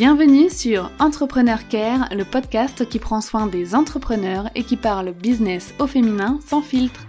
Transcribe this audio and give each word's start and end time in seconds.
Bienvenue 0.00 0.48
sur 0.48 0.90
Entrepreneur 0.98 1.68
Care, 1.68 2.08
le 2.16 2.24
podcast 2.24 2.88
qui 2.88 2.98
prend 2.98 3.20
soin 3.20 3.46
des 3.46 3.74
entrepreneurs 3.74 4.48
et 4.54 4.62
qui 4.62 4.78
parle 4.78 5.12
business 5.12 5.74
au 5.78 5.86
féminin 5.86 6.38
sans 6.40 6.62
filtre. 6.62 7.06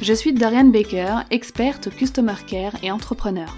Je 0.00 0.14
suis 0.14 0.32
Dorian 0.32 0.64
Baker, 0.64 1.16
experte 1.30 1.94
Customer 1.94 2.36
Care 2.46 2.72
et 2.82 2.90
entrepreneur. 2.90 3.54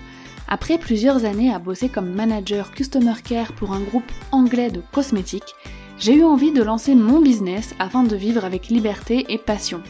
Après 0.49 0.79
plusieurs 0.79 1.25
années 1.25 1.55
à 1.55 1.61
bosser 1.61 1.89
comme 1.89 2.13
manager 2.13 2.73
Customer 2.73 3.15
Care 3.23 3.53
pour 3.53 3.73
un 3.73 3.83
groupe 3.83 4.11
anglais 4.33 4.73
de 4.73 4.83
cosmétiques, 4.91 5.55
j'ai 6.01 6.15
eu 6.15 6.25
envie 6.25 6.51
de 6.51 6.65
lancer 6.65 6.97
mon 6.97 7.21
business 7.21 7.77
afin 7.79 8.03
de 8.03 8.17
vivre 8.17 8.45
avec 8.45 8.67
liberté 8.67 9.27
et 9.29 9.39
passion. 9.39 9.81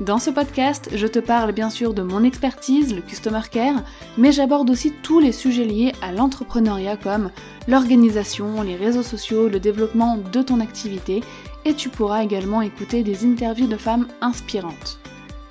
Dans 0.00 0.18
ce 0.18 0.30
podcast, 0.30 0.88
je 0.94 1.06
te 1.06 1.18
parle 1.18 1.52
bien 1.52 1.68
sûr 1.68 1.92
de 1.92 2.00
mon 2.00 2.24
expertise, 2.24 2.94
le 2.94 3.02
Customer 3.02 3.42
Care, 3.50 3.82
mais 4.16 4.32
j'aborde 4.32 4.70
aussi 4.70 4.94
tous 5.02 5.20
les 5.20 5.30
sujets 5.30 5.66
liés 5.66 5.92
à 6.00 6.10
l'entrepreneuriat 6.10 6.96
comme 6.96 7.30
l'organisation, 7.68 8.62
les 8.62 8.76
réseaux 8.76 9.02
sociaux, 9.02 9.50
le 9.50 9.60
développement 9.60 10.16
de 10.16 10.40
ton 10.40 10.60
activité, 10.60 11.22
et 11.66 11.74
tu 11.74 11.90
pourras 11.90 12.24
également 12.24 12.62
écouter 12.62 13.02
des 13.02 13.26
interviews 13.26 13.66
de 13.66 13.76
femmes 13.76 14.08
inspirantes. 14.22 14.98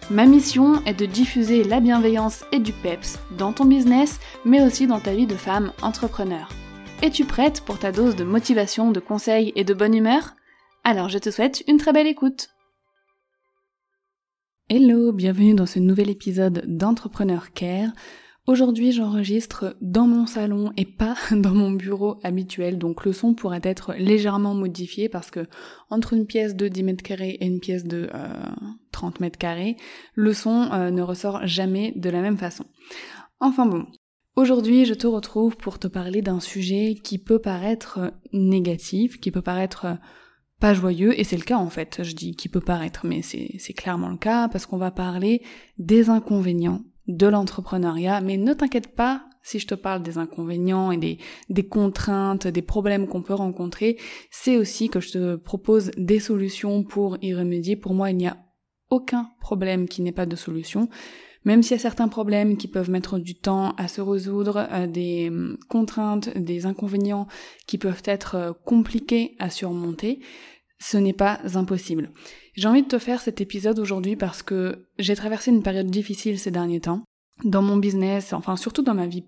Ma 0.09 0.26
mission 0.26 0.84
est 0.88 1.00
de 1.00 1.06
diffuser 1.06 1.64
la 1.64 1.80
bienveillance 1.80 2.44
et 2.52 2.58
du 2.58 2.73
PEPS 2.73 3.20
dans 3.38 3.54
ton 3.54 3.66
business, 3.66 4.20
mais 4.45 4.66
aussi 4.66 4.88
dans 4.88 5.00
ta 5.00 5.14
vie 5.14 5.28
de 5.28 5.36
femme 5.36 5.73
entrepreneur. 5.84 6.50
Es-tu 7.04 7.23
prête 7.23 7.62
pour 7.62 7.78
ta 7.78 7.92
dose 7.92 8.16
de 8.16 8.23
motivation, 8.23 8.90
de 8.90 9.00
conseils 9.00 9.54
et 9.56 9.64
de 9.64 9.76
bonne 9.76 9.94
humeur? 9.94 10.34
Alors 10.84 11.08
je 11.08 11.20
te 11.20 11.30
souhaite 11.30 11.64
une 11.68 11.78
très 11.78 11.94
belle 11.94 12.08
écoute 12.08 12.50
Hello, 14.72 15.12
bienvenue 15.12 15.55
dans 15.55 15.66
ce 15.66 15.80
nouvel 15.80 16.12
épisode 16.12 16.64
d'Entrepreneur 16.68 17.54
Care. 17.54 17.89
Aujourd'hui 18.45 18.92
j'enregistre 18.92 19.75
dans 19.81 20.06
mon 20.06 20.28
salon 20.28 20.72
et 20.78 20.86
pas 20.86 21.16
dans 21.31 21.56
mon 21.56 21.72
bureau 21.72 22.20
habituel, 22.22 22.78
donc 22.78 23.03
le 23.03 23.12
son 23.12 23.34
pourrait 23.34 23.62
être 23.64 23.95
légèrement 23.95 24.53
modifié 24.53 25.09
parce 25.09 25.31
que 25.31 25.47
entre 25.90 26.14
une 26.14 26.28
pièce 26.28 26.56
de 26.56 26.67
10 26.67 26.84
mètres 26.84 27.03
carrés 27.03 27.36
et 27.42 27.47
une 27.47 27.59
pièce 27.59 27.84
de 27.84 28.12
30 28.92 29.16
euh, 29.16 29.17
mètres 29.22 29.40
carrés, 29.40 29.75
le 30.14 30.34
son 30.34 30.72
euh, 30.72 30.92
ne 30.92 31.02
ressort 31.02 31.47
jamais 31.47 31.92
de 31.95 32.12
la 32.12 32.22
même 32.22 32.38
façon. 32.38 32.66
Enfin 33.40 33.66
bon, 33.66 33.88
Aujourd'hui, 34.36 34.86
je 34.86 34.94
te 34.94 35.08
retrouve 35.08 35.58
pour 35.58 35.80
te 35.80 35.88
parler 35.88 36.22
d'un 36.22 36.40
sujet 36.40 36.94
qui 36.94 37.17
peut 37.17 37.40
paraître 37.40 38.14
négatif, 38.31 39.20
qui 39.20 39.31
peut 39.31 39.42
paraître 39.42 39.97
pas 40.60 40.74
joyeux, 40.74 41.20
et 41.20 41.24
c'est 41.24 41.38
le 41.38 41.44
cas 41.44 41.58
en 41.58 41.70
fait, 41.70 42.04
je 42.04 42.14
dis 42.14 42.36
qui 42.36 42.50
peut 42.50 42.60
paraître, 42.60 43.06
mais 43.06 43.22
c'est 43.22 43.74
clairement 43.74 44.10
le 44.10 44.18
cas, 44.18 44.50
parce 44.50 44.66
qu'on 44.66 44.78
va 44.78 44.92
parler 44.92 45.42
des 45.78 46.10
inconvénients 46.10 46.82
de 47.08 47.28
l'entrepreneuriat, 47.28 48.22
mais 48.22 48.38
ne 48.38 48.54
t'inquiète 48.54 48.96
pas 48.96 49.24
si 49.42 49.60
je 49.60 49.68
te 49.68 49.76
parle 49.76 50.04
des 50.04 50.18
inconvénients 50.18 50.92
et 50.92 51.18
des, 51.50 51.68
contraintes, 51.68 52.48
des 52.48 52.62
problèmes 52.62 53.08
qu'on 53.08 53.24
peut 53.24 53.34
rencontrer, 53.34 53.98
c'est 54.30 54.58
aussi 54.58 54.90
que 54.90 55.00
je 55.00 55.12
te 55.12 55.36
propose 55.36 55.92
des 55.98 56.20
solutions 56.20 56.84
pour 56.84 57.18
y 57.22 57.34
remédier. 57.34 57.76
Pour 57.76 57.94
moi, 57.94 58.12
il 58.12 58.18
n'y 58.18 58.28
a 58.28 58.38
aucun 58.90 59.30
problème 59.40 59.88
qui 59.88 60.02
n'ait 60.02 60.12
pas 60.12 60.26
de 60.26 60.36
solution. 60.36 60.90
Même 61.45 61.64
s'il 61.64 61.72
y 61.72 61.80
a 61.80 61.82
certains 61.82 62.08
problèmes 62.08 62.58
qui 62.58 62.68
peuvent 62.68 62.90
mettre 62.90 63.18
du 63.18 63.36
temps 63.36 63.73
à 63.78 63.88
se 63.88 64.02
résoudre, 64.02 64.68
euh, 64.72 64.88
des 64.88 65.30
hum, 65.30 65.58
contraintes, 65.70 66.38
des 66.38 66.66
inconvénients 66.66 67.28
qui 67.68 67.78
peuvent 67.78 68.04
être 68.06 68.36
euh, 68.36 68.54
compliqués 68.66 69.36
à 69.40 69.50
surmonter, 69.50 70.20
ce 70.80 70.98
n'est 70.98 71.14
pas 71.14 71.40
impossible. 71.56 72.12
J'ai 72.56 72.68
envie 72.68 72.84
de 72.84 72.88
te 72.88 73.00
faire 73.00 73.22
cet 73.22 73.42
épisode 73.42 73.80
aujourd'hui 73.80 74.16
parce 74.16 74.44
que 74.44 74.88
j'ai 74.98 75.16
traversé 75.16 75.52
une 75.52 75.64
période 75.64 75.88
difficile 75.88 76.40
ces 76.40 76.52
derniers 76.52 76.81
temps. 76.81 77.04
Dans 77.44 77.62
mon 77.62 77.78
business, 77.78 78.34
enfin 78.34 78.58
surtout 78.58 78.81
dans 78.81 78.94
ma 78.94 79.08
vie 79.08 79.26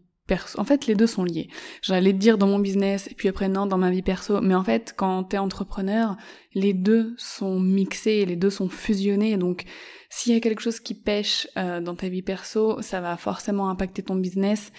En 0.58 0.64
fait, 0.64 0.88
les 0.88 0.96
deux 0.96 1.08
sont 1.08 1.24
liés. 1.24 1.50
J'allais 1.82 2.14
te 2.14 2.18
dire 2.18 2.38
dans 2.38 2.48
mon 2.48 2.60
business, 2.60 3.08
et 3.08 3.16
puis 3.16 3.28
après 3.28 3.50
non, 3.50 3.66
dans 3.66 3.78
ma 3.78 3.92
vie 3.92 4.02
perso. 4.02 4.42
Mais 4.42 4.56
en 4.56 4.64
fait, 4.64 4.94
quand 4.96 5.24
t'es 5.24 5.38
entrepreneur, 5.38 6.16
les 6.54 6.74
deux 6.74 7.14
sont 7.18 7.60
mixés, 7.60 8.26
les 8.26 8.36
deux 8.36 8.50
sont 8.50 8.70
fusionnés. 8.70 9.38
Donc, 9.38 9.66
s'il 10.10 10.34
y 10.34 10.36
a 10.36 10.40
quelque 10.40 10.62
chose 10.62 10.80
qui 10.80 10.94
pêche 10.94 11.48
euh, 11.58 11.82
dans 11.82 11.96
ta 11.96 12.10
vie 12.10 12.22
perso, 12.22 12.82
ça 12.82 13.02
va 13.02 13.18
forcément 13.18 13.70
impacter 13.70 14.04
ton 14.04 14.16
business 14.16 14.72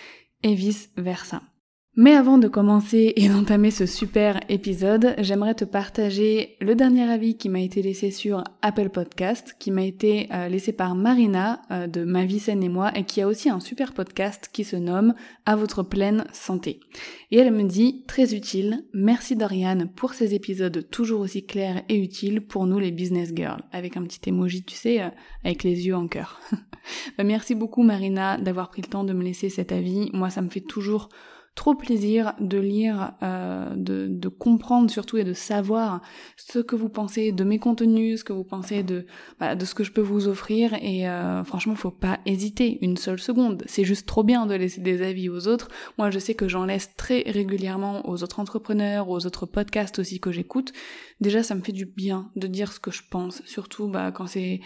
et 0.43 0.55
vice 0.55 0.91
versa. 0.97 1.43
Mais 1.95 2.15
avant 2.15 2.39
de 2.39 2.49
commencer 2.49 3.13
et 3.17 3.29
d'entamer 3.29 3.71
ce 3.71 3.85
super 3.85 4.41
épisode, 4.49 5.15
j'aimerais 5.19 5.55
te 5.55 5.67
partager 5.67 6.57
le 6.63 6.75
dernier 6.75 7.03
avis 7.03 7.37
qui 7.37 7.51
m'a 7.51 7.61
été 7.61 7.83
laissé 7.83 8.11
sur 8.11 8.45
Apple 8.63 8.89
Podcast, 8.89 9.57
qui 9.59 9.71
m'a 9.71 9.85
été 9.85 10.27
euh, 10.33 10.49
laissé 10.49 10.73
par 10.73 10.95
Marina 10.95 11.61
euh, 11.71 11.87
de 11.87 12.05
Ma 12.05 12.25
vie 12.25 12.41
saine 12.41 12.63
et 12.63 12.71
moi, 12.71 12.97
et 12.97 13.05
qui 13.05 13.21
a 13.21 13.29
aussi 13.29 13.51
un 13.51 13.61
super 13.61 13.93
podcast 13.93 14.49
qui 14.51 14.65
se 14.65 14.77
nomme 14.77 15.13
À 15.45 15.55
votre 15.55 15.83
pleine 15.83 16.25
santé. 16.33 16.81
Et 17.31 17.37
elle 17.37 17.53
me 17.53 17.65
dit, 17.65 18.05
très 18.09 18.35
utile, 18.35 18.87
merci 18.95 19.37
Doriane 19.37 19.91
pour 19.95 20.15
ces 20.15 20.35
épisodes 20.35 20.89
toujours 20.89 21.21
aussi 21.21 21.45
clairs 21.45 21.83
et 21.91 22.03
utiles 22.03 22.41
pour 22.41 22.67
nous 22.67 22.79
les 22.79 22.91
business 22.91 23.33
girls, 23.37 23.65
avec 23.71 23.99
un 23.99 24.03
petit 24.05 24.31
emoji, 24.31 24.65
tu 24.65 24.77
sais, 24.77 25.03
euh, 25.03 25.09
avec 25.45 25.63
les 25.63 25.87
yeux 25.87 25.97
en 25.97 26.09
cœur. 26.09 26.41
Bah, 27.17 27.23
merci 27.23 27.55
beaucoup 27.55 27.85
Marina 27.85 28.39
d'avoir 28.39 28.69
pris 28.69 28.83
le 28.83 28.89
temps 28.89 29.05
de 29.05 29.13
me 29.13 29.23
laisser 29.23 29.49
cet 29.51 29.71
avis. 29.71 30.11
Moi, 30.13 30.31
ça 30.31 30.43
me 30.43 30.49
fait 30.49 30.59
toujours 30.59 31.11
trop 31.55 31.75
plaisir 31.75 32.33
de 32.41 32.59
lire, 32.59 33.13
euh, 33.23 33.75
de, 33.77 34.29
comprendre 34.29 34.91
surtout 34.91 35.19
et 35.19 35.25
de 35.25 35.35
savoir 35.35 36.01
ce 36.37 36.59
que 36.59 36.75
vous 36.75 36.89
pensez 36.89 37.31
de 37.31 37.45
mes 37.45 37.59
contenus, 37.59 38.21
ce 38.21 38.25
que 38.25 38.33
vous 38.33 38.45
pensez 38.45 38.83
de, 38.83 39.07
de 39.41 39.65
ce 39.65 39.75
que 39.75 39.85
je 39.85 39.93
peux 39.93 40.01
vous 40.01 40.27
offrir. 40.27 40.75
Et 40.83 41.09
euh, 41.09 41.45
franchement, 41.45 41.75
faut 41.75 41.91
pas 41.91 42.19
hésiter 42.25 42.79
une 42.83 42.97
seule 42.97 43.21
seconde. 43.21 43.63
C'est 43.67 43.85
juste 43.85 44.07
trop 44.07 44.25
bien 44.25 44.47
de 44.47 44.55
laisser 44.55 44.81
des 44.81 45.03
avis 45.03 45.29
aux 45.29 45.47
autres. 45.47 45.69
Moi, 45.99 46.11
je 46.11 46.19
sais 46.19 46.35
que 46.35 46.49
j'en 46.49 46.65
laisse 46.65 46.97
très 46.97 47.23
régulièrement 47.27 48.09
aux 48.09 48.23
autres 48.23 48.41
entrepreneurs, 48.41 49.11
aux 49.11 49.27
autres 49.27 49.47
podcasts 49.47 49.99
aussi 49.99 50.19
que 50.19 50.33
j'écoute. 50.33 50.73
Déjà, 51.21 51.43
ça 51.43 51.55
me 51.55 51.61
fait 51.61 51.73
du 51.73 51.85
bien 51.85 52.31
de 52.35 52.47
dire 52.47 52.73
ce 52.73 52.81
que 52.81 52.91
je 52.91 53.03
pense, 53.09 53.43
surtout 53.45 53.89
bah, 53.89 54.11
quand 54.11 54.27
c'est 54.27 54.61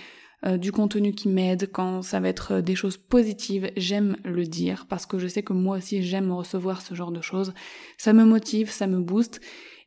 euh, 0.44 0.58
du 0.58 0.70
contenu 0.70 1.12
qui 1.12 1.28
m'aide, 1.28 1.70
quand 1.72 2.02
ça 2.02 2.20
va 2.20 2.28
être 2.28 2.54
euh, 2.54 2.60
des 2.60 2.74
choses 2.74 2.98
positives, 2.98 3.70
j'aime 3.76 4.16
le 4.24 4.44
dire 4.44 4.86
parce 4.86 5.06
que 5.06 5.18
je 5.18 5.26
sais 5.26 5.42
que 5.42 5.54
moi 5.54 5.78
aussi 5.78 6.02
j'aime 6.02 6.30
recevoir 6.30 6.82
ce 6.82 6.94
genre 6.94 7.10
de 7.10 7.22
choses. 7.22 7.54
Ça 7.96 8.12
me 8.12 8.24
motive, 8.24 8.70
ça 8.70 8.86
me 8.86 9.00
booste. 9.00 9.40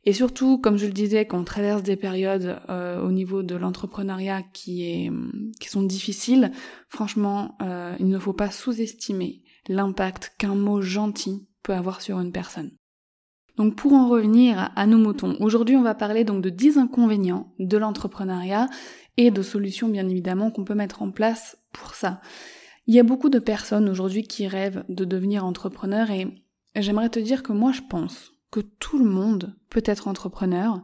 Et 0.04 0.12
surtout, 0.12 0.58
comme 0.58 0.76
je 0.76 0.86
le 0.86 0.92
disais, 0.92 1.26
quand 1.26 1.38
on 1.38 1.44
traverse 1.44 1.82
des 1.82 1.96
périodes 1.96 2.58
euh, 2.68 3.00
au 3.00 3.12
niveau 3.12 3.42
de 3.42 3.54
l'entrepreneuriat 3.54 4.42
qui, 4.54 4.82
est, 4.82 5.12
qui 5.60 5.68
sont 5.68 5.82
difficiles, 5.82 6.52
franchement, 6.88 7.58
il 7.98 8.08
ne 8.08 8.18
faut 8.18 8.32
pas 8.32 8.50
sous-estimer 8.50 9.42
l'impact 9.68 10.32
qu'un 10.38 10.54
mot 10.54 10.80
gentil 10.80 11.46
peut 11.62 11.74
avoir 11.74 12.00
sur 12.00 12.18
une 12.18 12.32
personne. 12.32 12.70
Donc 13.60 13.76
pour 13.76 13.92
en 13.92 14.08
revenir 14.08 14.70
à 14.74 14.86
nos 14.86 14.96
moutons, 14.96 15.36
aujourd'hui 15.40 15.76
on 15.76 15.82
va 15.82 15.94
parler 15.94 16.24
donc 16.24 16.42
de 16.42 16.48
10 16.48 16.78
inconvénients 16.78 17.52
de 17.58 17.76
l'entrepreneuriat 17.76 18.68
et 19.20 19.30
de 19.30 19.42
solutions 19.42 19.88
bien 19.90 20.08
évidemment 20.08 20.50
qu'on 20.50 20.64
peut 20.64 20.74
mettre 20.74 21.02
en 21.02 21.10
place 21.10 21.58
pour 21.72 21.94
ça. 21.94 22.22
Il 22.86 22.94
y 22.94 22.98
a 22.98 23.02
beaucoup 23.02 23.28
de 23.28 23.38
personnes 23.38 23.86
aujourd'hui 23.90 24.22
qui 24.22 24.48
rêvent 24.48 24.82
de 24.88 25.04
devenir 25.04 25.44
entrepreneur 25.44 26.10
et 26.10 26.26
j'aimerais 26.74 27.10
te 27.10 27.18
dire 27.18 27.42
que 27.42 27.52
moi 27.52 27.70
je 27.70 27.82
pense 27.88 28.32
que 28.50 28.60
tout 28.60 28.98
le 28.98 29.04
monde 29.04 29.54
peut 29.68 29.82
être 29.84 30.08
entrepreneur, 30.08 30.82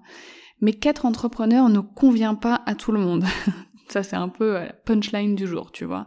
mais 0.61 0.75
qu'être 0.75 1.07
entrepreneur 1.07 1.71
ne 1.71 1.81
convient 1.81 2.35
pas 2.35 2.63
à 2.67 2.75
tout 2.75 2.93
le 2.93 3.01
monde. 3.01 3.25
ça 3.89 4.03
c'est 4.03 4.17
un 4.17 4.29
peu 4.29 4.53
la 4.53 4.75
punchline 4.75 5.35
du 5.35 5.47
jour, 5.47 5.73
tu 5.73 5.87
vois. 5.87 6.07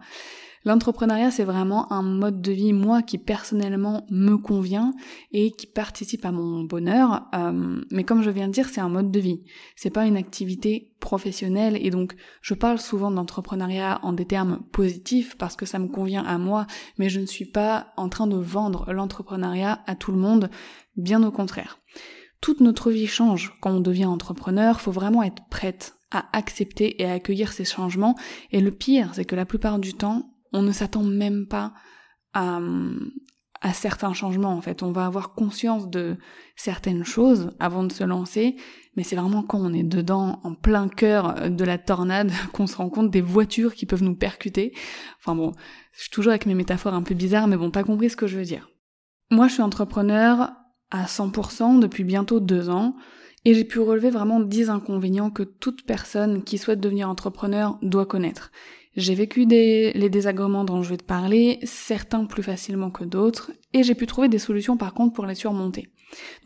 L'entrepreneuriat, 0.66 1.32
c'est 1.32 1.46
vraiment 1.46 1.92
un 1.92 2.02
mode 2.02 2.42
de 2.42 2.52
vie, 2.52 2.74
moi, 2.74 3.02
qui 3.02 3.18
personnellement 3.18 4.06
me 4.10 4.38
convient 4.38 4.94
et 5.32 5.52
qui 5.52 5.68
participe 5.68 6.26
à 6.26 6.32
mon 6.32 6.64
bonheur. 6.64 7.28
Euh, 7.34 7.82
mais 7.92 8.04
comme 8.04 8.22
je 8.22 8.30
viens 8.30 8.48
de 8.48 8.54
dire, 8.54 8.68
c'est 8.68 8.82
un 8.82 8.90
mode 8.90 9.12
de 9.12 9.20
vie. 9.20 9.42
C'est 9.76 9.90
pas 9.90 10.06
une 10.06 10.18
activité 10.18 10.94
professionnelle 11.00 11.78
et 11.82 11.90
donc 11.92 12.16
je 12.42 12.54
parle 12.54 12.80
souvent 12.80 13.10
d'entrepreneuriat 13.10 14.00
en 14.04 14.12
des 14.12 14.26
termes 14.26 14.62
positifs 14.72 15.38
parce 15.38 15.56
que 15.56 15.66
ça 15.66 15.80
me 15.80 15.88
convient 15.88 16.24
à 16.24 16.38
moi, 16.38 16.68
mais 16.98 17.10
je 17.10 17.22
ne 17.22 17.26
suis 17.26 17.46
pas 17.46 17.94
en 17.96 18.10
train 18.10 18.28
de 18.28 18.36
vendre 18.36 18.92
l'entrepreneuriat 18.92 19.82
à 19.88 19.96
tout 19.96 20.12
le 20.12 20.18
monde, 20.18 20.50
bien 20.98 21.24
au 21.24 21.32
contraire. 21.32 21.80
Toute 22.42 22.62
notre 22.62 22.92
vie 22.92 23.08
change 23.08 23.54
quand 23.62 23.72
on 23.72 23.82
devient 23.82 24.06
entrepreneur, 24.06 24.80
faut 24.80 24.92
vraiment 24.92 25.24
être 25.24 25.44
prête 25.50 25.96
à 26.12 26.26
accepter 26.36 27.02
et 27.02 27.06
à 27.06 27.14
accueillir 27.14 27.52
ces 27.52 27.66
changements. 27.66 28.16
Et 28.52 28.62
le 28.62 28.72
pire, 28.72 29.12
c'est 29.14 29.26
que 29.26 29.36
la 29.36 29.46
plupart 29.46 29.80
du 29.80 29.94
temps, 29.94 30.34
on 30.54 30.62
ne 30.62 30.72
s'attend 30.72 31.04
même 31.04 31.48
pas 31.48 31.74
à, 32.34 32.60
à 33.62 33.74
certains 33.74 34.14
changements 34.14 34.54
en 34.54 34.62
fait. 34.62 34.84
On 34.84 34.92
va 34.92 35.06
avoir 35.06 35.34
conscience 35.34 35.90
de 35.90 36.18
certaines 36.56 37.04
choses 37.04 37.52
avant 37.60 37.84
de 37.84 37.92
se 37.92 38.04
lancer, 38.04 38.56
mais 38.96 39.04
c'est 39.04 39.16
vraiment 39.16 39.44
quand 39.44 39.60
on 39.60 39.74
est 39.74 39.84
dedans, 39.84 40.40
en 40.44 40.56
plein 40.56 40.88
cœur 40.88 41.50
de 41.50 41.64
la 41.64 41.78
tornade, 41.78 42.32
qu'on 42.54 42.68
se 42.68 42.78
rend 42.78 42.90
compte 42.90 43.12
des 43.12 43.22
voitures 43.22 43.74
qui 43.74 43.86
peuvent 43.86 44.04
nous 44.04 44.16
percuter. 44.16 44.74
Enfin 45.20 45.36
bon, 45.36 45.54
je 45.94 46.02
suis 46.02 46.10
toujours 46.10 46.32
avec 46.32 46.46
mes 46.46 46.56
métaphores 46.56 46.94
un 46.94 47.04
peu 47.04 47.16
bizarres, 47.16 47.48
mais 47.48 47.58
bon, 47.58 47.72
t'as 47.72 47.84
compris 47.84 48.10
ce 48.10 48.18
que 48.18 48.28
je 48.28 48.38
veux 48.38 48.46
dire. 48.46 48.70
Moi, 49.32 49.48
je 49.48 49.54
suis 49.54 49.62
entrepreneur 49.62 50.52
à 50.90 51.06
100% 51.06 51.80
depuis 51.80 52.04
bientôt 52.04 52.40
deux 52.40 52.70
ans, 52.70 52.96
et 53.46 53.54
j'ai 53.54 53.64
pu 53.64 53.80
relever 53.80 54.10
vraiment 54.10 54.40
10 54.40 54.70
inconvénients 54.70 55.30
que 55.30 55.44
toute 55.44 55.86
personne 55.86 56.44
qui 56.44 56.58
souhaite 56.58 56.80
devenir 56.80 57.10
entrepreneur 57.10 57.78
doit 57.82 58.06
connaître. 58.06 58.52
J'ai 58.96 59.16
vécu 59.16 59.46
des, 59.46 59.94
les 59.94 60.10
désagréments 60.10 60.64
dont 60.64 60.84
je 60.84 60.90
vais 60.90 60.98
te 60.98 61.04
parler, 61.04 61.60
certains 61.64 62.26
plus 62.26 62.44
facilement 62.44 62.92
que 62.92 63.04
d'autres, 63.04 63.52
et 63.74 63.84
j'ai 63.84 63.96
pu 63.96 64.08
trouver 64.08 64.30
des 64.30 64.40
solutions 64.40 64.78
par 64.78 64.94
contre 64.94 65.14
pour 65.14 65.26
les 65.26 65.36
surmonter. 65.36 65.90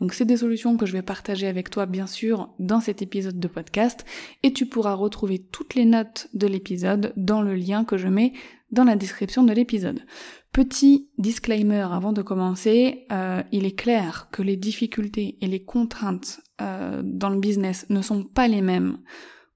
Donc 0.00 0.12
c'est 0.12 0.24
des 0.24 0.36
solutions 0.36 0.76
que 0.76 0.86
je 0.86 0.92
vais 0.92 1.02
partager 1.02 1.46
avec 1.46 1.70
toi 1.70 1.86
bien 1.86 2.06
sûr 2.06 2.50
dans 2.58 2.80
cet 2.80 3.02
épisode 3.02 3.40
de 3.40 3.48
podcast 3.48 4.04
et 4.42 4.52
tu 4.52 4.66
pourras 4.66 4.94
retrouver 4.94 5.38
toutes 5.38 5.74
les 5.74 5.84
notes 5.84 6.28
de 6.34 6.46
l'épisode 6.46 7.12
dans 7.16 7.42
le 7.42 7.54
lien 7.54 7.84
que 7.84 7.96
je 7.96 8.08
mets 8.08 8.32
dans 8.70 8.84
la 8.84 8.96
description 8.96 9.42
de 9.42 9.52
l'épisode. 9.52 10.04
Petit 10.52 11.08
disclaimer 11.18 11.86
avant 11.90 12.12
de 12.12 12.22
commencer, 12.22 13.06
euh, 13.12 13.42
il 13.52 13.64
est 13.64 13.78
clair 13.78 14.28
que 14.30 14.42
les 14.42 14.56
difficultés 14.56 15.38
et 15.40 15.46
les 15.46 15.64
contraintes 15.64 16.40
euh, 16.60 17.02
dans 17.04 17.30
le 17.30 17.40
business 17.40 17.86
ne 17.88 18.02
sont 18.02 18.24
pas 18.24 18.48
les 18.48 18.62
mêmes 18.62 18.98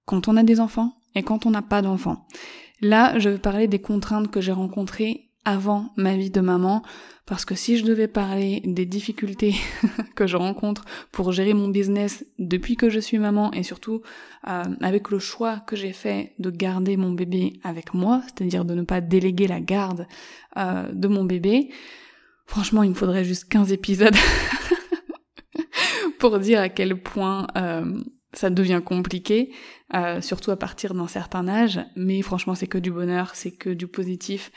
quand 0.07 0.29
on 0.29 0.37
a 0.37 0.43
des 0.43 0.61
enfants 0.61 0.97
et 1.15 1.23
quand 1.23 1.47
on 1.47 1.51
n'a 1.51 1.63
pas 1.63 1.83
d'enfants. 1.83 2.27
Là, 2.81 3.19
je 3.19 3.29
vais 3.29 3.39
parler 3.39 3.69
des 3.69 3.81
contraintes 3.81 4.31
que 4.31 4.41
j'ai 4.41 4.53
rencontrées 4.53 5.29
avant 5.45 5.93
ma 5.97 6.15
vie 6.15 6.31
de 6.31 6.41
maman, 6.41 6.83
parce 7.25 7.45
que 7.45 7.55
si 7.55 7.79
je 7.79 7.85
devais 7.85 8.09
parler 8.09 8.61
des 8.65 8.85
difficultés 8.85 9.55
que 10.15 10.27
je 10.27 10.37
rencontre 10.37 10.85
pour 11.11 11.33
gérer 11.33 11.55
mon 11.55 11.69
business 11.69 12.25
depuis 12.39 12.77
que 12.77 12.91
je 12.91 13.01
suis 13.01 13.19
maman 13.19 13.51
et 13.53 13.63
surtout 13.63 14.03
euh, 14.47 14.63
avec 14.83 15.11
le 15.11 15.19
choix 15.19 15.61
que 15.61 15.75
j'ai 15.75 15.93
fait 15.93 16.35
de 16.39 16.51
garder 16.51 16.97
mon 16.97 17.13
bébé 17.13 17.61
avec 17.65 17.95
moi, 17.95 18.23
c'est-à-dire 18.25 18.65
de 18.65 18.75
ne 18.75 18.83
pas 18.83 19.01
déléguer 19.01 19.47
la 19.47 19.61
garde 19.61 20.07
euh, 20.59 20.93
de 20.93 21.09
mon 21.09 21.25
bébé, 21.25 21.71
franchement 22.47 22.83
il 22.83 22.91
me 22.91 22.95
faudrait 22.95 23.25
juste 23.25 23.49
15 23.49 23.73
épisodes 23.73 24.17
pour 26.19 26.39
dire 26.39 26.61
à 26.61 26.69
quel 26.69 27.03
point 27.03 27.47
euh, 27.57 28.03
ça 28.33 28.51
devient 28.51 28.83
compliqué, 28.85 29.53
euh, 29.95 30.21
surtout 30.21 30.51
à 30.51 30.57
partir 30.57 30.95
d'un 30.95 31.07
certain 31.07 31.49
âge, 31.49 31.81
mais 31.97 32.23
franchement 32.23 32.55
c'est 32.55 32.67
que 32.67 32.79
du 32.79 32.91
bonheur, 32.91 33.35
c'est 33.35 33.53
que 33.53 33.71
du 33.71 33.87
positif, 33.87 34.51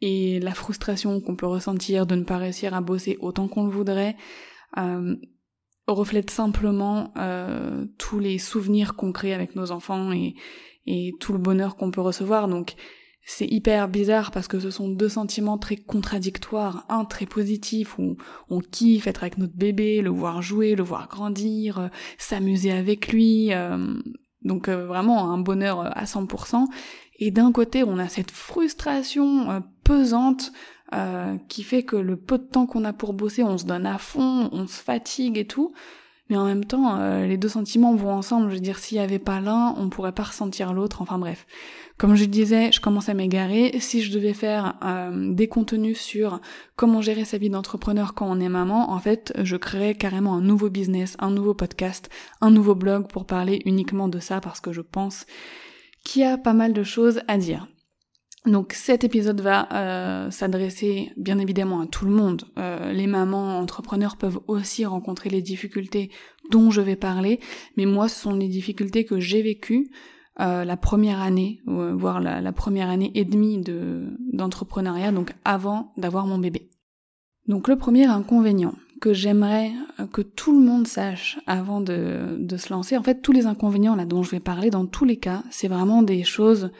et 0.00 0.40
la 0.40 0.52
frustration 0.52 1.20
qu'on 1.20 1.36
peut 1.36 1.46
ressentir 1.46 2.06
de 2.06 2.14
ne 2.14 2.24
pas 2.24 2.36
réussir 2.36 2.74
à 2.74 2.80
bosser 2.80 3.16
autant 3.20 3.48
qu'on 3.48 3.64
le 3.64 3.70
voudrait 3.70 4.16
euh, 4.76 5.16
reflète 5.86 6.30
simplement 6.30 7.12
euh, 7.16 7.86
tous 7.98 8.18
les 8.18 8.38
souvenirs 8.38 8.94
qu'on 8.94 9.12
crée 9.12 9.32
avec 9.32 9.56
nos 9.56 9.70
enfants 9.70 10.12
et, 10.12 10.34
et 10.86 11.12
tout 11.20 11.32
le 11.32 11.38
bonheur 11.38 11.76
qu'on 11.76 11.90
peut 11.90 12.00
recevoir. 12.00 12.48
Donc 12.48 12.74
c'est 13.28 13.46
hyper 13.46 13.88
bizarre 13.88 14.30
parce 14.30 14.46
que 14.46 14.60
ce 14.60 14.70
sont 14.70 14.88
deux 14.88 15.08
sentiments 15.08 15.58
très 15.58 15.74
contradictoires. 15.74 16.86
Un 16.88 17.04
très 17.04 17.26
positif 17.26 17.98
où 17.98 18.16
on 18.50 18.60
kiffe 18.60 19.08
être 19.08 19.24
avec 19.24 19.36
notre 19.36 19.56
bébé, 19.56 20.00
le 20.00 20.10
voir 20.10 20.42
jouer, 20.42 20.76
le 20.76 20.84
voir 20.84 21.08
grandir, 21.08 21.80
euh, 21.80 21.88
s'amuser 22.18 22.70
avec 22.70 23.08
lui. 23.08 23.52
Euh, 23.52 23.94
donc 24.42 24.68
euh, 24.68 24.86
vraiment 24.86 25.32
un 25.32 25.38
bonheur 25.38 25.80
à 25.80 26.04
100%. 26.04 26.66
Et 27.18 27.32
d'un 27.32 27.50
côté, 27.50 27.82
on 27.82 27.98
a 27.98 28.08
cette 28.08 28.30
frustration 28.30 29.62
pesante 29.82 30.52
qui 31.48 31.62
fait 31.64 31.82
que 31.82 31.96
le 31.96 32.16
peu 32.16 32.38
de 32.38 32.44
temps 32.44 32.66
qu'on 32.66 32.84
a 32.84 32.92
pour 32.92 33.12
bosser, 33.12 33.42
on 33.42 33.58
se 33.58 33.64
donne 33.64 33.86
à 33.86 33.98
fond, 33.98 34.50
on 34.52 34.66
se 34.66 34.80
fatigue 34.80 35.38
et 35.38 35.46
tout 35.46 35.72
mais 36.28 36.36
en 36.36 36.44
même 36.44 36.64
temps, 36.64 36.98
euh, 36.98 37.26
les 37.26 37.36
deux 37.36 37.48
sentiments 37.48 37.94
vont 37.94 38.12
ensemble. 38.12 38.48
Je 38.50 38.54
veux 38.54 38.60
dire, 38.60 38.78
s'il 38.78 38.96
y 38.96 39.00
avait 39.00 39.18
pas 39.18 39.40
l'un, 39.40 39.74
on 39.78 39.88
pourrait 39.88 40.12
pas 40.12 40.24
ressentir 40.24 40.72
l'autre. 40.72 41.02
Enfin 41.02 41.18
bref. 41.18 41.46
Comme 41.98 42.14
je 42.14 42.24
disais, 42.24 42.72
je 42.72 42.80
commence 42.80 43.08
à 43.08 43.14
m'égarer. 43.14 43.76
Si 43.80 44.02
je 44.02 44.12
devais 44.12 44.34
faire 44.34 44.74
euh, 44.84 45.32
des 45.32 45.48
contenus 45.48 45.98
sur 45.98 46.40
comment 46.74 47.00
gérer 47.00 47.24
sa 47.24 47.38
vie 47.38 47.48
d'entrepreneur 47.48 48.14
quand 48.14 48.28
on 48.28 48.40
est 48.40 48.48
maman, 48.48 48.90
en 48.90 48.98
fait, 48.98 49.32
je 49.42 49.56
créerais 49.56 49.94
carrément 49.94 50.34
un 50.34 50.42
nouveau 50.42 50.68
business, 50.68 51.16
un 51.20 51.30
nouveau 51.30 51.54
podcast, 51.54 52.10
un 52.40 52.50
nouveau 52.50 52.74
blog 52.74 53.08
pour 53.08 53.24
parler 53.24 53.62
uniquement 53.64 54.08
de 54.08 54.18
ça 54.18 54.40
parce 54.40 54.60
que 54.60 54.72
je 54.72 54.82
pense 54.82 55.26
qu'il 56.04 56.22
y 56.22 56.24
a 56.24 56.36
pas 56.36 56.52
mal 56.52 56.72
de 56.72 56.82
choses 56.82 57.20
à 57.28 57.38
dire. 57.38 57.66
Donc 58.46 58.74
cet 58.74 59.02
épisode 59.02 59.40
va 59.40 59.68
euh, 59.72 60.30
s'adresser 60.30 61.10
bien 61.16 61.40
évidemment 61.40 61.80
à 61.80 61.86
tout 61.86 62.04
le 62.04 62.12
monde. 62.12 62.44
Euh, 62.58 62.92
les 62.92 63.08
mamans 63.08 63.58
entrepreneurs 63.58 64.16
peuvent 64.16 64.38
aussi 64.46 64.84
rencontrer 64.84 65.30
les 65.30 65.42
difficultés 65.42 66.10
dont 66.52 66.70
je 66.70 66.80
vais 66.80 66.94
parler, 66.94 67.40
mais 67.76 67.86
moi 67.86 68.08
ce 68.08 68.20
sont 68.20 68.34
les 68.34 68.46
difficultés 68.46 69.04
que 69.04 69.18
j'ai 69.18 69.42
vécues 69.42 69.90
euh, 70.38 70.64
la 70.64 70.76
première 70.76 71.20
année, 71.20 71.60
voire 71.66 72.20
la, 72.20 72.52
première 72.52 72.88
année 72.88 73.10
et 73.14 73.24
demie 73.24 73.58
de, 73.58 74.16
d'entrepreneuriat, 74.32 75.10
donc 75.10 75.32
avant 75.44 75.92
d'avoir 75.96 76.26
mon 76.26 76.38
bébé. 76.38 76.70
Donc 77.48 77.66
le 77.66 77.76
premier 77.76 78.04
inconvénient 78.04 78.74
que 79.00 79.12
j'aimerais 79.12 79.72
que 80.12 80.22
tout 80.22 80.52
le 80.52 80.64
monde 80.64 80.86
sache 80.86 81.38
avant 81.46 81.80
de, 81.80 82.36
de 82.38 82.56
se 82.56 82.72
lancer, 82.72 82.96
en 82.96 83.02
fait 83.02 83.22
tous 83.22 83.32
les 83.32 83.46
inconvénients 83.46 83.96
là 83.96 84.04
dont 84.04 84.22
je 84.22 84.30
vais 84.30 84.40
parler, 84.40 84.70
dans 84.70 84.86
tous 84.86 85.04
les 85.04 85.16
cas, 85.16 85.42
c'est 85.50 85.68
vraiment 85.68 86.02
des 86.02 86.22
choses 86.22 86.70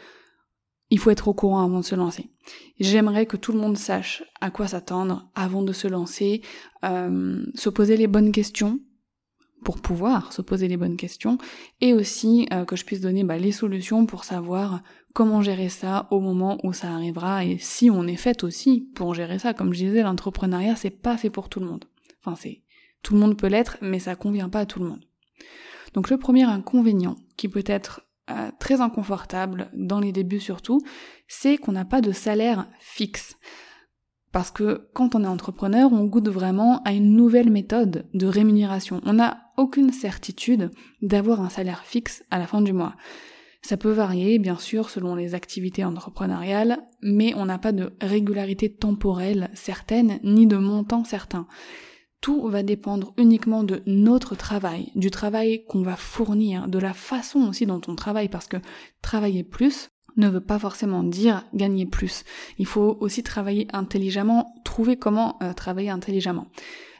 il 0.90 0.98
faut 0.98 1.10
être 1.10 1.28
au 1.28 1.34
courant 1.34 1.64
avant 1.64 1.80
de 1.80 1.84
se 1.84 1.94
lancer. 1.94 2.30
J'aimerais 2.78 3.26
que 3.26 3.36
tout 3.36 3.52
le 3.52 3.58
monde 3.58 3.76
sache 3.76 4.22
à 4.40 4.50
quoi 4.50 4.68
s'attendre 4.68 5.28
avant 5.34 5.62
de 5.62 5.72
se 5.72 5.88
lancer, 5.88 6.42
euh, 6.84 7.44
se 7.54 7.68
poser 7.68 7.96
les 7.96 8.06
bonnes 8.06 8.32
questions 8.32 8.80
pour 9.64 9.80
pouvoir 9.80 10.32
se 10.32 10.42
poser 10.42 10.68
les 10.68 10.76
bonnes 10.76 10.96
questions 10.96 11.38
et 11.80 11.92
aussi 11.92 12.46
euh, 12.52 12.64
que 12.64 12.76
je 12.76 12.84
puisse 12.84 13.00
donner 13.00 13.24
bah, 13.24 13.38
les 13.38 13.50
solutions 13.50 14.06
pour 14.06 14.22
savoir 14.22 14.80
comment 15.12 15.42
gérer 15.42 15.70
ça 15.70 16.06
au 16.12 16.20
moment 16.20 16.58
où 16.62 16.72
ça 16.72 16.92
arrivera 16.92 17.44
et 17.44 17.58
si 17.58 17.90
on 17.90 18.06
est 18.06 18.16
fait 18.16 18.44
aussi 18.44 18.88
pour 18.94 19.14
gérer 19.14 19.40
ça. 19.40 19.54
Comme 19.54 19.72
je 19.72 19.84
disais, 19.84 20.02
l'entrepreneuriat 20.02 20.76
c'est 20.76 20.90
pas 20.90 21.16
fait 21.16 21.30
pour 21.30 21.48
tout 21.48 21.58
le 21.58 21.66
monde. 21.66 21.84
Enfin 22.22 22.36
c'est 22.40 22.62
tout 23.02 23.14
le 23.14 23.20
monde 23.20 23.36
peut 23.36 23.48
l'être, 23.48 23.78
mais 23.82 23.98
ça 23.98 24.14
convient 24.14 24.48
pas 24.48 24.60
à 24.60 24.66
tout 24.66 24.78
le 24.78 24.86
monde. 24.86 25.04
Donc 25.94 26.10
le 26.10 26.18
premier 26.18 26.44
inconvénient 26.44 27.16
qui 27.36 27.48
peut 27.48 27.64
être 27.66 28.05
euh, 28.30 28.50
très 28.58 28.80
inconfortable, 28.80 29.70
dans 29.74 30.00
les 30.00 30.12
débuts 30.12 30.40
surtout, 30.40 30.80
c'est 31.28 31.56
qu'on 31.56 31.72
n'a 31.72 31.84
pas 31.84 32.00
de 32.00 32.12
salaire 32.12 32.68
fixe. 32.80 33.36
Parce 34.32 34.50
que 34.50 34.88
quand 34.92 35.14
on 35.14 35.24
est 35.24 35.28
entrepreneur, 35.28 35.92
on 35.92 36.04
goûte 36.04 36.28
vraiment 36.28 36.82
à 36.82 36.92
une 36.92 37.14
nouvelle 37.14 37.50
méthode 37.50 38.06
de 38.12 38.26
rémunération. 38.26 39.00
On 39.04 39.14
n'a 39.14 39.44
aucune 39.56 39.92
certitude 39.92 40.70
d'avoir 41.00 41.40
un 41.40 41.48
salaire 41.48 41.84
fixe 41.84 42.24
à 42.30 42.38
la 42.38 42.46
fin 42.46 42.60
du 42.60 42.72
mois. 42.72 42.96
Ça 43.62 43.76
peut 43.76 43.92
varier, 43.92 44.38
bien 44.38 44.56
sûr, 44.56 44.90
selon 44.90 45.14
les 45.14 45.34
activités 45.34 45.84
entrepreneuriales, 45.84 46.78
mais 47.02 47.32
on 47.34 47.46
n'a 47.46 47.58
pas 47.58 47.72
de 47.72 47.94
régularité 48.00 48.72
temporelle 48.72 49.50
certaine, 49.54 50.20
ni 50.22 50.46
de 50.46 50.56
montant 50.56 51.04
certain 51.04 51.46
tout 52.26 52.48
va 52.48 52.64
dépendre 52.64 53.14
uniquement 53.18 53.62
de 53.62 53.84
notre 53.86 54.34
travail, 54.34 54.90
du 54.96 55.12
travail 55.12 55.64
qu'on 55.66 55.82
va 55.82 55.94
fournir, 55.94 56.66
de 56.66 56.80
la 56.80 56.92
façon 56.92 57.46
aussi 57.48 57.66
dont 57.66 57.80
on 57.86 57.94
travaille, 57.94 58.28
parce 58.28 58.48
que 58.48 58.56
travailler 59.00 59.44
plus 59.44 59.90
ne 60.16 60.28
veut 60.28 60.40
pas 60.40 60.58
forcément 60.58 61.04
dire 61.04 61.44
gagner 61.54 61.86
plus. 61.86 62.24
Il 62.58 62.66
faut 62.66 62.96
aussi 62.98 63.22
travailler 63.22 63.68
intelligemment, 63.72 64.56
trouver 64.64 64.96
comment 64.96 65.38
euh, 65.40 65.52
travailler 65.52 65.90
intelligemment. 65.90 66.48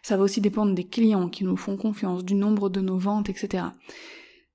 Ça 0.00 0.16
va 0.16 0.22
aussi 0.22 0.40
dépendre 0.40 0.76
des 0.76 0.86
clients 0.86 1.28
qui 1.28 1.42
nous 1.42 1.56
font 1.56 1.76
confiance, 1.76 2.24
du 2.24 2.36
nombre 2.36 2.68
de 2.68 2.80
nos 2.80 2.96
ventes, 2.96 3.28
etc. 3.28 3.64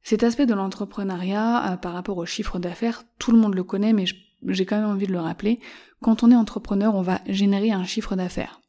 Cet 0.03 0.23
aspect 0.23 0.45
de 0.45 0.53
l'entrepreneuriat 0.53 1.73
euh, 1.73 1.75
par 1.75 1.91
rapport 1.91 2.17
au 2.17 2.25
chiffre 2.25 2.59
d'affaires, 2.59 3.03
tout 3.19 3.33
le 3.33 3.39
monde 3.39 3.55
le 3.55 3.65
connaît, 3.65 3.91
mais 3.91 4.05
j'ai 4.47 4.65
quand 4.65 4.79
même 4.79 4.89
envie 4.89 5.07
de 5.07 5.11
le 5.11 5.19
rappeler. 5.19 5.59
Quand 6.01 6.23
on 6.23 6.31
est 6.31 6.35
entrepreneur, 6.35 6.95
on 6.95 7.01
va 7.01 7.19
générer 7.27 7.71
un 7.71 7.83
chiffre 7.83 8.15
d'affaires. 8.15 8.61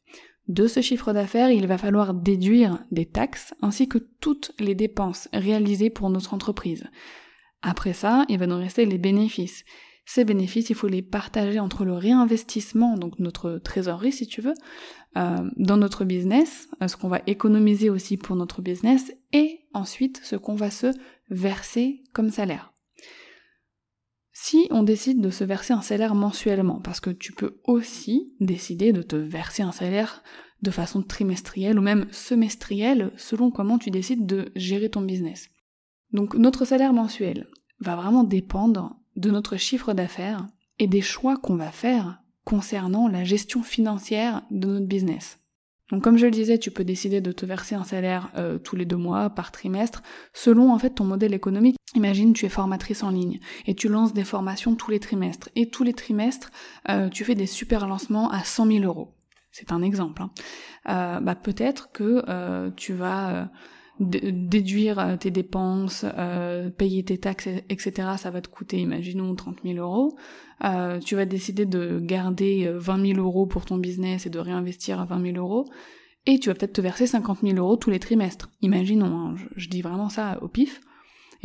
De 0.47 0.67
ce 0.67 0.81
chiffre 0.81 1.13
d'affaires, 1.13 1.51
il 1.51 1.67
va 1.67 1.77
falloir 1.77 2.13
déduire 2.13 2.83
des 2.91 3.05
taxes 3.05 3.53
ainsi 3.61 3.87
que 3.87 3.97
toutes 3.97 4.51
les 4.59 4.75
dépenses 4.75 5.29
réalisées 5.31 5.89
pour 5.89 6.09
notre 6.09 6.33
entreprise. 6.33 6.83
Après 7.61 7.93
ça, 7.93 8.25
il 8.27 8.39
va 8.39 8.47
nous 8.47 8.57
rester 8.57 8.85
les 8.85 8.97
bénéfices. 8.97 9.63
Ces 10.05 10.25
bénéfices, 10.25 10.69
il 10.69 10.75
faut 10.75 10.89
les 10.89 11.01
partager 11.01 11.59
entre 11.59 11.85
le 11.85 11.93
réinvestissement, 11.93 12.97
donc 12.97 13.19
notre 13.19 13.57
trésorerie 13.57 14.11
si 14.11 14.27
tu 14.27 14.41
veux, 14.41 14.53
euh, 15.15 15.49
dans 15.55 15.77
notre 15.77 16.03
business, 16.03 16.67
euh, 16.81 16.89
ce 16.89 16.97
qu'on 16.97 17.07
va 17.07 17.21
économiser 17.25 17.89
aussi 17.89 18.17
pour 18.17 18.35
notre 18.35 18.61
business, 18.61 19.13
et 19.31 19.61
ensuite 19.73 20.19
ce 20.23 20.35
qu'on 20.35 20.55
va 20.55 20.71
se 20.71 20.87
verser 21.29 22.03
comme 22.11 22.31
salaire. 22.31 22.72
Si 24.33 24.67
on 24.71 24.81
décide 24.81 25.21
de 25.21 25.29
se 25.29 25.43
verser 25.43 25.73
un 25.73 25.83
salaire 25.83 26.15
mensuellement, 26.15 26.81
parce 26.81 26.99
que 26.99 27.11
tu 27.11 27.33
peux 27.33 27.61
aussi 27.65 28.33
décider 28.39 28.91
de 28.91 29.03
te 29.03 29.15
verser 29.15 29.61
un 29.61 29.71
salaire 29.71 30.23
de 30.63 30.71
façon 30.71 31.03
trimestrielle 31.03 31.77
ou 31.77 31.83
même 31.83 32.07
semestrielle 32.11 33.11
selon 33.15 33.51
comment 33.51 33.77
tu 33.77 33.91
décides 33.91 34.25
de 34.25 34.51
gérer 34.55 34.89
ton 34.89 35.01
business. 35.01 35.49
Donc 36.13 36.33
notre 36.35 36.65
salaire 36.65 36.93
mensuel 36.93 37.47
va 37.79 37.95
vraiment 37.95 38.23
dépendre 38.23 38.95
de 39.15 39.29
notre 39.29 39.57
chiffre 39.57 39.93
d'affaires 39.93 40.47
et 40.79 40.87
des 40.87 41.01
choix 41.01 41.37
qu'on 41.37 41.55
va 41.55 41.71
faire 41.71 42.19
concernant 42.43 43.07
la 43.07 43.23
gestion 43.23 43.61
financière 43.61 44.43
de 44.49 44.67
notre 44.67 44.87
business. 44.87 45.39
Donc 45.91 46.03
comme 46.03 46.17
je 46.17 46.25
le 46.25 46.31
disais, 46.31 46.57
tu 46.57 46.71
peux 46.71 46.83
décider 46.83 47.21
de 47.21 47.31
te 47.31 47.45
verser 47.45 47.75
un 47.75 47.83
salaire 47.83 48.31
euh, 48.37 48.57
tous 48.57 48.75
les 48.75 48.85
deux 48.85 48.97
mois, 48.97 49.29
par 49.29 49.51
trimestre, 49.51 50.01
selon 50.33 50.71
en 50.71 50.79
fait 50.79 50.91
ton 50.91 51.03
modèle 51.03 51.33
économique. 51.33 51.75
Imagine 51.95 52.33
tu 52.33 52.45
es 52.45 52.49
formatrice 52.49 53.03
en 53.03 53.09
ligne 53.09 53.39
et 53.67 53.75
tu 53.75 53.89
lances 53.89 54.13
des 54.13 54.23
formations 54.23 54.75
tous 54.75 54.91
les 54.91 54.99
trimestres. 54.99 55.49
Et 55.55 55.69
tous 55.69 55.83
les 55.83 55.93
trimestres, 55.93 56.51
euh, 56.89 57.09
tu 57.09 57.23
fais 57.23 57.35
des 57.35 57.45
super 57.45 57.87
lancements 57.87 58.29
à 58.31 58.43
100 58.43 58.67
000 58.67 58.85
euros. 58.85 59.13
C'est 59.51 59.71
un 59.71 59.83
exemple. 59.83 60.23
Hein. 60.23 60.31
Euh, 60.89 61.19
bah 61.19 61.35
peut-être 61.35 61.91
que 61.91 62.71
tu 62.75 62.93
vas 62.93 63.51
déduire 63.99 64.99
euh, 64.99 65.17
tes 65.17 65.31
dépenses, 65.31 66.05
euh, 66.17 66.69
payer 66.69 67.03
tes 67.03 67.17
taxes, 67.17 67.47
etc., 67.69 68.09
ça 68.17 68.31
va 68.31 68.41
te 68.41 68.47
coûter, 68.47 68.79
imaginons, 68.79 69.35
30 69.35 69.57
000 69.63 69.77
euros. 69.77 70.17
Euh, 70.63 70.99
tu 70.99 71.15
vas 71.15 71.25
décider 71.25 71.65
de 71.65 71.99
garder 71.99 72.71
20 72.73 73.13
000 73.15 73.19
euros 73.19 73.45
pour 73.45 73.65
ton 73.65 73.77
business 73.77 74.25
et 74.25 74.29
de 74.29 74.39
réinvestir 74.39 74.99
à 74.99 75.05
20 75.05 75.33
000 75.33 75.37
euros. 75.37 75.65
et 76.25 76.39
tu 76.39 76.49
vas 76.49 76.55
peut-être 76.55 76.73
te 76.73 76.81
verser 76.81 77.05
50 77.05 77.39
000 77.43 77.57
euros 77.57 77.75
tous 77.75 77.89
les 77.89 77.99
trimestres. 77.99 78.49
Imaginons, 78.61 79.17
hein, 79.17 79.35
je, 79.55 79.67
dis 79.67 79.81
vraiment 79.81 80.09
ça 80.09 80.39
au 80.41 80.47
pif. 80.47 80.81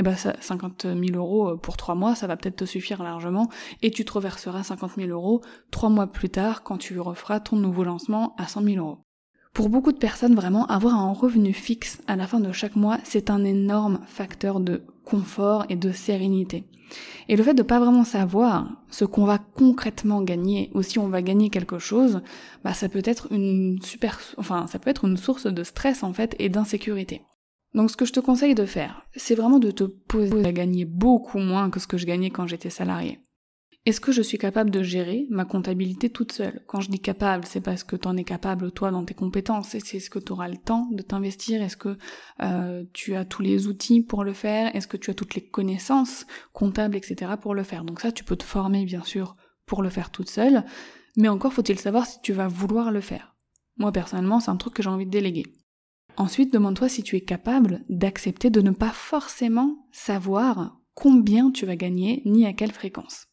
Et 0.01 0.05
ben 0.05 0.15
ça, 0.15 0.37
50 0.41 0.87
000 0.87 1.17
euros 1.17 1.57
pour 1.57 1.77
trois 1.77 1.97
mois, 1.97 2.15
ça 2.15 2.29
va 2.29 2.37
peut-être 2.37 2.55
te 2.55 2.65
suffire 2.65 3.03
largement, 3.03 3.49
et 3.83 3.91
tu 3.91 4.05
te 4.05 4.13
reverseras 4.13 4.63
50 4.63 4.93
000 4.97 5.09
euros 5.09 5.43
trois 5.73 5.89
mois 5.89 6.07
plus 6.07 6.29
tard 6.31 6.63
quand 6.63 6.79
tu 6.79 7.01
referas 7.01 7.41
ton 7.41 7.57
nouveau 7.57 7.83
lancement 7.83 8.37
à 8.39 8.47
100 8.47 8.63
000 8.63 8.77
euros. 8.77 9.08
Pour 9.59 9.71
beaucoup 9.71 9.91
de 9.91 9.99
personnes, 9.99 10.37
vraiment, 10.37 10.67
avoir 10.67 10.95
un 10.95 11.13
revenu 11.13 11.53
fixe 11.53 12.01
à 12.07 12.15
la 12.15 12.29
fin 12.29 12.39
de 12.39 12.53
chaque 12.53 12.77
mois, 12.77 12.99
c'est 13.03 13.29
un 13.29 13.43
énorme 13.43 13.99
facteur 14.07 14.61
de 14.61 14.85
confort 15.05 15.67
et 15.69 15.75
de 15.75 15.91
sérénité. 15.91 16.63
Et 17.27 17.35
le 17.35 17.43
fait 17.43 17.55
de 17.55 17.65
pas 17.65 17.81
vraiment 17.81 18.05
savoir 18.05 18.71
ce 18.89 19.05
qu'on 19.05 19.25
va 19.25 19.39
concrètement 19.39 20.23
gagner 20.23 20.71
ou 20.75 20.83
si 20.83 21.01
on 21.01 21.09
va 21.09 21.23
gagner 21.23 21.51
quelque 21.51 21.81
chose, 21.81 22.21
bah 22.63 22.73
ça 22.73 22.89
peut 22.89 23.03
être 23.05 23.33
une 23.33 23.83
super, 23.83 24.21
enfin 24.37 24.69
ça 24.69 24.79
peut 24.79 24.91
être 24.91 25.07
une 25.07 25.17
source 25.17 25.53
de 25.53 25.65
stress 25.65 26.05
en 26.05 26.13
fait 26.13 26.37
et 26.39 26.49
d'insécurité. 26.49 27.23
Donc 27.75 27.91
ce 27.91 27.97
que 27.97 28.05
je 28.05 28.13
te 28.13 28.21
conseille 28.21 28.55
de 28.55 28.65
faire, 28.65 29.07
c'est 29.17 29.35
vraiment 29.35 29.59
de 29.59 29.73
te 29.73 29.83
poser 29.83 30.47
à 30.47 30.53
gagner 30.53 30.85
beaucoup 30.85 31.39
moins 31.41 31.69
que 31.69 31.81
ce 31.81 31.89
que 31.89 31.99
je 31.99 32.07
gagnais 32.07 32.31
quand 32.31 32.47
j'étais 32.47 32.71
salarié. 32.71 33.19
Est-ce 33.87 34.01
que 34.01 34.13
je 34.13 34.21
suis 34.21 34.37
capable 34.37 34.71
de 34.71 34.83
gérer 34.83 35.27
ma 35.31 35.47
comptabilité 35.47 36.11
toute 36.11 36.33
seule? 36.33 36.63
Quand 36.67 36.81
je 36.81 36.91
dis 36.91 37.01
capable, 37.01 37.47
c'est 37.47 37.63
parce 37.63 37.85
que 37.85 37.97
tu 37.97 38.07
en 38.07 38.17
es 38.17 38.25
capable 38.25 38.71
toi 38.71 38.91
dans 38.91 39.05
tes 39.05 39.15
compétences. 39.15 39.75
Est-ce 39.75 40.11
que 40.11 40.19
tu 40.19 40.33
auras 40.33 40.49
le 40.49 40.59
temps 40.59 40.89
de 40.93 41.03
t'investir 41.03 41.63
Est-ce 41.63 41.77
que 41.77 41.97
euh, 42.43 42.85
tu 42.93 43.15
as 43.15 43.25
tous 43.25 43.41
les 43.41 43.67
outils 43.67 44.03
pour 44.03 44.25
le 44.25 44.35
faire? 44.35 44.75
Est-ce 44.77 44.89
que 44.89 44.99
tu 44.99 45.11
as 45.11 45.15
toutes 45.15 45.35
les 45.35 45.49
connaissances 45.49 46.27
comptables, 46.53 46.97
etc. 46.97 47.33
pour 47.41 47.55
le 47.55 47.63
faire? 47.63 47.85
Donc 47.85 48.01
ça, 48.01 48.13
tu 48.13 48.25
peux 48.25 48.37
te 48.37 48.45
former 48.45 48.85
bien 48.85 49.03
sûr 49.05 49.37
pour 49.65 49.83
le 49.83 49.91
faire 49.91 50.11
toute 50.11 50.29
seule, 50.29 50.65
mais 51.17 51.29
encore 51.29 51.53
faut-il 51.53 51.79
savoir 51.79 52.07
si 52.07 52.21
tu 52.21 52.33
vas 52.33 52.49
vouloir 52.49 52.91
le 52.91 53.01
faire. 53.01 53.37
Moi 53.77 53.93
personnellement, 53.93 54.41
c'est 54.41 54.51
un 54.51 54.57
truc 54.57 54.75
que 54.75 54.83
j'ai 54.83 54.91
envie 54.91 55.07
de 55.07 55.11
déléguer. 55.11 55.45
Ensuite, 56.17 56.53
demande-toi 56.53 56.89
si 56.89 57.05
tu 57.05 57.15
es 57.15 57.21
capable 57.21 57.85
d'accepter 57.89 58.51
de 58.51 58.61
ne 58.61 58.73
pas 58.73 58.91
forcément 58.91 59.87
savoir 59.93 60.81
combien 60.95 61.53
tu 61.53 61.65
vas 61.65 61.77
gagner 61.77 62.23
ni 62.25 62.45
à 62.45 62.53
quelle 62.53 62.73
fréquence. 62.73 63.29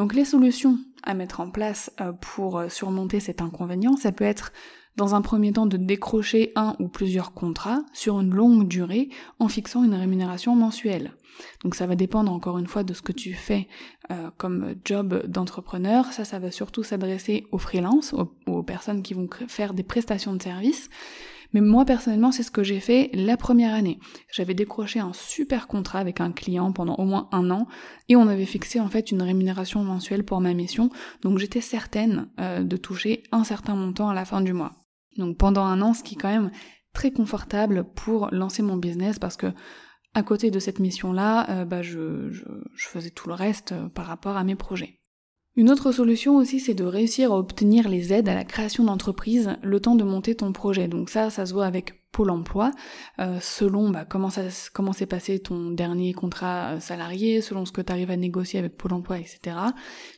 Donc 0.00 0.14
les 0.14 0.24
solutions 0.24 0.78
à 1.02 1.12
mettre 1.12 1.40
en 1.40 1.50
place 1.50 1.92
euh, 2.00 2.12
pour 2.12 2.56
euh, 2.56 2.70
surmonter 2.70 3.20
cet 3.20 3.42
inconvénient, 3.42 3.98
ça 3.98 4.12
peut 4.12 4.24
être 4.24 4.50
dans 4.96 5.14
un 5.14 5.20
premier 5.20 5.52
temps 5.52 5.66
de 5.66 5.76
décrocher 5.76 6.52
un 6.56 6.74
ou 6.78 6.88
plusieurs 6.88 7.34
contrats 7.34 7.82
sur 7.92 8.18
une 8.18 8.32
longue 8.32 8.66
durée 8.66 9.10
en 9.40 9.48
fixant 9.48 9.84
une 9.84 9.92
rémunération 9.92 10.56
mensuelle. 10.56 11.12
Donc 11.62 11.74
ça 11.74 11.86
va 11.86 11.96
dépendre 11.96 12.32
encore 12.32 12.56
une 12.56 12.66
fois 12.66 12.82
de 12.82 12.94
ce 12.94 13.02
que 13.02 13.12
tu 13.12 13.34
fais 13.34 13.68
euh, 14.10 14.30
comme 14.38 14.74
job 14.86 15.26
d'entrepreneur. 15.26 16.06
Ça, 16.14 16.24
ça 16.24 16.38
va 16.38 16.50
surtout 16.50 16.82
s'adresser 16.82 17.46
aux 17.52 17.58
freelances, 17.58 18.14
aux, 18.14 18.32
aux, 18.46 18.62
personnes 18.62 19.02
qui 19.02 19.12
vont 19.12 19.28
faire 19.48 19.74
des 19.74 19.82
prestations 19.82 20.32
de 20.32 20.42
services. 20.42 20.88
Mais 21.52 21.60
moi 21.60 21.84
personnellement, 21.84 22.32
c'est 22.32 22.42
ce 22.42 22.50
que 22.50 22.62
j'ai 22.62 22.80
fait 22.80 23.10
la 23.12 23.36
première 23.36 23.74
année. 23.74 23.98
J'avais 24.32 24.54
décroché 24.54 25.00
un 25.00 25.12
super 25.12 25.66
contrat 25.66 25.98
avec 25.98 26.20
un 26.20 26.32
client 26.32 26.72
pendant 26.72 26.94
au 26.96 27.04
moins 27.04 27.28
un 27.32 27.50
an 27.50 27.66
et 28.08 28.16
on 28.16 28.28
avait 28.28 28.46
fixé 28.46 28.80
en 28.80 28.88
fait 28.88 29.10
une 29.10 29.22
rémunération 29.22 29.82
mensuelle 29.82 30.24
pour 30.24 30.40
ma 30.40 30.54
mission. 30.54 30.90
Donc 31.22 31.38
j'étais 31.38 31.60
certaine 31.60 32.28
euh, 32.38 32.62
de 32.62 32.76
toucher 32.76 33.24
un 33.32 33.44
certain 33.44 33.74
montant 33.74 34.08
à 34.08 34.14
la 34.14 34.24
fin 34.24 34.40
du 34.40 34.52
mois. 34.52 34.72
Donc 35.16 35.36
pendant 35.36 35.64
un 35.64 35.82
an, 35.82 35.94
ce 35.94 36.02
qui 36.02 36.14
est 36.14 36.18
quand 36.18 36.28
même 36.28 36.50
très 36.92 37.10
confortable 37.10 37.84
pour 37.94 38.28
lancer 38.32 38.62
mon 38.62 38.76
business 38.76 39.18
parce 39.18 39.36
que 39.36 39.52
à 40.14 40.22
côté 40.22 40.50
de 40.50 40.58
cette 40.58 40.80
mission-là, 40.80 41.50
euh, 41.50 41.64
bah, 41.64 41.82
je, 41.82 42.30
faisais 42.76 43.10
tout 43.10 43.28
le 43.28 43.34
reste 43.34 43.72
euh, 43.72 43.88
par 43.88 44.06
rapport 44.06 44.36
à 44.36 44.44
mes 44.44 44.56
projets. 44.56 44.99
Une 45.56 45.68
autre 45.68 45.90
solution 45.90 46.36
aussi, 46.36 46.60
c'est 46.60 46.74
de 46.74 46.84
réussir 46.84 47.32
à 47.32 47.38
obtenir 47.38 47.88
les 47.88 48.12
aides 48.12 48.28
à 48.28 48.34
la 48.34 48.44
création 48.44 48.84
d'entreprise 48.84 49.56
le 49.62 49.80
temps 49.80 49.96
de 49.96 50.04
monter 50.04 50.36
ton 50.36 50.52
projet. 50.52 50.86
Donc 50.86 51.10
ça, 51.10 51.28
ça 51.28 51.44
se 51.44 51.52
voit 51.52 51.66
avec 51.66 51.99
Pôle 52.12 52.30
emploi, 52.30 52.72
euh, 53.20 53.38
selon 53.40 53.90
bah, 53.90 54.04
comment 54.04 54.30
s'est 54.30 55.06
passé 55.06 55.38
ton 55.38 55.70
dernier 55.70 56.12
contrat 56.12 56.72
euh, 56.72 56.80
salarié, 56.80 57.40
selon 57.40 57.64
ce 57.64 57.70
que 57.70 57.80
tu 57.80 57.92
arrives 57.92 58.10
à 58.10 58.16
négocier 58.16 58.58
avec 58.58 58.76
Pôle 58.76 58.94
emploi, 58.94 59.18
etc. 59.18 59.56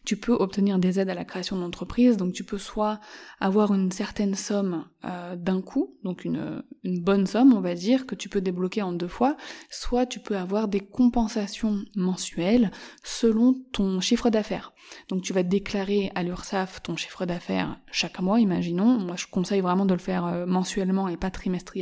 Tu 0.07 0.17
peux 0.17 0.33
obtenir 0.33 0.79
des 0.79 0.99
aides 0.99 1.11
à 1.11 1.15
la 1.15 1.27
création 1.27 1.59
d'entreprise, 1.59 2.17
donc 2.17 2.33
tu 2.33 2.45
peux 2.45 2.57
soit 2.57 2.99
avoir 3.41 3.75
une 3.75 3.93
certaine 3.93 4.35
somme 4.35 4.87
euh, 5.05 5.37
d'un 5.37 5.61
coup, 5.61 5.95
donc 6.03 6.25
une, 6.25 6.63
une 6.83 7.03
bonne 7.03 7.27
somme 7.27 7.53
on 7.53 7.61
va 7.61 7.75
dire, 7.75 8.07
que 8.07 8.15
tu 8.15 8.31
peux 8.31 8.41
débloquer 8.41 8.81
en 8.81 8.93
deux 8.93 9.09
fois, 9.09 9.37
soit 9.69 10.07
tu 10.07 10.19
peux 10.19 10.39
avoir 10.39 10.69
des 10.69 10.81
compensations 10.81 11.85
mensuelles 11.95 12.71
selon 13.05 13.55
ton 13.73 14.01
chiffre 14.01 14.31
d'affaires. 14.31 14.73
Donc 15.09 15.23
tu 15.23 15.35
vas 15.35 15.43
déclarer 15.43 16.11
à 16.15 16.23
l'URSSAF 16.23 16.83
ton 16.83 16.97
chiffre 16.97 17.27
d'affaires 17.27 17.79
chaque 17.91 18.19
mois, 18.21 18.41
imaginons. 18.41 18.99
Moi 18.99 19.17
je 19.17 19.27
conseille 19.27 19.61
vraiment 19.61 19.85
de 19.85 19.95
le 19.95 20.01
faire 20.01 20.47
mensuellement 20.47 21.09
et 21.09 21.17
pas 21.17 21.31
trimestriellement 21.31 21.82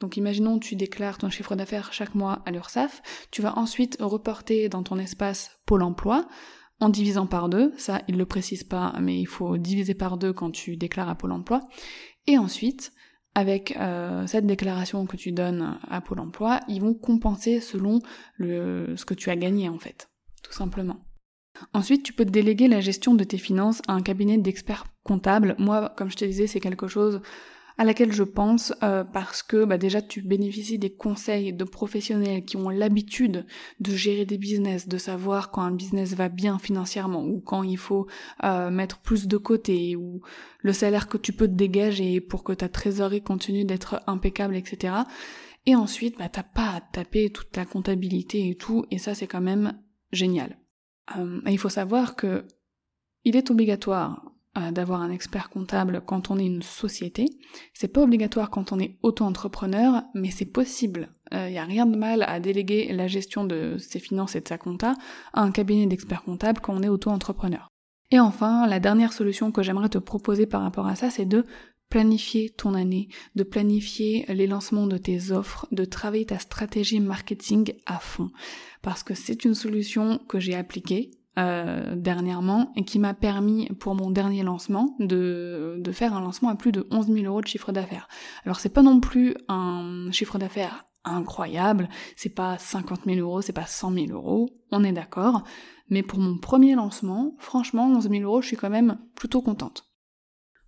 donc 0.00 0.16
imaginons 0.16 0.58
tu 0.58 0.76
déclares 0.76 1.18
ton 1.18 1.30
chiffre 1.30 1.54
d'affaires 1.54 1.92
chaque 1.92 2.14
mois 2.14 2.42
à 2.46 2.50
l'URSSAF, 2.50 3.02
tu 3.30 3.42
vas 3.42 3.58
ensuite 3.58 3.96
reporter 4.00 4.68
dans 4.68 4.82
ton 4.82 4.98
espace 4.98 5.50
Pôle 5.66 5.82
emploi 5.82 6.26
en 6.80 6.88
divisant 6.88 7.26
par 7.26 7.48
deux, 7.48 7.72
ça 7.76 8.02
il 8.08 8.16
le 8.16 8.26
précise 8.26 8.64
pas 8.64 8.94
mais 9.00 9.20
il 9.20 9.26
faut 9.26 9.56
diviser 9.56 9.94
par 9.94 10.18
deux 10.18 10.32
quand 10.32 10.50
tu 10.50 10.76
déclares 10.76 11.08
à 11.08 11.14
Pôle 11.14 11.32
emploi, 11.32 11.68
et 12.26 12.38
ensuite 12.38 12.92
avec 13.34 13.76
euh, 13.76 14.26
cette 14.26 14.46
déclaration 14.46 15.06
que 15.06 15.16
tu 15.16 15.32
donnes 15.32 15.78
à 15.88 16.00
Pôle 16.00 16.20
emploi, 16.20 16.60
ils 16.68 16.80
vont 16.80 16.94
compenser 16.94 17.60
selon 17.60 18.00
ce 18.38 19.04
que 19.04 19.14
tu 19.14 19.30
as 19.30 19.36
gagné 19.36 19.68
en 19.68 19.78
fait, 19.78 20.08
tout 20.42 20.52
simplement. 20.52 21.04
Ensuite, 21.72 22.02
tu 22.02 22.12
peux 22.12 22.24
déléguer 22.24 22.68
la 22.68 22.80
gestion 22.80 23.14
de 23.14 23.24
tes 23.24 23.38
finances 23.38 23.80
à 23.86 23.92
un 23.92 24.02
cabinet 24.02 24.38
d'experts 24.38 24.86
comptables. 25.04 25.54
Moi, 25.58 25.92
comme 25.96 26.10
je 26.10 26.16
te 26.16 26.24
disais, 26.24 26.46
c'est 26.46 26.60
quelque 26.60 26.88
chose 26.88 27.20
à 27.76 27.84
laquelle 27.84 28.12
je 28.12 28.22
pense 28.22 28.72
euh, 28.82 29.02
parce 29.04 29.42
que 29.42 29.64
bah, 29.64 29.78
déjà 29.78 30.00
tu 30.00 30.22
bénéficies 30.22 30.78
des 30.78 30.94
conseils 30.94 31.52
de 31.52 31.64
professionnels 31.64 32.44
qui 32.44 32.56
ont 32.56 32.68
l'habitude 32.68 33.46
de 33.80 33.90
gérer 33.90 34.24
des 34.24 34.38
business, 34.38 34.88
de 34.88 34.98
savoir 34.98 35.50
quand 35.50 35.62
un 35.62 35.72
business 35.72 36.14
va 36.14 36.28
bien 36.28 36.58
financièrement 36.58 37.24
ou 37.24 37.40
quand 37.40 37.62
il 37.62 37.78
faut 37.78 38.06
euh, 38.44 38.70
mettre 38.70 39.00
plus 39.00 39.26
de 39.26 39.36
côté 39.36 39.96
ou 39.96 40.20
le 40.60 40.72
salaire 40.72 41.08
que 41.08 41.18
tu 41.18 41.32
peux 41.32 41.48
te 41.48 41.52
dégager 41.52 42.20
pour 42.20 42.44
que 42.44 42.52
ta 42.52 42.68
trésorerie 42.68 43.22
continue 43.22 43.64
d'être 43.64 44.02
impeccable, 44.06 44.56
etc. 44.56 44.94
Et 45.66 45.74
ensuite, 45.74 46.18
bah, 46.18 46.28
t'as 46.28 46.42
pas 46.42 46.76
à 46.76 46.80
taper 46.80 47.30
toute 47.30 47.50
ta 47.50 47.64
comptabilité 47.64 48.48
et 48.48 48.54
tout, 48.54 48.84
et 48.90 48.98
ça 48.98 49.14
c'est 49.14 49.26
quand 49.26 49.40
même 49.40 49.78
génial. 50.12 50.58
Euh, 51.16 51.40
il 51.46 51.58
faut 51.58 51.68
savoir 51.68 52.16
que 52.16 52.46
il 53.24 53.36
est 53.36 53.50
obligatoire 53.50 54.33
euh, 54.56 54.70
d'avoir 54.70 55.02
un 55.02 55.10
expert 55.10 55.50
comptable 55.50 56.02
quand 56.06 56.30
on 56.30 56.38
est 56.38 56.46
une 56.46 56.62
société. 56.62 57.26
C'est 57.72 57.88
pas 57.88 58.02
obligatoire 58.02 58.50
quand 58.50 58.72
on 58.72 58.78
est 58.78 58.96
auto-entrepreneur, 59.02 60.02
mais 60.14 60.30
c'est 60.30 60.44
possible. 60.44 61.08
Il 61.32 61.38
euh, 61.38 61.50
n'y 61.50 61.58
a 61.58 61.64
rien 61.64 61.86
de 61.86 61.96
mal 61.96 62.22
à 62.22 62.38
déléguer 62.38 62.92
la 62.92 63.08
gestion 63.08 63.44
de 63.44 63.76
ses 63.78 63.98
finances 63.98 64.36
et 64.36 64.40
de 64.40 64.46
sa 64.46 64.56
compta 64.56 64.94
à 65.32 65.42
un 65.42 65.50
cabinet 65.50 65.86
d'experts 65.86 66.22
comptables 66.22 66.60
quand 66.60 66.74
on 66.74 66.82
est 66.82 66.88
auto-entrepreneur. 66.88 67.68
Et 68.12 68.20
enfin, 68.20 68.66
la 68.68 68.78
dernière 68.78 69.12
solution 69.12 69.50
que 69.50 69.62
j'aimerais 69.62 69.88
te 69.88 69.98
proposer 69.98 70.46
par 70.46 70.62
rapport 70.62 70.86
à 70.86 70.94
ça, 70.94 71.10
c'est 71.10 71.24
de 71.24 71.44
planifier 71.88 72.50
ton 72.50 72.74
année, 72.74 73.08
de 73.34 73.42
planifier 73.42 74.24
les 74.28 74.46
lancements 74.46 74.86
de 74.86 74.98
tes 74.98 75.32
offres, 75.32 75.66
de 75.72 75.84
travailler 75.84 76.26
ta 76.26 76.38
stratégie 76.38 77.00
marketing 77.00 77.72
à 77.86 77.98
fond. 77.98 78.30
Parce 78.82 79.02
que 79.02 79.14
c'est 79.14 79.44
une 79.44 79.54
solution 79.54 80.18
que 80.28 80.38
j'ai 80.38 80.54
appliquée, 80.54 81.10
euh, 81.38 81.96
dernièrement 81.96 82.72
et 82.76 82.84
qui 82.84 82.98
m'a 82.98 83.12
permis 83.12 83.66
pour 83.80 83.94
mon 83.94 84.10
dernier 84.10 84.42
lancement 84.42 84.94
de, 85.00 85.78
de 85.80 85.92
faire 85.92 86.14
un 86.14 86.20
lancement 86.20 86.48
à 86.48 86.54
plus 86.54 86.70
de 86.70 86.86
11 86.90 87.08
000 87.08 87.26
euros 87.26 87.40
de 87.40 87.46
chiffre 87.48 87.72
d'affaires. 87.72 88.08
Alors 88.44 88.60
c'est 88.60 88.68
pas 88.68 88.82
non 88.82 89.00
plus 89.00 89.34
un 89.48 90.10
chiffre 90.12 90.38
d'affaires 90.38 90.84
incroyable, 91.04 91.88
c'est 92.16 92.34
pas 92.34 92.56
50 92.58 93.00
000 93.06 93.18
euros, 93.18 93.42
c'est 93.42 93.52
pas 93.52 93.66
100 93.66 93.92
000 93.92 94.06
euros, 94.12 94.48
on 94.70 94.84
est 94.84 94.92
d'accord, 94.92 95.42
mais 95.90 96.02
pour 96.02 96.18
mon 96.18 96.38
premier 96.38 96.74
lancement, 96.74 97.34
franchement 97.38 97.88
11 97.88 98.08
000 98.08 98.22
euros 98.22 98.40
je 98.40 98.46
suis 98.46 98.56
quand 98.56 98.70
même 98.70 98.98
plutôt 99.14 99.42
contente. 99.42 99.84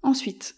Ensuite, 0.02 0.56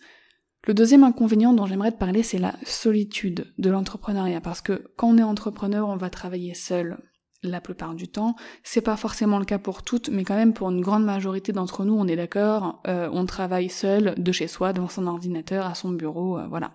le 0.67 0.75
deuxième 0.75 1.05
inconvénient 1.05 1.53
dont 1.53 1.67
j'aimerais 1.67 1.93
te 1.93 1.99
parler, 1.99 2.23
c'est 2.23 2.39
la 2.39 2.55
solitude 2.65 3.53
de 3.59 3.71
l'entrepreneuriat, 3.71 4.41
parce 4.41 4.61
que 4.61 4.93
quand 4.97 5.09
on 5.09 5.19
est 5.19 5.23
entrepreneur, 5.23 5.89
on 5.89 5.97
va 5.97 6.11
travailler 6.11 6.55
seul, 6.55 6.99
la 7.43 7.61
plupart 7.61 7.95
du 7.95 8.09
temps. 8.09 8.35
C'est 8.63 8.81
pas 8.81 8.97
forcément 8.97 9.39
le 9.39 9.45
cas 9.45 9.59
pour 9.59 9.83
toutes, 9.83 10.09
mais 10.09 10.25
quand 10.25 10.35
même 10.35 10.55
pour 10.55 10.71
une 10.71 10.81
grande 10.81 11.05
majorité 11.05 11.53
d'entre 11.53 11.85
nous, 11.85 11.95
on 11.95 12.09
est 12.09 12.17
d'accord, 12.17 12.83
euh, 12.87 13.09
on 13.13 13.27
travaille 13.27 13.69
seul, 13.69 14.15
de 14.17 14.33
chez 14.33 14.49
soi, 14.49 14.73
devant 14.73 14.89
son 14.89 15.07
ordinateur, 15.07 15.67
à 15.67 15.75
son 15.75 15.91
bureau, 15.91 16.39
euh, 16.39 16.47
voilà. 16.49 16.75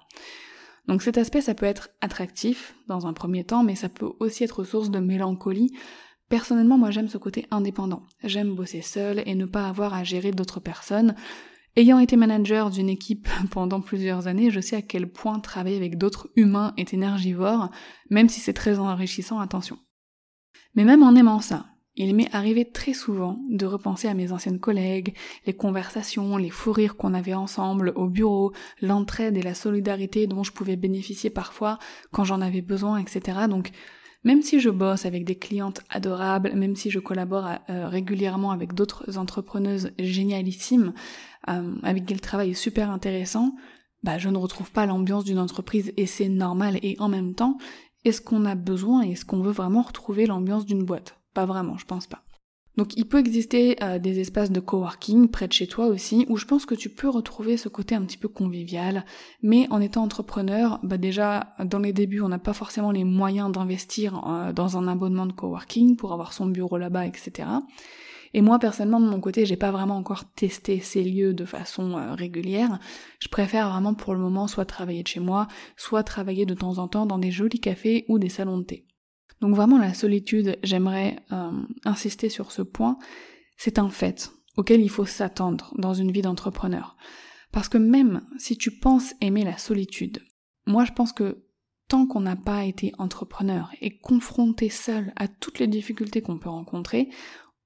Donc 0.87 1.01
cet 1.01 1.17
aspect, 1.17 1.41
ça 1.41 1.53
peut 1.53 1.65
être 1.65 1.89
attractif 2.01 2.75
dans 2.87 3.07
un 3.07 3.13
premier 3.13 3.43
temps, 3.43 3.63
mais 3.63 3.75
ça 3.75 3.89
peut 3.89 4.11
aussi 4.19 4.43
être 4.43 4.63
source 4.63 4.89
de 4.89 4.99
mélancolie. 4.99 5.71
Personnellement, 6.29 6.77
moi 6.77 6.91
j'aime 6.91 7.07
ce 7.07 7.17
côté 7.17 7.45
indépendant. 7.51 8.03
J'aime 8.23 8.55
bosser 8.55 8.81
seul 8.81 9.23
et 9.25 9.35
ne 9.35 9.45
pas 9.45 9.67
avoir 9.67 9.93
à 9.93 10.03
gérer 10.03 10.31
d'autres 10.31 10.59
personnes. 10.59 11.15
Ayant 11.75 11.99
été 11.99 12.17
manager 12.17 12.69
d'une 12.69 12.89
équipe 12.89 13.27
pendant 13.51 13.81
plusieurs 13.81 14.27
années, 14.27 14.51
je 14.51 14.59
sais 14.59 14.75
à 14.75 14.81
quel 14.81 15.11
point 15.11 15.39
travailler 15.39 15.77
avec 15.77 15.97
d'autres 15.97 16.29
humains 16.35 16.73
est 16.77 16.93
énergivore, 16.93 17.69
même 18.09 18.29
si 18.29 18.39
c'est 18.39 18.53
très 18.53 18.79
enrichissant, 18.79 19.39
attention. 19.39 19.79
Mais 20.75 20.83
même 20.83 21.03
en 21.03 21.15
aimant 21.15 21.39
ça, 21.39 21.65
il 21.95 22.15
m'est 22.15 22.33
arrivé 22.33 22.65
très 22.65 22.93
souvent 22.93 23.37
de 23.49 23.65
repenser 23.67 24.07
à 24.07 24.15
mes 24.15 24.31
anciennes 24.31 24.59
collègues, 24.59 25.13
les 25.45 25.53
conversations, 25.53 26.37
les 26.37 26.49
fous 26.49 26.71
rires 26.71 26.95
qu'on 26.95 27.13
avait 27.13 27.35
ensemble 27.35 27.93
au 27.95 28.07
bureau, 28.07 28.51
l'entraide 28.81 29.37
et 29.37 29.43
la 29.43 29.53
solidarité 29.53 30.25
dont 30.25 30.43
je 30.43 30.51
pouvais 30.51 30.75
bénéficier 30.75 31.29
parfois 31.29 31.77
quand 32.11 32.23
j'en 32.23 32.41
avais 32.41 32.61
besoin, 32.61 32.97
etc. 32.97 33.41
Donc, 33.47 33.69
même 34.23 34.41
si 34.41 34.59
je 34.59 34.69
bosse 34.69 35.05
avec 35.05 35.23
des 35.25 35.35
clientes 35.35 35.81
adorables, 35.89 36.53
même 36.53 36.75
si 36.75 36.89
je 36.89 36.99
collabore 36.99 37.47
euh, 37.69 37.87
régulièrement 37.87 38.51
avec 38.51 38.73
d'autres 38.73 39.17
entrepreneuses 39.19 39.91
génialissimes, 39.99 40.93
euh, 41.49 41.75
avec 41.83 42.05
qui 42.05 42.13
le 42.13 42.19
travail 42.19 42.51
est 42.51 42.55
super 42.55 42.89
intéressant, 42.89 43.53
bah 44.01 44.17
je 44.17 44.29
ne 44.29 44.37
retrouve 44.37 44.71
pas 44.71 44.85
l'ambiance 44.85 45.25
d'une 45.25 45.39
entreprise 45.39 45.93
et 45.97 46.07
c'est 46.07 46.29
normal. 46.29 46.79
Et 46.81 46.95
en 46.99 47.09
même 47.09 47.35
temps, 47.35 47.57
est-ce 48.05 48.21
qu'on 48.21 48.45
a 48.45 48.55
besoin 48.55 49.03
et 49.03 49.11
est-ce 49.11 49.25
qu'on 49.25 49.41
veut 49.41 49.51
vraiment 49.51 49.81
retrouver 49.81 50.25
l'ambiance 50.25 50.65
d'une 50.65 50.83
boîte? 50.83 51.17
Pas 51.33 51.45
vraiment, 51.45 51.77
je 51.77 51.85
pense 51.85 52.07
pas. 52.07 52.23
Donc 52.75 52.97
il 52.97 53.05
peut 53.05 53.19
exister 53.19 53.77
euh, 53.83 53.99
des 53.99 54.19
espaces 54.19 54.51
de 54.51 54.59
coworking 54.59 55.27
près 55.27 55.47
de 55.47 55.53
chez 55.53 55.67
toi 55.67 55.85
aussi, 55.85 56.25
où 56.27 56.37
je 56.37 56.45
pense 56.45 56.65
que 56.65 56.73
tu 56.73 56.89
peux 56.89 57.09
retrouver 57.09 57.55
ce 57.55 57.69
côté 57.69 57.93
un 57.93 58.01
petit 58.01 58.17
peu 58.17 58.27
convivial, 58.27 59.05
mais 59.43 59.67
en 59.69 59.79
étant 59.79 60.01
entrepreneur, 60.01 60.79
bah 60.81 60.97
déjà 60.97 61.53
dans 61.63 61.79
les 61.79 61.93
débuts 61.93 62.21
on 62.21 62.29
n'a 62.29 62.39
pas 62.39 62.53
forcément 62.53 62.91
les 62.91 63.03
moyens 63.03 63.51
d'investir 63.51 64.27
euh, 64.27 64.53
dans 64.53 64.77
un 64.77 64.87
abonnement 64.87 65.27
de 65.27 65.33
coworking 65.33 65.95
pour 65.95 66.13
avoir 66.13 66.33
son 66.33 66.47
bureau 66.47 66.77
là-bas, 66.77 67.05
etc. 67.05 67.47
Et 68.33 68.41
moi 68.41 68.59
personnellement 68.59 68.99
de 68.99 69.07
mon 69.07 69.19
côté 69.19 69.45
j'ai 69.45 69.57
pas 69.57 69.71
vraiment 69.71 69.97
encore 69.97 70.31
testé 70.33 70.79
ces 70.79 71.03
lieux 71.03 71.33
de 71.33 71.45
façon 71.45 71.97
euh, 71.97 72.13
régulière. 72.13 72.79
Je 73.19 73.27
préfère 73.27 73.69
vraiment 73.69 73.93
pour 73.93 74.13
le 74.13 74.19
moment 74.19 74.47
soit 74.47 74.65
travailler 74.65 75.03
de 75.03 75.07
chez 75.07 75.19
moi, 75.19 75.47
soit 75.77 76.03
travailler 76.03 76.45
de 76.45 76.53
temps 76.53 76.77
en 76.79 76.87
temps 76.87 77.05
dans 77.05 77.19
des 77.19 77.31
jolis 77.31 77.59
cafés 77.59 78.05
ou 78.07 78.19
des 78.19 78.29
salons 78.29 78.57
de 78.57 78.63
thé. 78.63 78.87
Donc 79.41 79.55
vraiment 79.55 79.77
la 79.77 79.93
solitude, 79.93 80.57
j'aimerais 80.63 81.17
euh, 81.31 81.51
insister 81.85 82.29
sur 82.29 82.51
ce 82.51 82.61
point, 82.61 82.97
c'est 83.57 83.77
un 83.77 83.89
fait 83.89 84.31
auquel 84.55 84.81
il 84.81 84.89
faut 84.89 85.05
s'attendre 85.05 85.73
dans 85.77 85.93
une 85.93 86.11
vie 86.11 86.21
d'entrepreneur. 86.21 86.95
Parce 87.51 87.69
que 87.69 87.77
même 87.77 88.21
si 88.37 88.57
tu 88.57 88.71
penses 88.71 89.13
aimer 89.21 89.43
la 89.43 89.57
solitude, 89.57 90.23
moi 90.65 90.85
je 90.85 90.91
pense 90.91 91.11
que 91.11 91.43
tant 91.87 92.07
qu'on 92.07 92.21
n'a 92.21 92.35
pas 92.35 92.65
été 92.65 92.93
entrepreneur 92.97 93.69
et 93.81 93.97
confronté 93.99 94.69
seul 94.69 95.13
à 95.15 95.27
toutes 95.27 95.59
les 95.59 95.67
difficultés 95.67 96.21
qu'on 96.21 96.39
peut 96.39 96.49
rencontrer, 96.49 97.09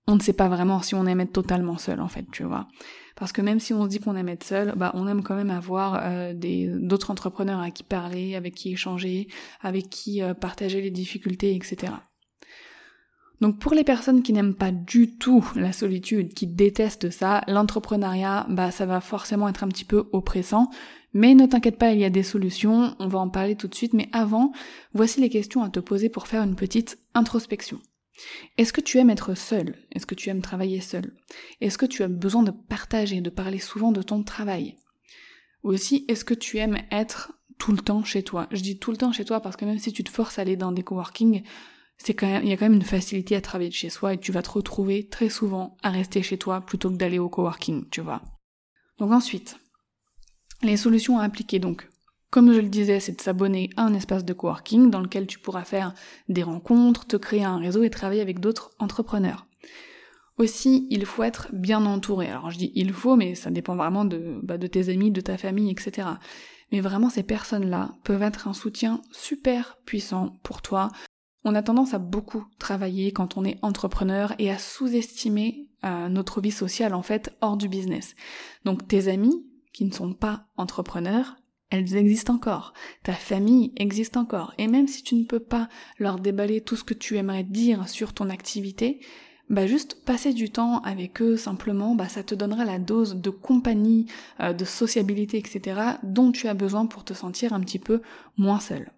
on 0.08 0.16
ne 0.16 0.22
sait 0.22 0.34
pas 0.34 0.48
vraiment 0.48 0.82
si 0.82 0.96
on 0.96 1.06
aime 1.06 1.20
être 1.20 1.34
totalement 1.34 1.78
seul 1.78 2.00
en 2.00 2.08
fait, 2.08 2.26
tu 2.32 2.44
vois. 2.44 2.68
Parce 3.16 3.32
que 3.32 3.42
même 3.42 3.60
si 3.60 3.74
on 3.74 3.84
se 3.84 3.90
dit 3.90 4.00
qu'on 4.00 4.16
aime 4.16 4.30
être 4.30 4.44
seul, 4.44 4.74
bah 4.78 4.92
on 4.94 5.08
aime 5.08 5.24
quand 5.24 5.36
même 5.36 5.50
avoir 5.50 6.00
euh, 6.04 6.34
des 6.34 6.68
d'autres 6.68 7.12
entrepreneurs 7.12 7.60
à 7.60 7.72
qui 7.72 7.84
parler, 7.84 8.36
avec 8.36 8.56
qui 8.56 8.72
échanger, 8.72 9.28
avec 9.62 9.90
qui 9.90 10.22
euh, 10.22 10.34
partager 10.34 10.82
les 10.82 10.92
difficultés, 10.92 11.56
etc. 11.56 11.94
Donc 13.42 13.60
pour 13.60 13.74
les 13.74 13.84
personnes 13.84 14.24
qui 14.24 14.34
n'aiment 14.34 14.56
pas 14.56 14.72
du 14.72 15.18
tout 15.18 15.48
la 15.56 15.72
solitude, 15.72 16.34
qui 16.34 16.48
détestent 16.48 17.10
ça, 17.10 17.44
l'entrepreneuriat, 17.48 18.46
bah 18.50 18.72
ça 18.72 18.86
va 18.86 19.02
forcément 19.02 19.50
être 19.50 19.64
un 19.64 19.68
petit 19.68 19.86
peu 19.86 20.10
oppressant. 20.14 20.70
Mais 21.14 21.34
ne 21.34 21.46
t'inquiète 21.48 21.78
pas, 21.78 21.94
il 21.94 22.00
y 22.00 22.06
a 22.06 22.10
des 22.12 22.24
solutions, 22.24 22.96
on 23.00 23.08
va 23.08 23.20
en 23.20 23.30
parler 23.30 23.56
tout 23.56 23.68
de 23.68 23.76
suite. 23.76 23.94
Mais 23.94 24.10
avant, 24.12 24.52
voici 24.94 25.20
les 25.20 25.30
questions 25.30 25.64
à 25.64 25.70
te 25.70 25.80
poser 25.80 26.10
pour 26.10 26.28
faire 26.28 26.44
une 26.44 26.56
petite 26.56 27.00
introspection. 27.16 27.80
Est-ce 28.58 28.74
que 28.74 28.82
tu 28.82 28.98
aimes 28.98 29.10
être 29.10 29.36
seul 29.36 29.76
Est-ce 29.92 30.06
que 30.06 30.16
tu 30.16 30.30
aimes 30.30 30.42
travailler 30.42 30.82
seul 30.82 31.14
Est-ce 31.62 31.78
que 31.78 31.86
tu 31.86 32.04
as 32.04 32.08
besoin 32.08 32.44
de 32.44 32.52
partager, 32.52 33.22
de 33.22 33.30
parler 33.30 33.60
souvent 33.60 33.92
de 33.92 34.02
ton 34.02 34.24
travail? 34.24 34.76
Aussi, 35.64 36.06
est-ce 36.08 36.26
que 36.26 36.34
tu 36.34 36.58
aimes 36.58 36.80
être 36.92 37.34
tout 37.58 37.72
le 37.72 37.80
temps 37.80 38.04
chez 38.04 38.24
toi? 38.24 38.48
Je 38.52 38.62
dis 38.62 38.80
tout 38.80 38.92
le 38.92 38.98
temps 38.98 39.12
chez 39.12 39.26
toi 39.26 39.42
parce 39.42 39.56
que 39.56 39.66
même 39.66 39.80
si 39.80 39.92
tu 39.92 40.04
te 40.04 40.10
forces 40.10 40.40
à 40.40 40.44
aller 40.44 40.56
dans 40.56 40.72
des 40.72 40.84
coworking, 40.84 41.44
c'est 41.98 42.14
quand 42.14 42.42
il 42.42 42.50
y 42.50 42.54
a 42.54 42.58
quand 42.58 42.66
même 42.66 42.74
une 42.74 42.84
facilité 42.84 43.36
à 43.36 43.42
travailler 43.42 43.70
de 43.70 43.76
chez 43.76 43.90
soi 43.90 44.14
et 44.14 44.20
tu 44.20 44.32
vas 44.32 44.42
te 44.42 44.50
retrouver 44.50 45.08
très 45.08 45.30
souvent 45.30 45.78
à 45.84 45.90
rester 45.90 46.22
chez 46.22 46.38
toi 46.38 46.62
plutôt 46.62 46.90
que 46.92 46.96
d'aller 46.96 47.20
au 47.20 47.30
coworking, 47.30 47.90
tu 47.90 48.02
vois. 48.02 48.22
Donc 49.00 49.12
ensuite, 49.12 49.60
les 50.64 50.78
solutions 50.78 51.20
à 51.20 51.24
appliquer 51.24 51.60
donc. 51.60 51.88
Comme 52.30 52.54
je 52.54 52.60
le 52.60 52.68
disais, 52.68 53.00
c'est 53.00 53.16
de 53.16 53.22
s'abonner 53.22 53.70
à 53.78 53.84
un 53.84 53.94
espace 53.94 54.26
de 54.26 54.34
coworking 54.34 54.90
dans 54.90 55.00
lequel 55.00 55.28
tu 55.28 55.40
pourras 55.40 55.64
faire 55.64 55.94
des 56.28 56.44
rencontres, 56.44 57.08
te 57.08 57.16
créer 57.16 57.44
un 57.44 57.58
réseau 57.58 57.84
et 57.84 57.90
travailler 57.90 58.22
avec 58.22 58.40
d'autres 58.40 58.72
entrepreneurs. 58.80 59.48
Aussi, 60.38 60.88
il 60.92 61.06
faut 61.06 61.24
être 61.24 61.48
bien 61.54 61.86
entouré. 61.86 62.28
Alors 62.28 62.52
je 62.52 62.58
dis 62.58 62.72
il 62.76 62.94
faut, 62.94 63.16
mais 63.16 63.34
ça 63.34 63.50
dépend 63.50 63.76
vraiment 63.76 64.06
de, 64.06 64.40
bah, 64.44 64.58
de 64.58 64.68
tes 64.68 64.90
amis, 64.90 65.10
de 65.10 65.22
ta 65.22 65.38
famille, 65.38 65.72
etc. 65.72 66.08
Mais 66.72 66.82
vraiment, 66.82 67.10
ces 67.10 67.24
personnes-là 67.24 67.96
peuvent 68.04 68.22
être 68.22 68.48
un 68.48 68.54
soutien 68.54 69.02
super 69.12 69.78
puissant 69.86 70.38
pour 70.44 70.62
toi. 70.62 70.90
On 71.46 71.56
a 71.56 71.64
tendance 71.64 71.94
à 71.94 72.00
beaucoup 72.00 72.46
travailler 72.60 73.14
quand 73.14 73.38
on 73.38 73.46
est 73.46 73.58
entrepreneur 73.62 74.34
et 74.38 74.52
à 74.52 74.58
sous-estimer 74.58 75.70
euh, 75.86 76.10
notre 76.10 76.42
vie 76.42 76.52
sociale 76.52 76.94
en 76.94 77.04
fait 77.04 77.36
hors 77.42 77.56
du 77.56 77.70
business. 77.70 78.16
Donc 78.66 78.88
tes 78.88 79.08
amis 79.08 79.46
qui 79.72 79.86
ne 79.86 79.94
sont 79.94 80.14
pas 80.14 80.46
entrepreneurs, 80.58 81.37
elles 81.70 81.96
existent 81.96 82.34
encore, 82.34 82.74
ta 83.04 83.14
famille 83.14 83.74
existe 83.76 84.18
encore, 84.18 84.54
et 84.58 84.68
même 84.68 84.88
si 84.88 85.04
tu 85.04 85.16
ne 85.16 85.26
peux 85.26 85.40
pas 85.40 85.68
leur 86.00 86.20
déballer 86.20 86.62
tout 86.62 86.76
ce 86.76 86.84
que 86.84 86.94
tu 86.94 87.18
aimerais 87.18 87.44
dire 87.44 87.90
sur 87.90 88.14
ton 88.14 88.30
activité, 88.30 89.02
bah 89.50 89.66
juste 89.66 90.04
passer 90.04 90.34
du 90.34 90.50
temps 90.50 90.80
avec 90.82 91.22
eux 91.22 91.38
simplement, 91.38 91.96
bah 91.96 92.10
ça 92.10 92.24
te 92.24 92.36
donnera 92.36 92.66
la 92.66 92.80
dose 92.80 93.16
de 93.16 93.30
compagnie, 93.30 94.08
euh, 94.40 94.54
de 94.54 94.66
sociabilité, 94.66 95.38
etc. 95.38 95.82
dont 96.04 96.32
tu 96.32 96.48
as 96.48 96.54
besoin 96.54 96.86
pour 96.86 97.06
te 97.06 97.14
sentir 97.14 97.54
un 97.54 97.62
petit 97.62 97.80
peu 97.80 98.02
moins 98.38 98.60
seul. 98.60 98.92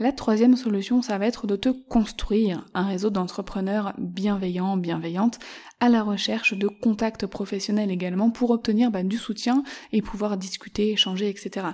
La 0.00 0.10
troisième 0.10 0.56
solution, 0.56 1.02
ça 1.02 1.18
va 1.18 1.26
être 1.26 1.46
de 1.46 1.54
te 1.54 1.68
construire 1.68 2.66
un 2.74 2.84
réseau 2.84 3.10
d'entrepreneurs 3.10 3.94
bienveillants, 3.96 4.76
bienveillantes, 4.76 5.38
à 5.78 5.88
la 5.88 6.02
recherche 6.02 6.54
de 6.54 6.66
contacts 6.66 7.26
professionnels 7.26 7.92
également 7.92 8.30
pour 8.30 8.50
obtenir 8.50 8.90
bah, 8.90 9.04
du 9.04 9.16
soutien 9.16 9.62
et 9.92 10.02
pouvoir 10.02 10.36
discuter, 10.36 10.90
échanger, 10.90 11.28
etc. 11.28 11.68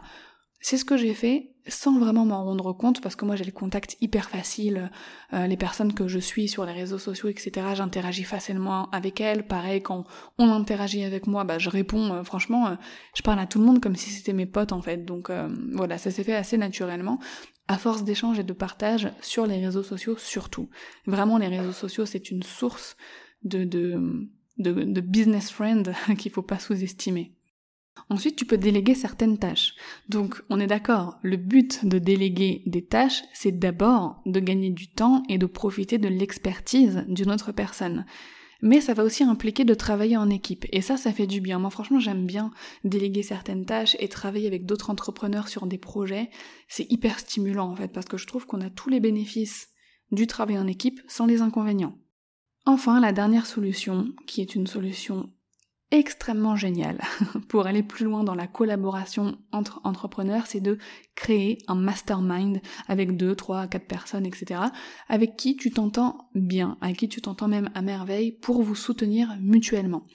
C'est 0.60 0.76
ce 0.76 0.84
que 0.84 0.96
j'ai 0.96 1.14
fait 1.14 1.50
sans 1.66 1.98
vraiment 1.98 2.24
m'en 2.24 2.44
rendre 2.44 2.72
compte 2.72 3.00
parce 3.00 3.16
que 3.16 3.24
moi 3.24 3.36
j'ai 3.36 3.44
les 3.44 3.52
contacts 3.52 3.96
hyper 4.00 4.28
faciles, 4.28 4.90
euh, 5.32 5.46
les 5.46 5.56
personnes 5.56 5.94
que 5.94 6.08
je 6.08 6.18
suis 6.18 6.48
sur 6.48 6.64
les 6.64 6.72
réseaux 6.72 6.98
sociaux, 6.98 7.28
etc. 7.28 7.68
J'interagis 7.74 8.24
facilement 8.24 8.90
avec 8.90 9.20
elles. 9.20 9.46
Pareil, 9.46 9.82
quand 9.82 10.04
on 10.38 10.50
interagit 10.50 11.04
avec 11.04 11.26
moi, 11.26 11.44
bah 11.44 11.58
je 11.58 11.70
réponds. 11.70 12.12
Euh, 12.12 12.22
franchement, 12.24 12.68
euh, 12.68 12.74
je 13.14 13.22
parle 13.22 13.38
à 13.38 13.46
tout 13.46 13.58
le 13.58 13.64
monde 13.64 13.80
comme 13.80 13.96
si 13.96 14.10
c'était 14.10 14.32
mes 14.32 14.46
potes 14.46 14.72
en 14.72 14.82
fait. 14.82 15.04
Donc 15.04 15.30
voilà, 15.72 15.98
ça 15.98 16.10
s'est 16.10 16.24
fait 16.24 16.34
assez 16.34 16.58
naturellement 16.58 17.18
à 17.68 17.78
force 17.78 18.04
d'échanges 18.04 18.38
et 18.38 18.44
de 18.44 18.52
partage 18.52 19.08
sur 19.20 19.46
les 19.46 19.64
réseaux 19.64 19.82
sociaux 19.82 20.16
surtout. 20.18 20.68
Vraiment, 21.06 21.38
les 21.38 21.48
réseaux 21.48 21.72
sociaux 21.72 22.06
c'est 22.06 22.30
une 22.30 22.42
source 22.42 22.96
de 23.44 23.64
de, 23.64 24.28
de, 24.58 24.72
de 24.72 25.00
business 25.00 25.50
friend 25.50 25.94
qu'il 26.18 26.32
faut 26.32 26.42
pas 26.42 26.58
sous-estimer. 26.58 27.32
Ensuite, 28.08 28.36
tu 28.36 28.44
peux 28.44 28.58
déléguer 28.58 28.94
certaines 28.94 29.38
tâches. 29.38 29.74
Donc, 30.08 30.42
on 30.48 30.58
est 30.58 30.66
d'accord, 30.66 31.18
le 31.22 31.36
but 31.36 31.84
de 31.84 31.98
déléguer 31.98 32.62
des 32.66 32.84
tâches, 32.84 33.22
c'est 33.32 33.58
d'abord 33.58 34.20
de 34.26 34.40
gagner 34.40 34.70
du 34.70 34.90
temps 34.90 35.22
et 35.28 35.38
de 35.38 35.46
profiter 35.46 35.98
de 35.98 36.08
l'expertise 36.08 37.04
d'une 37.08 37.30
autre 37.30 37.52
personne. 37.52 38.04
Mais 38.62 38.80
ça 38.80 38.94
va 38.94 39.04
aussi 39.04 39.24
impliquer 39.24 39.64
de 39.64 39.74
travailler 39.74 40.16
en 40.16 40.28
équipe. 40.28 40.66
Et 40.70 40.82
ça, 40.82 40.96
ça 40.96 41.12
fait 41.12 41.26
du 41.26 41.40
bien. 41.40 41.58
Moi, 41.58 41.70
franchement, 41.70 42.00
j'aime 42.00 42.26
bien 42.26 42.50
déléguer 42.84 43.22
certaines 43.22 43.64
tâches 43.64 43.96
et 44.00 44.08
travailler 44.08 44.46
avec 44.46 44.66
d'autres 44.66 44.90
entrepreneurs 44.90 45.48
sur 45.48 45.66
des 45.66 45.78
projets. 45.78 46.30
C'est 46.68 46.90
hyper 46.90 47.18
stimulant, 47.18 47.70
en 47.70 47.76
fait, 47.76 47.88
parce 47.88 48.06
que 48.06 48.18
je 48.18 48.26
trouve 48.26 48.46
qu'on 48.46 48.60
a 48.60 48.70
tous 48.70 48.90
les 48.90 49.00
bénéfices 49.00 49.68
du 50.12 50.26
travail 50.26 50.58
en 50.58 50.66
équipe 50.66 51.00
sans 51.08 51.26
les 51.26 51.40
inconvénients. 51.40 51.96
Enfin, 52.66 53.00
la 53.00 53.12
dernière 53.12 53.46
solution, 53.46 54.12
qui 54.26 54.42
est 54.42 54.54
une 54.54 54.66
solution 54.66 55.30
extrêmement 55.90 56.56
génial 56.56 57.00
pour 57.48 57.66
aller 57.66 57.82
plus 57.82 58.04
loin 58.04 58.24
dans 58.24 58.34
la 58.34 58.46
collaboration 58.46 59.38
entre 59.52 59.80
entrepreneurs, 59.84 60.46
c'est 60.46 60.60
de 60.60 60.78
créer 61.14 61.58
un 61.68 61.74
mastermind 61.74 62.60
avec 62.88 63.16
deux, 63.16 63.34
trois, 63.34 63.66
quatre 63.66 63.86
personnes, 63.86 64.26
etc., 64.26 64.60
avec 65.08 65.36
qui 65.36 65.56
tu 65.56 65.70
t'entends 65.70 66.28
bien, 66.34 66.78
avec 66.80 66.98
qui 66.98 67.08
tu 67.08 67.20
t'entends 67.20 67.48
même 67.48 67.70
à 67.74 67.82
merveille 67.82 68.32
pour 68.32 68.62
vous 68.62 68.74
soutenir 68.74 69.36
mutuellement. 69.40 70.06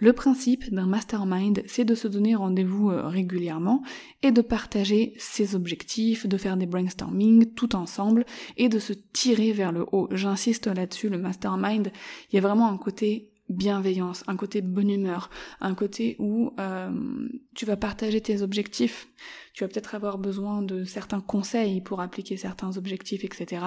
Le 0.00 0.14
principe 0.14 0.72
d'un 0.72 0.86
mastermind, 0.86 1.62
c'est 1.66 1.84
de 1.84 1.94
se 1.94 2.08
donner 2.08 2.34
rendez-vous 2.34 2.90
euh, 2.90 3.06
régulièrement 3.06 3.82
et 4.22 4.30
de 4.30 4.40
partager 4.40 5.12
ses 5.18 5.54
objectifs, 5.54 6.26
de 6.26 6.38
faire 6.38 6.56
des 6.56 6.64
brainstorming 6.64 7.52
tout 7.52 7.76
ensemble 7.76 8.24
et 8.56 8.70
de 8.70 8.78
se 8.78 8.94
tirer 8.94 9.52
vers 9.52 9.72
le 9.72 9.84
haut. 9.92 10.08
J'insiste 10.10 10.68
là-dessus, 10.68 11.10
le 11.10 11.18
mastermind, 11.18 11.92
il 12.30 12.34
y 12.34 12.38
a 12.38 12.40
vraiment 12.40 12.70
un 12.70 12.78
côté 12.78 13.29
bienveillance, 13.50 14.24
un 14.28 14.36
côté 14.36 14.62
bonne 14.62 14.90
humeur, 14.90 15.28
un 15.60 15.74
côté 15.74 16.16
où 16.18 16.52
euh, 16.58 17.28
tu 17.54 17.66
vas 17.66 17.76
partager 17.76 18.20
tes 18.20 18.42
objectifs, 18.42 19.08
tu 19.52 19.64
vas 19.64 19.68
peut-être 19.68 19.94
avoir 19.94 20.18
besoin 20.18 20.62
de 20.62 20.84
certains 20.84 21.20
conseils 21.20 21.80
pour 21.80 22.00
appliquer 22.00 22.36
certains 22.36 22.76
objectifs, 22.76 23.24
etc. 23.24 23.62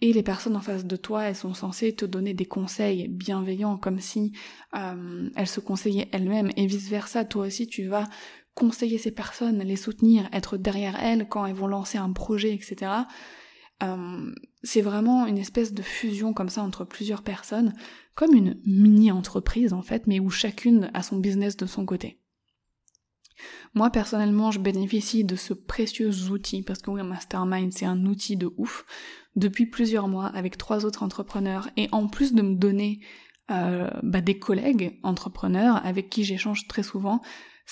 Et 0.00 0.12
les 0.12 0.22
personnes 0.22 0.56
en 0.56 0.60
face 0.60 0.84
de 0.84 0.96
toi, 0.96 1.24
elles 1.24 1.36
sont 1.36 1.54
censées 1.54 1.94
te 1.94 2.04
donner 2.04 2.34
des 2.34 2.46
conseils 2.46 3.08
bienveillants, 3.08 3.78
comme 3.78 4.00
si 4.00 4.32
euh, 4.74 5.30
elles 5.36 5.46
se 5.46 5.60
conseillaient 5.60 6.08
elles-mêmes, 6.12 6.50
et 6.56 6.66
vice-versa, 6.66 7.24
toi 7.24 7.46
aussi 7.46 7.66
tu 7.66 7.86
vas 7.86 8.08
conseiller 8.54 8.98
ces 8.98 9.12
personnes, 9.12 9.60
les 9.60 9.76
soutenir, 9.76 10.28
être 10.32 10.56
derrière 10.56 11.00
elles 11.02 11.26
quand 11.28 11.46
elles 11.46 11.54
vont 11.54 11.68
lancer 11.68 11.96
un 11.96 12.12
projet, 12.12 12.52
etc. 12.52 12.90
Euh, 13.82 14.32
c'est 14.62 14.80
vraiment 14.80 15.26
une 15.26 15.38
espèce 15.38 15.74
de 15.74 15.82
fusion 15.82 16.32
comme 16.32 16.48
ça 16.48 16.62
entre 16.62 16.84
plusieurs 16.84 17.22
personnes, 17.22 17.74
comme 18.14 18.34
une 18.34 18.60
mini-entreprise 18.64 19.72
en 19.72 19.82
fait, 19.82 20.06
mais 20.06 20.20
où 20.20 20.30
chacune 20.30 20.90
a 20.94 21.02
son 21.02 21.18
business 21.18 21.56
de 21.56 21.66
son 21.66 21.84
côté. 21.84 22.20
Moi 23.74 23.90
personnellement, 23.90 24.50
je 24.50 24.60
bénéficie 24.60 25.24
de 25.24 25.34
ce 25.34 25.52
précieux 25.52 26.30
outil 26.30 26.62
parce 26.62 26.80
que 26.80 26.90
oui, 26.90 27.00
un 27.00 27.04
mastermind 27.04 27.72
c'est 27.72 27.86
un 27.86 28.06
outil 28.06 28.36
de 28.36 28.52
ouf 28.56 28.84
depuis 29.34 29.66
plusieurs 29.66 30.08
mois 30.08 30.26
avec 30.26 30.58
trois 30.58 30.84
autres 30.84 31.02
entrepreneurs 31.02 31.68
et 31.76 31.88
en 31.90 32.06
plus 32.06 32.34
de 32.34 32.42
me 32.42 32.54
donner 32.54 33.00
euh, 33.50 33.90
bah, 34.02 34.20
des 34.20 34.38
collègues 34.38 35.00
entrepreneurs 35.02 35.84
avec 35.84 36.08
qui 36.08 36.22
j'échange 36.22 36.68
très 36.68 36.82
souvent, 36.82 37.20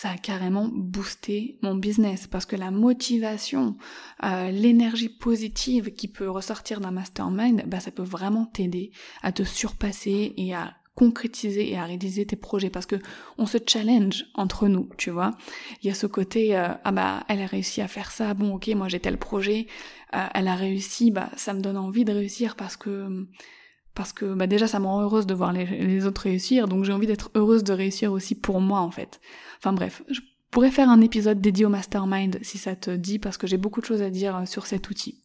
ça 0.01 0.13
a 0.13 0.17
carrément 0.17 0.67
boosté 0.73 1.59
mon 1.61 1.75
business 1.75 2.27
parce 2.27 2.47
que 2.47 2.57
la 2.57 2.71
motivation, 2.71 3.77
euh, 4.25 4.51
l'énergie 4.51 5.11
positive 5.11 5.93
qui 5.93 6.09
peut 6.09 6.31
ressortir 6.31 6.81
d'un 6.81 6.91
mastermind, 6.91 7.65
bah, 7.67 7.81
ça 7.81 7.91
peut 7.91 8.03
vraiment 8.03 8.47
t'aider 8.47 8.93
à 9.23 9.31
te 9.31 9.43
surpasser 9.43 10.33
et 10.39 10.55
à 10.55 10.73
concrétiser 10.95 11.71
et 11.71 11.77
à 11.77 11.85
réaliser 11.85 12.25
tes 12.25 12.37
projets 12.37 12.71
parce 12.71 12.87
que 12.87 12.97
on 13.37 13.45
se 13.45 13.59
challenge 13.67 14.25
entre 14.33 14.69
nous, 14.69 14.89
tu 14.97 15.11
vois. 15.11 15.33
Il 15.83 15.89
y 15.89 15.91
a 15.91 15.95
ce 15.95 16.07
côté 16.07 16.57
euh, 16.57 16.69
ah 16.83 16.93
bah 16.93 17.25
elle 17.29 17.43
a 17.43 17.47
réussi 17.47 17.83
à 17.83 17.89
faire 17.89 18.11
ça, 18.11 18.33
bon 18.33 18.55
ok 18.55 18.69
moi 18.69 18.89
j'ai 18.89 19.01
tel 19.01 19.19
projet, 19.19 19.67
euh, 20.15 20.27
elle 20.33 20.49
a 20.49 20.55
réussi, 20.55 21.11
bah 21.11 21.29
ça 21.37 21.53
me 21.53 21.61
donne 21.61 21.77
envie 21.77 22.07
de 22.07 22.13
réussir 22.15 22.57
parce 22.57 22.79
que 22.79 23.27
parce 24.01 24.15
que 24.15 24.33
bah 24.33 24.47
déjà 24.47 24.67
ça 24.67 24.81
me 24.81 24.87
rend 24.87 25.03
heureuse 25.03 25.27
de 25.27 25.35
voir 25.35 25.53
les, 25.53 26.07
autres 26.07 26.23
réussir, 26.23 26.69
donc 26.69 26.85
j'ai 26.85 26.93
envie 26.95 27.07
d'être 27.07 27.31
heureuse 27.35 27.65
de 27.65 27.75
réussir 27.75 28.13
aussi 28.13 28.35
pour 28.35 28.59
moi 28.63 28.81
en 28.81 28.91
fait. 28.91 29.21
Enfin 29.59 29.75
bref, 29.75 30.03
je 30.09 30.21
pourrais 30.51 30.71
faire 30.71 30.89
un 30.89 31.03
épisode 31.03 31.43
dédié 31.43 31.67
au 31.67 31.69
mastermind 31.69 32.39
si 32.41 32.57
ça 32.57 32.75
te 32.75 32.91
dit 32.91 33.19
parce 33.19 33.37
que 33.37 33.47
j'ai 33.47 33.59
beaucoup 33.59 33.83
de 33.83 33.85
choses 33.85 34.01
à 34.01 34.09
dire 34.09 34.37
euh, 34.37 34.47
sur 34.47 34.65
cet 34.65 34.89
outil. 34.89 35.21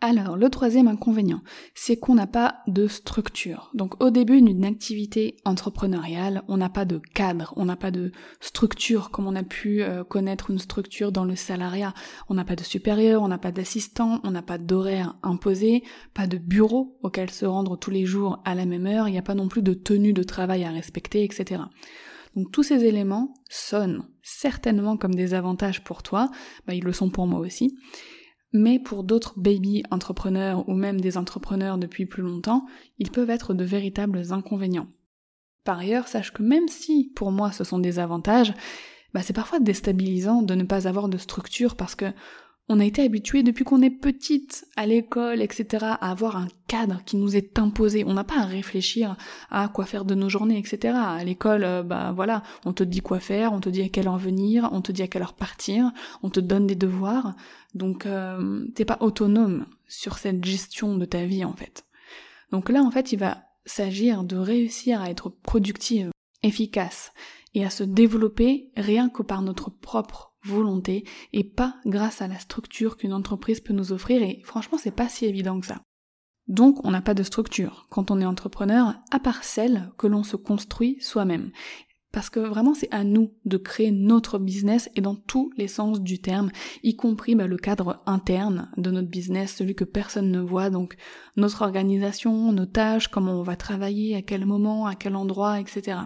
Alors, 0.00 0.36
le 0.36 0.48
troisième 0.48 0.86
inconvénient, 0.86 1.42
c'est 1.74 1.96
qu'on 1.96 2.14
n'a 2.14 2.28
pas 2.28 2.60
de 2.68 2.86
structure. 2.86 3.72
Donc 3.74 4.00
au 4.00 4.10
début 4.10 4.40
d'une 4.40 4.64
activité 4.64 5.36
entrepreneuriale, 5.44 6.44
on 6.46 6.56
n'a 6.56 6.68
pas 6.68 6.84
de 6.84 7.00
cadre, 7.14 7.52
on 7.56 7.64
n'a 7.64 7.74
pas 7.74 7.90
de 7.90 8.12
structure 8.38 9.10
comme 9.10 9.26
on 9.26 9.34
a 9.34 9.42
pu 9.42 9.82
euh, 9.82 10.04
connaître 10.04 10.52
une 10.52 10.60
structure 10.60 11.10
dans 11.10 11.24
le 11.24 11.34
salariat. 11.34 11.94
On 12.28 12.34
n'a 12.34 12.44
pas 12.44 12.54
de 12.54 12.62
supérieur, 12.62 13.22
on 13.22 13.28
n'a 13.28 13.38
pas 13.38 13.50
d'assistant, 13.50 14.20
on 14.22 14.30
n'a 14.30 14.42
pas 14.42 14.58
d'horaire 14.58 15.16
imposé, 15.24 15.82
pas 16.14 16.28
de 16.28 16.38
bureau 16.38 16.96
auquel 17.02 17.30
se 17.30 17.44
rendre 17.44 17.76
tous 17.76 17.90
les 17.90 18.06
jours 18.06 18.40
à 18.44 18.54
la 18.54 18.66
même 18.66 18.86
heure, 18.86 19.08
il 19.08 19.12
n'y 19.12 19.18
a 19.18 19.22
pas 19.22 19.34
non 19.34 19.48
plus 19.48 19.62
de 19.62 19.74
tenue 19.74 20.12
de 20.12 20.22
travail 20.22 20.62
à 20.62 20.70
respecter, 20.70 21.24
etc. 21.24 21.62
Donc 22.36 22.52
tous 22.52 22.62
ces 22.62 22.84
éléments 22.84 23.34
sonnent 23.50 24.04
certainement 24.22 24.96
comme 24.96 25.16
des 25.16 25.34
avantages 25.34 25.82
pour 25.82 26.04
toi, 26.04 26.30
bah, 26.68 26.74
ils 26.74 26.84
le 26.84 26.92
sont 26.92 27.10
pour 27.10 27.26
moi 27.26 27.40
aussi, 27.40 27.74
mais 28.52 28.78
pour 28.78 29.04
d'autres 29.04 29.38
baby 29.38 29.82
entrepreneurs 29.90 30.68
ou 30.68 30.74
même 30.74 31.00
des 31.00 31.16
entrepreneurs 31.16 31.78
depuis 31.78 32.06
plus 32.06 32.22
longtemps, 32.22 32.66
ils 32.98 33.10
peuvent 33.10 33.30
être 33.30 33.54
de 33.54 33.64
véritables 33.64 34.32
inconvénients. 34.32 34.88
Par 35.64 35.78
ailleurs, 35.78 36.08
sache 36.08 36.32
que 36.32 36.42
même 36.42 36.68
si 36.68 37.12
pour 37.14 37.30
moi 37.30 37.52
ce 37.52 37.64
sont 37.64 37.78
des 37.78 37.98
avantages, 37.98 38.54
bah 39.14 39.22
c'est 39.22 39.32
parfois 39.32 39.60
déstabilisant 39.60 40.42
de 40.42 40.54
ne 40.54 40.64
pas 40.64 40.88
avoir 40.88 41.08
de 41.08 41.18
structure 41.18 41.76
parce 41.76 41.94
que 41.94 42.06
on 42.68 42.80
a 42.80 42.84
été 42.84 43.02
habitué 43.02 43.42
depuis 43.42 43.64
qu'on 43.64 43.80
est 43.80 43.90
petite 43.90 44.66
à 44.76 44.86
l'école, 44.86 45.40
etc., 45.40 45.86
à 45.88 46.10
avoir 46.10 46.36
un 46.36 46.48
cadre 46.66 47.02
qui 47.04 47.16
nous 47.16 47.34
est 47.34 47.58
imposé. 47.58 48.04
On 48.04 48.12
n'a 48.12 48.24
pas 48.24 48.40
à 48.40 48.44
réfléchir 48.44 49.16
à 49.50 49.68
quoi 49.68 49.86
faire 49.86 50.04
de 50.04 50.14
nos 50.14 50.28
journées, 50.28 50.58
etc. 50.58 50.94
À 50.94 51.24
l'école, 51.24 51.64
euh, 51.64 51.82
bah 51.82 52.12
voilà, 52.14 52.42
on 52.66 52.74
te 52.74 52.84
dit 52.84 53.00
quoi 53.00 53.20
faire, 53.20 53.52
on 53.54 53.60
te 53.60 53.70
dit 53.70 53.82
à 53.82 53.88
quelle 53.88 54.06
heure 54.06 54.18
venir, 54.18 54.68
on 54.72 54.82
te 54.82 54.92
dit 54.92 55.02
à 55.02 55.08
quelle 55.08 55.22
heure 55.22 55.34
partir, 55.34 55.92
on 56.22 56.28
te 56.28 56.40
donne 56.40 56.66
des 56.66 56.74
devoirs. 56.74 57.34
Donc 57.74 58.04
euh, 58.04 58.66
t'es 58.74 58.84
pas 58.84 58.98
autonome 59.00 59.66
sur 59.86 60.18
cette 60.18 60.44
gestion 60.44 60.96
de 60.96 61.06
ta 61.06 61.24
vie 61.24 61.44
en 61.44 61.54
fait. 61.54 61.86
Donc 62.52 62.68
là 62.68 62.82
en 62.82 62.90
fait 62.90 63.12
il 63.12 63.18
va 63.18 63.44
s'agir 63.64 64.24
de 64.24 64.36
réussir 64.36 65.00
à 65.00 65.10
être 65.10 65.30
productive, 65.30 66.10
efficace 66.42 67.12
et 67.54 67.64
à 67.64 67.70
se 67.70 67.84
développer 67.84 68.70
rien 68.76 69.08
que 69.08 69.22
par 69.22 69.42
notre 69.42 69.70
propre 69.70 70.34
volonté 70.48 71.04
et 71.32 71.44
pas 71.44 71.76
grâce 71.86 72.22
à 72.22 72.28
la 72.28 72.38
structure 72.38 72.96
qu'une 72.96 73.12
entreprise 73.12 73.60
peut 73.60 73.72
nous 73.72 73.92
offrir 73.92 74.22
et 74.22 74.40
franchement 74.44 74.78
c'est 74.78 74.94
pas 74.94 75.08
si 75.08 75.26
évident 75.26 75.60
que 75.60 75.66
ça. 75.66 75.82
Donc 76.46 76.84
on 76.84 76.90
n'a 76.90 77.02
pas 77.02 77.14
de 77.14 77.22
structure 77.22 77.86
quand 77.90 78.10
on 78.10 78.20
est 78.20 78.26
entrepreneur 78.26 78.94
à 79.10 79.20
part 79.20 79.44
celle 79.44 79.90
que 79.98 80.06
l'on 80.06 80.22
se 80.22 80.36
construit 80.36 80.96
soi-même. 81.00 81.50
Parce 82.10 82.30
que 82.30 82.40
vraiment 82.40 82.72
c'est 82.72 82.92
à 82.92 83.04
nous 83.04 83.34
de 83.44 83.58
créer 83.58 83.90
notre 83.90 84.38
business 84.38 84.88
et 84.96 85.02
dans 85.02 85.14
tous 85.14 85.52
les 85.58 85.68
sens 85.68 86.00
du 86.00 86.20
terme, 86.20 86.50
y 86.82 86.96
compris 86.96 87.34
bah, 87.34 87.46
le 87.46 87.58
cadre 87.58 88.02
interne 88.06 88.70
de 88.78 88.90
notre 88.90 89.08
business, 89.08 89.56
celui 89.56 89.74
que 89.74 89.84
personne 89.84 90.30
ne 90.30 90.40
voit, 90.40 90.70
donc 90.70 90.96
notre 91.36 91.60
organisation, 91.62 92.50
nos 92.52 92.64
tâches, 92.64 93.08
comment 93.08 93.38
on 93.38 93.42
va 93.42 93.56
travailler, 93.56 94.16
à 94.16 94.22
quel 94.22 94.46
moment, 94.46 94.86
à 94.86 94.94
quel 94.94 95.16
endroit, 95.16 95.60
etc. 95.60 95.98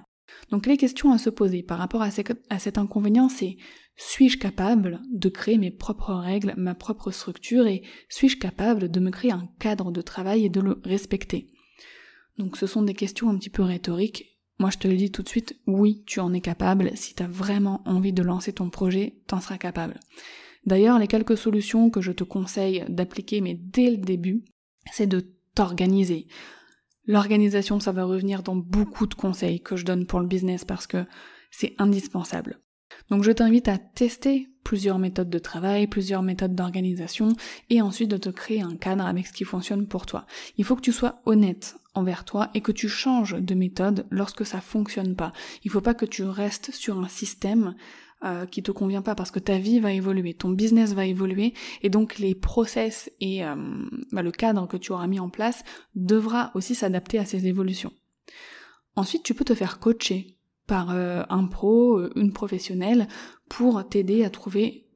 Donc 0.50 0.66
les 0.66 0.76
questions 0.76 1.12
à 1.12 1.18
se 1.18 1.30
poser 1.30 1.62
par 1.62 1.78
rapport 1.78 2.02
à, 2.02 2.10
cet 2.10 2.78
inconvénient, 2.78 3.28
c'est 3.28 3.56
suis-je 4.04 4.36
capable 4.36 5.00
de 5.12 5.28
créer 5.28 5.58
mes 5.58 5.70
propres 5.70 6.12
règles, 6.12 6.54
ma 6.56 6.74
propre 6.74 7.12
structure 7.12 7.66
et 7.66 7.82
suis-je 8.08 8.36
capable 8.36 8.90
de 8.90 9.00
me 9.00 9.10
créer 9.10 9.30
un 9.30 9.48
cadre 9.60 9.92
de 9.92 10.02
travail 10.02 10.44
et 10.44 10.48
de 10.48 10.60
le 10.60 10.80
respecter? 10.84 11.46
Donc 12.36 12.56
ce 12.56 12.66
sont 12.66 12.82
des 12.82 12.94
questions 12.94 13.28
un 13.30 13.38
petit 13.38 13.50
peu 13.50 13.62
rhétoriques. 13.62 14.40
Moi 14.58 14.70
je 14.70 14.78
te 14.78 14.88
le 14.88 14.96
dis 14.96 15.12
tout 15.12 15.22
de 15.22 15.28
suite, 15.28 15.56
oui, 15.66 16.02
tu 16.04 16.18
en 16.18 16.34
es 16.34 16.40
capable. 16.40 16.90
Si 16.96 17.14
tu 17.14 17.22
as 17.22 17.28
vraiment 17.28 17.80
envie 17.86 18.12
de 18.12 18.22
lancer 18.22 18.52
ton 18.52 18.70
projet, 18.70 19.20
t'en 19.28 19.40
seras 19.40 19.58
capable. 19.58 20.00
D'ailleurs, 20.66 20.98
les 20.98 21.08
quelques 21.08 21.38
solutions 21.38 21.90
que 21.90 22.00
je 22.00 22.12
te 22.12 22.24
conseille 22.24 22.84
d'appliquer, 22.88 23.40
mais 23.40 23.54
dès 23.54 23.90
le 23.90 23.96
début, 23.96 24.44
c'est 24.92 25.08
de 25.08 25.32
t'organiser. 25.54 26.26
L'organisation, 27.06 27.80
ça 27.80 27.92
va 27.92 28.04
revenir 28.04 28.42
dans 28.42 28.56
beaucoup 28.56 29.06
de 29.06 29.14
conseils 29.14 29.60
que 29.60 29.76
je 29.76 29.84
donne 29.84 30.06
pour 30.06 30.20
le 30.20 30.26
business 30.26 30.64
parce 30.64 30.86
que 30.86 31.04
c'est 31.50 31.74
indispensable. 31.78 32.60
Donc 33.10 33.22
je 33.22 33.32
t'invite 33.32 33.68
à 33.68 33.78
tester 33.78 34.48
plusieurs 34.64 34.98
méthodes 34.98 35.30
de 35.30 35.38
travail, 35.38 35.86
plusieurs 35.86 36.22
méthodes 36.22 36.54
d'organisation 36.54 37.28
et 37.70 37.82
ensuite 37.82 38.10
de 38.10 38.16
te 38.16 38.28
créer 38.28 38.62
un 38.62 38.76
cadre 38.76 39.04
avec 39.04 39.26
ce 39.26 39.32
qui 39.32 39.44
fonctionne 39.44 39.86
pour 39.86 40.06
toi. 40.06 40.26
Il 40.56 40.64
faut 40.64 40.76
que 40.76 40.80
tu 40.80 40.92
sois 40.92 41.20
honnête 41.26 41.76
envers 41.94 42.24
toi 42.24 42.50
et 42.54 42.60
que 42.60 42.72
tu 42.72 42.88
changes 42.88 43.34
de 43.34 43.54
méthode 43.54 44.06
lorsque 44.10 44.46
ça 44.46 44.60
fonctionne 44.60 45.14
pas. 45.14 45.32
Il 45.64 45.70
faut 45.70 45.80
pas 45.80 45.94
que 45.94 46.06
tu 46.06 46.22
restes 46.22 46.70
sur 46.70 46.98
un 46.98 47.08
système 47.08 47.74
euh, 48.24 48.46
qui 48.46 48.62
te 48.62 48.70
convient 48.70 49.02
pas 49.02 49.14
parce 49.14 49.30
que 49.30 49.40
ta 49.40 49.58
vie 49.58 49.80
va 49.80 49.92
évoluer, 49.92 50.32
ton 50.34 50.50
business 50.50 50.94
va 50.94 51.06
évoluer 51.06 51.54
et 51.82 51.90
donc 51.90 52.18
les 52.18 52.34
process 52.34 53.10
et 53.20 53.44
euh, 53.44 53.56
bah, 54.12 54.22
le 54.22 54.30
cadre 54.30 54.68
que 54.68 54.76
tu 54.76 54.92
auras 54.92 55.08
mis 55.08 55.20
en 55.20 55.28
place 55.28 55.64
devra 55.96 56.52
aussi 56.54 56.74
s'adapter 56.74 57.18
à 57.18 57.24
ces 57.24 57.46
évolutions. 57.46 57.92
Ensuite, 58.94 59.22
tu 59.22 59.34
peux 59.34 59.44
te 59.44 59.54
faire 59.54 59.80
coacher 59.80 60.36
par 60.72 60.88
euh, 60.90 61.22
un 61.28 61.44
pro, 61.44 62.00
une 62.16 62.32
professionnelle 62.32 63.06
pour 63.50 63.86
t'aider 63.86 64.24
à 64.24 64.30
trouver 64.30 64.86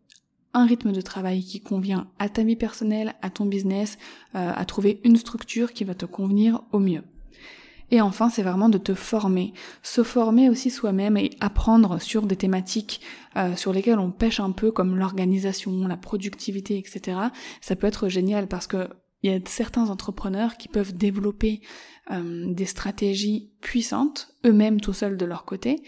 un 0.55 0.65
rythme 0.65 0.91
de 0.91 1.03
travail 1.03 1.43
qui 1.43 1.61
convient 1.61 2.09
à 2.19 2.31
ta 2.31 2.45
vie 2.45 2.57
personnelle, 2.57 3.15
à 3.21 3.29
ton 3.29 3.45
business, 3.45 3.99
à 4.33 4.65
trouver 4.65 5.03
une 5.05 5.17
structure 5.17 5.75
qui 5.75 5.85
va 5.85 5.95
te 5.95 6.07
convenir 6.07 6.63
au 6.73 6.79
mieux. 6.79 7.03
Et 7.91 8.01
enfin, 8.01 8.31
c'est 8.31 8.43
vraiment 8.43 8.69
de 8.69 8.79
te 8.79 8.95
former, 8.95 9.53
se 9.83 10.03
former 10.03 10.51
aussi 10.51 10.71
soi-même 10.71 11.17
et 11.17 11.31
apprendre 11.41 12.01
sur 12.01 12.27
des 12.27 12.37
thématiques 12.37 13.01
euh, 13.37 13.55
sur 13.55 13.73
lesquelles 13.73 13.99
on 13.99 14.11
pêche 14.11 14.41
un 14.41 14.51
peu, 14.51 14.73
comme 14.73 14.97
l'organisation, 14.97 15.87
la 15.87 15.97
productivité, 15.97 16.79
etc. 16.79 17.19
Ça 17.61 17.77
peut 17.77 17.87
être 17.87 18.09
génial 18.09 18.49
parce 18.49 18.67
que 18.67 18.89
il 19.23 19.31
y 19.31 19.35
a 19.35 19.41
certains 19.47 19.91
entrepreneurs 19.91 20.57
qui 20.57 20.69
peuvent 20.69 20.97
développer 20.97 21.61
euh, 22.11 22.53
des 22.53 22.67
stratégies 22.67 23.53
puissantes, 23.61 24.35
eux-mêmes 24.45 24.81
tout 24.81 24.93
seuls 24.93 25.17
de 25.17 25.25
leur 25.25 25.45
côté, 25.45 25.83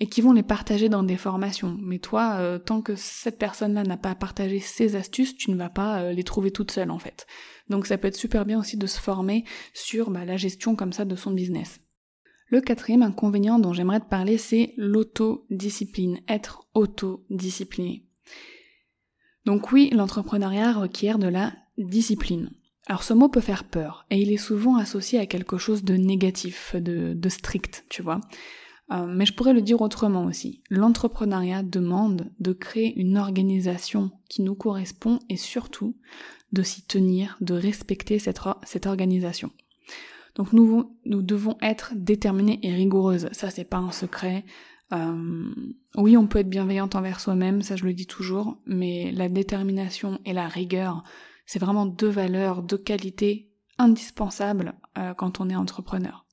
et 0.00 0.06
qui 0.06 0.20
vont 0.20 0.32
les 0.32 0.42
partager 0.42 0.88
dans 0.88 1.02
des 1.02 1.16
formations. 1.16 1.76
Mais 1.80 1.98
toi, 1.98 2.36
euh, 2.38 2.58
tant 2.58 2.82
que 2.82 2.94
cette 2.94 3.38
personne-là 3.38 3.84
n'a 3.84 3.96
pas 3.96 4.14
partagé 4.14 4.60
ses 4.60 4.96
astuces, 4.96 5.36
tu 5.36 5.50
ne 5.50 5.56
vas 5.56 5.70
pas 5.70 6.12
les 6.12 6.24
trouver 6.24 6.50
toute 6.50 6.70
seule 6.70 6.90
en 6.90 6.98
fait. 6.98 7.26
Donc 7.68 7.86
ça 7.86 7.98
peut 7.98 8.08
être 8.08 8.16
super 8.16 8.44
bien 8.44 8.60
aussi 8.60 8.76
de 8.76 8.86
se 8.86 9.00
former 9.00 9.44
sur 9.72 10.10
bah, 10.10 10.24
la 10.24 10.36
gestion 10.36 10.76
comme 10.76 10.92
ça 10.92 11.04
de 11.04 11.16
son 11.16 11.30
business. 11.30 11.80
Le 12.48 12.60
quatrième 12.60 13.02
inconvénient 13.02 13.58
dont 13.58 13.72
j'aimerais 13.72 14.00
te 14.00 14.08
parler, 14.08 14.38
c'est 14.38 14.74
l'autodiscipline, 14.76 16.20
être 16.28 16.68
autodiscipliné. 16.74 18.06
Donc 19.44 19.72
oui, 19.72 19.90
l'entrepreneuriat 19.92 20.72
requiert 20.72 21.18
de 21.18 21.26
la 21.26 21.52
discipline. 21.78 22.50
Alors 22.86 23.02
ce 23.02 23.14
mot 23.14 23.28
peut 23.28 23.40
faire 23.40 23.64
peur, 23.64 24.04
et 24.10 24.20
il 24.20 24.30
est 24.30 24.36
souvent 24.36 24.76
associé 24.76 25.18
à 25.18 25.26
quelque 25.26 25.56
chose 25.56 25.84
de 25.84 25.94
négatif, 25.94 26.76
de, 26.76 27.28
strict, 27.28 27.84
tu 27.88 28.02
vois. 28.02 28.20
Euh, 28.92 29.06
mais 29.06 29.24
je 29.24 29.32
pourrais 29.32 29.54
le 29.54 29.62
dire 29.62 29.80
autrement 29.80 30.26
aussi. 30.26 30.62
L'entrepreneuriat 30.68 31.62
demande 31.62 32.30
de 32.40 32.52
créer 32.52 32.94
une 33.00 33.16
organisation 33.16 34.10
qui 34.28 34.42
nous 34.42 34.54
correspond 34.54 35.20
et 35.30 35.38
surtout 35.38 35.96
de 36.52 36.62
s'y 36.62 36.86
tenir, 36.86 37.38
de 37.40 37.54
respecter 37.54 38.18
cette, 38.18 38.40
cette 38.64 38.86
organisation. 38.86 39.50
Donc 40.34 40.52
nous, 40.52 40.94
nous 41.06 41.22
devons 41.22 41.56
être 41.62 41.92
déterminés 41.94 42.58
et 42.62 42.74
rigoureuses. 42.74 43.28
Ça, 43.32 43.48
c'est 43.48 43.64
pas 43.64 43.78
un 43.78 43.92
secret. 43.92 44.44
Euh, 44.92 45.50
oui, 45.96 46.16
on 46.16 46.26
peut 46.26 46.40
être 46.40 46.50
bienveillante 46.50 46.94
envers 46.94 47.20
soi-même, 47.20 47.62
ça 47.62 47.76
je 47.76 47.84
le 47.84 47.94
dis 47.94 48.06
toujours, 48.06 48.58
mais 48.66 49.10
la 49.12 49.28
détermination 49.28 50.20
et 50.26 50.32
la 50.32 50.48
rigueur, 50.48 51.02
C'est 51.46 51.58
vraiment 51.58 51.86
deux 51.86 52.08
valeurs, 52.08 52.62
deux 52.62 52.78
qualités 52.78 53.50
indispensables 53.78 54.74
euh, 54.98 55.14
quand 55.14 55.40
on 55.40 55.50
est 55.50 55.56
entrepreneur. 55.56 56.24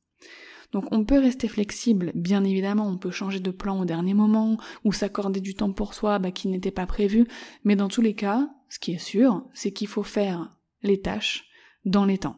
Donc 0.71 0.85
on 0.91 1.03
peut 1.03 1.19
rester 1.19 1.47
flexible, 1.47 2.11
bien 2.15 2.43
évidemment, 2.43 2.87
on 2.87 2.97
peut 2.97 3.11
changer 3.11 3.39
de 3.39 3.51
plan 3.51 3.81
au 3.81 3.85
dernier 3.85 4.13
moment, 4.13 4.57
ou 4.85 4.93
s'accorder 4.93 5.41
du 5.41 5.53
temps 5.53 5.73
pour 5.73 5.93
soi 5.93 6.19
bah, 6.19 6.31
qui 6.31 6.47
n'était 6.47 6.71
pas 6.71 6.85
prévu, 6.85 7.27
mais 7.65 7.75
dans 7.75 7.89
tous 7.89 8.01
les 8.01 8.15
cas, 8.15 8.49
ce 8.69 8.79
qui 8.79 8.93
est 8.93 8.97
sûr, 8.97 9.43
c'est 9.53 9.71
qu'il 9.71 9.87
faut 9.87 10.03
faire 10.03 10.55
les 10.81 11.01
tâches 11.01 11.45
dans 11.83 12.05
les 12.05 12.17
temps. 12.17 12.37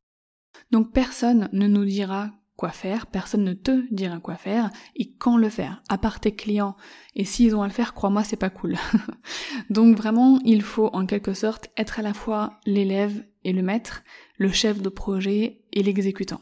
Donc 0.72 0.92
personne 0.92 1.50
ne 1.54 1.68
nous 1.68 1.86
dira 1.86 2.32
quoi 2.56 2.70
faire, 2.70 3.08
personne 3.08 3.44
ne 3.44 3.54
te 3.54 3.86
dira 3.94 4.20
quoi 4.20 4.36
faire 4.36 4.70
et 4.96 5.12
quand 5.12 5.38
le 5.38 5.50
faire, 5.50 5.82
à 5.90 5.98
part 5.98 6.20
tes 6.20 6.34
clients. 6.34 6.76
Et 7.16 7.26
s'ils 7.26 7.56
ont 7.56 7.64
à 7.64 7.68
le 7.68 7.74
faire, 7.74 7.94
crois-moi, 7.94 8.24
c'est 8.24 8.36
pas 8.36 8.50
cool. 8.50 8.78
Donc 9.70 9.98
vraiment, 9.98 10.40
il 10.46 10.62
faut 10.62 10.90
en 10.94 11.06
quelque 11.06 11.34
sorte 11.34 11.70
être 11.78 12.00
à 12.00 12.04
la 12.04 12.14
fois 12.14 12.60
l'élève 12.66 13.26
et 13.44 13.54
le 13.54 13.62
maître, 13.62 14.04
le 14.38 14.52
chef 14.52 14.82
de 14.82 14.90
projet 14.90 15.62
et 15.72 15.84
l'exécutant. 15.84 16.42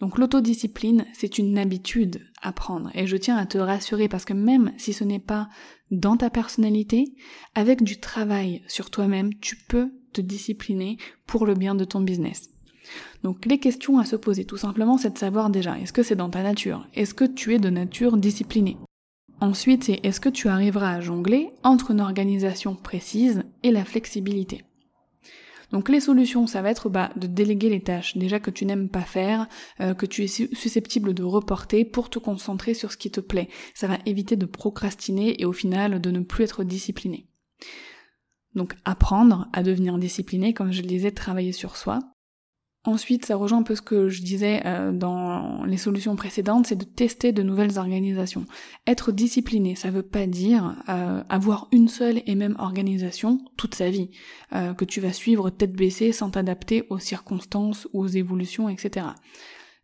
Donc 0.00 0.18
l'autodiscipline, 0.18 1.06
c'est 1.12 1.38
une 1.38 1.56
habitude 1.58 2.26
à 2.40 2.52
prendre 2.52 2.90
et 2.94 3.06
je 3.06 3.16
tiens 3.16 3.36
à 3.36 3.46
te 3.46 3.58
rassurer 3.58 4.08
parce 4.08 4.24
que 4.24 4.32
même 4.32 4.72
si 4.76 4.92
ce 4.92 5.04
n'est 5.04 5.20
pas 5.20 5.48
dans 5.92 6.16
ta 6.16 6.28
personnalité, 6.28 7.14
avec 7.54 7.84
du 7.84 8.00
travail 8.00 8.64
sur 8.66 8.90
toi-même, 8.90 9.32
tu 9.34 9.56
peux 9.68 9.92
te 10.12 10.20
discipliner 10.20 10.96
pour 11.26 11.46
le 11.46 11.54
bien 11.54 11.74
de 11.76 11.84
ton 11.84 12.00
business. 12.00 12.51
Donc 13.22 13.46
les 13.46 13.58
questions 13.58 13.98
à 13.98 14.04
se 14.04 14.16
poser 14.16 14.44
tout 14.44 14.56
simplement, 14.56 14.98
c'est 14.98 15.12
de 15.12 15.18
savoir 15.18 15.50
déjà, 15.50 15.78
est-ce 15.78 15.92
que 15.92 16.02
c'est 16.02 16.16
dans 16.16 16.30
ta 16.30 16.42
nature? 16.42 16.86
Est-ce 16.94 17.14
que 17.14 17.24
tu 17.24 17.54
es 17.54 17.58
de 17.58 17.70
nature 17.70 18.16
disciplinée? 18.16 18.76
Ensuite, 19.40 19.84
c'est 19.84 20.00
est-ce 20.04 20.20
que 20.20 20.28
tu 20.28 20.48
arriveras 20.48 20.92
à 20.92 21.00
jongler 21.00 21.50
entre 21.64 21.90
une 21.90 22.00
organisation 22.00 22.76
précise 22.76 23.42
et 23.62 23.72
la 23.72 23.84
flexibilité? 23.84 24.64
Donc 25.72 25.88
les 25.88 26.00
solutions, 26.00 26.46
ça 26.46 26.60
va 26.60 26.70
être 26.70 26.90
bah, 26.90 27.10
de 27.16 27.26
déléguer 27.26 27.70
les 27.70 27.80
tâches 27.80 28.16
déjà 28.16 28.38
que 28.38 28.50
tu 28.50 28.66
n'aimes 28.66 28.90
pas 28.90 29.00
faire, 29.00 29.48
euh, 29.80 29.94
que 29.94 30.06
tu 30.06 30.22
es 30.22 30.26
susceptible 30.26 31.14
de 31.14 31.22
reporter 31.22 31.84
pour 31.84 32.10
te 32.10 32.18
concentrer 32.18 32.74
sur 32.74 32.92
ce 32.92 32.98
qui 32.98 33.10
te 33.10 33.20
plaît. 33.20 33.48
Ça 33.74 33.86
va 33.86 33.98
éviter 34.04 34.36
de 34.36 34.46
procrastiner 34.46 35.40
et 35.40 35.46
au 35.46 35.52
final 35.52 36.00
de 36.00 36.10
ne 36.10 36.20
plus 36.20 36.44
être 36.44 36.62
discipliné. 36.62 37.26
Donc 38.54 38.74
apprendre 38.84 39.48
à 39.54 39.62
devenir 39.62 39.96
discipliné, 39.96 40.52
comme 40.52 40.72
je 40.72 40.82
le 40.82 40.88
disais, 40.88 41.10
travailler 41.10 41.52
sur 41.52 41.76
soi. 41.76 42.00
Ensuite, 42.84 43.26
ça 43.26 43.36
rejoint 43.36 43.58
un 43.58 43.62
peu 43.62 43.76
ce 43.76 43.82
que 43.82 44.08
je 44.08 44.22
disais 44.22 44.60
euh, 44.66 44.90
dans 44.90 45.64
les 45.64 45.76
solutions 45.76 46.16
précédentes, 46.16 46.66
c'est 46.66 46.76
de 46.76 46.84
tester 46.84 47.30
de 47.30 47.44
nouvelles 47.44 47.78
organisations. 47.78 48.44
Être 48.88 49.12
discipliné, 49.12 49.76
ça 49.76 49.90
veut 49.90 50.02
pas 50.02 50.26
dire 50.26 50.82
euh, 50.88 51.22
avoir 51.28 51.68
une 51.70 51.86
seule 51.86 52.22
et 52.26 52.34
même 52.34 52.56
organisation 52.58 53.38
toute 53.56 53.76
sa 53.76 53.88
vie, 53.88 54.10
euh, 54.52 54.74
que 54.74 54.84
tu 54.84 55.00
vas 55.00 55.12
suivre 55.12 55.48
tête 55.50 55.74
baissée 55.74 56.10
sans 56.10 56.30
t'adapter 56.30 56.84
aux 56.90 56.98
circonstances 56.98 57.86
aux 57.92 58.08
évolutions, 58.08 58.68
etc. 58.68 59.06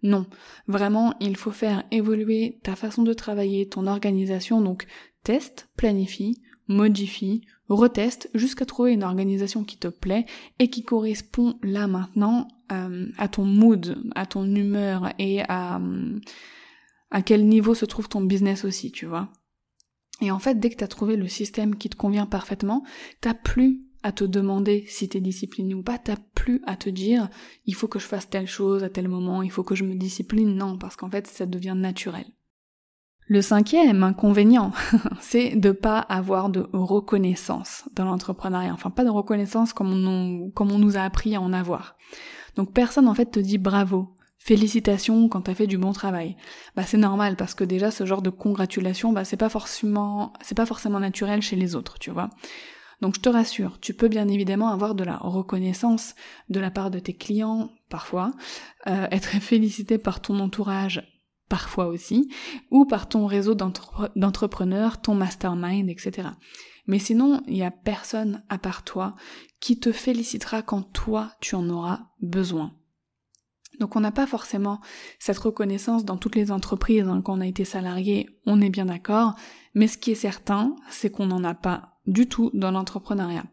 Non, 0.03 0.27
vraiment, 0.67 1.15
il 1.21 1.37
faut 1.37 1.53
faire 1.53 1.85
évoluer 1.93 2.59
ta 2.65 2.75
façon 2.75 3.05
de 3.05 3.13
travailler, 3.13 3.69
ton 3.69 3.87
organisation, 3.87 4.61
donc 4.61 4.87
teste, 5.23 5.69
planifie, 5.77 6.43
modifie, 6.67 7.43
reteste 7.77 8.31
jusqu'à 8.35 8.65
trouver 8.65 8.93
une 8.93 9.05
organisation 9.05 9.65
qui 9.65 9.77
te 9.77 9.89
plaît 9.89 10.27
et 10.59 10.71
qui 10.71 10.83
correspond 10.83 11.59
là 11.63 11.87
maintenant 11.87 12.49
euh, 12.73 13.07
à 13.19 13.29
ton 13.29 13.45
mood, 13.45 14.03
à 14.15 14.27
ton 14.27 14.45
humeur 14.55 15.13
et 15.19 15.43
à, 15.49 15.81
à 17.11 17.23
quel 17.23 17.47
niveau 17.47 17.75
se 17.75 17.85
trouve 17.85 18.09
ton 18.09 18.23
business 18.23 18.65
aussi, 18.65 18.91
tu 18.93 19.07
vois. 19.07 19.29
Et 20.21 20.31
en 20.31 20.39
fait, 20.39 20.59
dès 20.59 20.71
que 20.71 20.77
tu 20.77 20.85
as 20.85 20.89
trouvé 20.89 21.17
le 21.17 21.29
système 21.29 21.77
qui 21.77 21.89
te 21.89 21.97
convient 21.97 22.27
parfaitement, 22.27 22.85
t'as 23.21 23.35
plus 23.35 23.85
à 24.03 24.13
te 24.13 24.25
demander 24.25 24.85
si 24.89 25.09
t'es 25.09 25.21
discipliné 25.21 25.75
ou 25.75 25.83
pas, 25.83 25.99
t'as 25.99 26.17
plus 26.35 26.63
à 26.67 26.77
te 26.77 26.89
dire 26.89 27.29
il 27.67 27.75
faut 27.75 27.89
que 27.89 27.99
je 27.99 28.07
fasse 28.07 28.31
telle 28.31 28.47
chose 28.47 28.85
à 28.85 28.89
tel 28.89 29.09
moment, 29.09 29.43
il 29.43 29.51
faut 29.51 29.65
que 29.65 29.75
je 29.75 29.85
me 29.85 29.95
discipline, 29.95 30.55
non, 30.55 30.79
parce 30.79 30.97
qu'en 30.97 31.11
fait 31.11 31.27
ça 31.27 31.47
devient 31.47 31.75
naturel. 31.77 32.27
Le 33.31 33.43
cinquième 33.43 34.05
inconvénient, 34.05 34.73
c'est 35.21 35.55
de 35.55 35.71
pas 35.71 35.99
avoir 35.99 36.49
de 36.49 36.67
reconnaissance 36.73 37.85
dans 37.95 38.07
l'entrepreneuriat. 38.07 38.73
Enfin, 38.73 38.89
pas 38.89 39.05
de 39.05 39.11
reconnaissance 39.11 39.75
comme 39.75 39.93
on, 39.93 40.79
nous 40.79 40.97
a 40.97 41.03
appris 41.03 41.35
à 41.35 41.41
en 41.43 41.53
avoir. 41.53 41.99
Donc 42.57 42.73
personne 42.73 43.07
en 43.07 43.15
fait 43.15 43.31
te 43.31 43.39
dit 43.39 43.59
bravo, 43.59 44.17
félicitations 44.39 45.29
quand 45.29 45.43
t'as 45.43 45.55
fait 45.55 45.67
du 45.67 45.77
bon 45.77 45.93
travail. 45.93 46.37
Bah 46.75 46.85
c'est 46.87 46.97
normal 46.97 47.37
parce 47.37 47.53
que 47.55 47.65
déjà 47.65 47.91
ce 47.91 48.07
genre 48.07 48.23
de 48.23 48.31
congratulation, 48.31 49.13
bah 49.13 49.27
c'est 49.27 49.37
pas 49.37 49.51
forcément, 49.51 50.33
c'est 50.41 50.57
pas 50.57 50.67
forcément 50.67 50.99
naturel 50.99 51.43
chez 51.43 51.57
les 51.57 51.77
autres, 51.77 51.99
tu 51.99 52.11
vois. 52.11 52.31
Donc 53.03 53.15
je 53.15 53.21
te 53.21 53.29
rassure, 53.29 53.79
tu 53.79 53.93
peux 53.93 54.09
bien 54.09 54.27
évidemment 54.27 54.71
avoir 54.71 54.95
de 54.95 55.05
la 55.05 55.19
reconnaissance 55.19 56.15
de 56.49 56.61
la 56.61 56.71
part 56.71 56.91
de 56.91 56.99
tes 56.99 57.15
clients, 57.15 57.73
parfois, 57.91 58.33
euh, 58.87 59.07
être 59.11 59.29
félicité 59.41 59.99
par 59.99 60.23
ton 60.23 60.41
entourage 60.41 61.18
parfois 61.49 61.87
aussi, 61.87 62.31
ou 62.71 62.85
par 62.85 63.09
ton 63.09 63.27
réseau 63.27 63.55
d'entrepreneurs, 63.55 65.01
ton 65.01 65.15
mastermind, 65.15 65.89
etc. 65.89 66.29
Mais 66.87 66.99
sinon, 66.99 67.43
il 67.47 67.55
n'y 67.55 67.63
a 67.63 67.71
personne 67.71 68.43
à 68.49 68.59
part 68.59 68.83
toi 68.83 69.15
qui 69.61 69.79
te 69.79 69.93
félicitera 69.93 70.63
quand 70.63 70.83
toi 70.83 71.33
tu 71.41 71.55
en 71.55 71.69
auras 71.69 72.07
besoin. 72.21 72.73
Donc 73.81 73.95
on 73.95 74.01
n'a 74.01 74.11
pas 74.11 74.27
forcément 74.27 74.81
cette 75.19 75.39
reconnaissance 75.39 76.05
dans 76.05 76.17
toutes 76.17 76.35
les 76.35 76.51
entreprises 76.51 77.09
hein, 77.09 77.23
quand 77.23 77.39
on 77.39 77.41
a 77.41 77.47
été 77.47 77.65
salarié, 77.65 78.29
on 78.45 78.61
est 78.61 78.71
bien 78.71 78.87
d'accord, 78.87 79.35
mais 79.75 79.87
ce 79.87 79.99
qui 79.99 80.11
est 80.11 80.17
certain, 80.17 80.75
c'est 80.91 81.11
qu'on 81.11 81.27
n'en 81.27 81.45
a 81.45 81.55
pas 81.55 81.99
du 82.07 82.27
tout 82.27 82.51
dans 82.55 82.73
l'entrepreneuriat. 82.73 83.45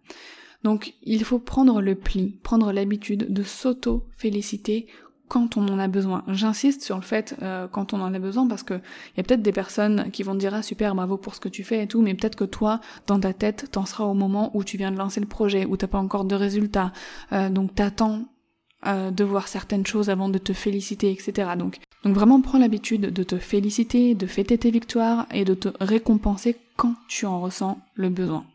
Donc 0.64 0.96
il 1.04 1.24
faut 1.24 1.38
prendre 1.38 1.82
le 1.82 1.94
pli, 1.94 2.40
prendre 2.42 2.72
l'habitude 2.72 3.32
de 3.32 3.44
s'auto-féliciter 3.44 4.88
quand 5.36 5.58
on 5.58 5.68
en 5.68 5.80
a 5.80 5.90
besoin. 5.90 6.24
J'insiste 6.30 6.82
sur 6.82 6.96
le 6.96 7.02
fait 7.02 7.36
euh, 7.42 7.68
quand 7.70 7.92
on 7.92 8.00
en 8.00 8.14
a 8.14 8.20
besoin 8.20 8.48
parce 8.48 8.64
que 8.64 8.76
il 8.76 9.18
y 9.18 9.20
a 9.20 9.24
peut-être 9.24 9.42
des 9.42 9.52
personnes 9.52 10.10
qui 10.12 10.24
vont 10.24 10.34
dire 10.34 10.54
ah 10.54 10.62
super 10.62 10.96
bravo 10.96 11.18
pour 11.18 11.36
ce 11.36 11.42
que 11.42 11.50
tu 11.50 11.66
fais 11.66 11.84
et 11.84 11.88
tout, 11.88 12.02
mais 12.02 12.14
peut-être 12.14 12.38
que 12.38 12.46
toi 12.46 12.80
dans 13.06 13.20
ta 13.20 13.34
tête 13.34 13.68
t'en 13.70 13.86
seras 13.86 14.06
au 14.06 14.14
moment 14.14 14.50
où 14.54 14.64
tu 14.64 14.78
viens 14.78 14.92
de 14.92 14.98
lancer 14.98 15.20
le 15.20 15.26
projet 15.26 15.66
où 15.66 15.76
t'as 15.76 15.88
pas 15.88 15.98
encore 15.98 16.24
de 16.24 16.36
résultats, 16.36 16.94
euh, 17.34 17.50
donc 17.50 17.76
t'attends 17.76 18.22
euh, 18.88 19.12
de 19.12 19.24
voir 19.26 19.50
certaines 19.50 19.86
choses 19.86 20.10
avant 20.10 20.30
de 20.30 20.38
te 20.38 20.54
féliciter, 20.54 21.12
etc. 21.12 21.50
Donc 21.58 21.80
vraiment 22.06 22.40
prends 22.40 22.58
l'habitude 22.58 23.02
de 23.02 23.24
te 23.24 23.38
féliciter, 23.38 24.16
de 24.16 24.28
fêter 24.28 24.58
tes 24.58 24.72
victoires 24.72 25.26
et 25.34 25.44
de 25.44 25.54
te 25.54 25.68
récompenser 25.82 26.56
quand 26.78 26.96
tu 27.10 27.26
en 27.26 27.42
ressens 27.42 27.78
le 27.96 28.08
besoin. 28.08 28.46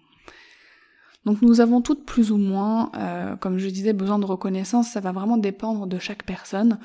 Donc 1.24 1.42
nous 1.42 1.60
avons 1.60 1.82
toutes 1.82 2.06
plus 2.06 2.32
ou 2.32 2.36
moins, 2.36 2.90
euh, 2.96 3.36
comme 3.36 3.58
je 3.58 3.68
disais, 3.68 3.92
besoin 3.92 4.18
de 4.18 4.24
reconnaissance, 4.24 4.90
ça 4.90 5.00
va 5.00 5.12
vraiment 5.12 5.36
dépendre 5.36 5.86
de 5.86 5.98
chaque 5.98 6.24
personne. 6.24 6.78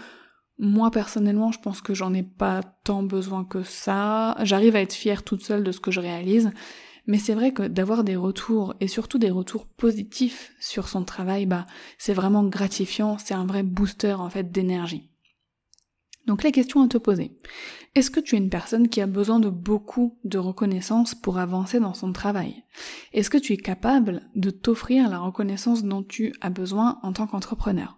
Moi 0.58 0.92
personnellement, 0.92 1.52
je 1.52 1.60
pense 1.60 1.82
que 1.82 1.94
j'en 1.94 2.14
ai 2.14 2.24
pas 2.24 2.62
tant 2.84 3.04
besoin 3.04 3.44
que 3.44 3.64
ça. 3.64 4.38
J'arrive 4.44 4.76
à 4.76 4.82
être 4.82 4.94
fière 4.94 5.24
toute 5.24 5.42
seule 5.42 5.64
de 5.64 5.72
ce 5.72 5.80
que 5.80 5.92
je 5.92 6.00
réalise. 6.00 6.52
Mais 7.08 7.18
c'est 7.18 7.36
vrai 7.36 7.52
que 7.52 7.64
d'avoir 7.64 8.04
des 8.04 8.16
retours, 8.16 8.74
et 8.80 8.88
surtout 8.88 9.20
des 9.20 9.30
retours 9.30 9.68
positifs 9.68 10.54
sur 10.60 10.88
son 10.88 11.04
travail, 11.04 11.46
bah, 11.46 11.66
c'est 12.00 12.14
vraiment 12.14 12.44
gratifiant, 12.44 13.18
c'est 13.20 13.36
un 13.36 13.46
vrai 13.46 13.62
booster 13.64 14.14
en 14.14 14.30
fait 14.30 14.52
d'énergie. 14.52 15.12
Donc 16.26 16.44
la 16.44 16.52
question 16.52 16.82
à 16.82 16.88
te 16.88 16.98
poser. 16.98 17.38
Est-ce 17.96 18.12
que 18.12 18.20
tu 18.20 18.36
es 18.36 18.40
une 18.40 18.50
personne 18.50 18.90
qui 18.90 19.00
a 19.00 19.08
besoin 19.08 19.40
de 19.40 19.48
beaucoup 19.48 20.20
de 20.26 20.38
reconnaissance 20.38 21.16
pour 21.16 21.38
avancer 21.38 21.80
dans 21.80 21.94
son 21.94 22.12
travail? 22.12 22.66
Est-ce 23.14 23.30
que 23.30 23.38
tu 23.38 23.54
es 23.54 23.58
capable 23.58 24.24
de 24.36 24.50
t'offrir 24.50 25.10
la 25.10 25.20
reconnaissance 25.20 25.86
dont 25.86 26.04
tu 26.04 26.34
as 26.42 26.50
besoin 26.50 27.00
en 27.04 27.14
tant 27.14 27.26
qu'entrepreneur? 27.26 27.98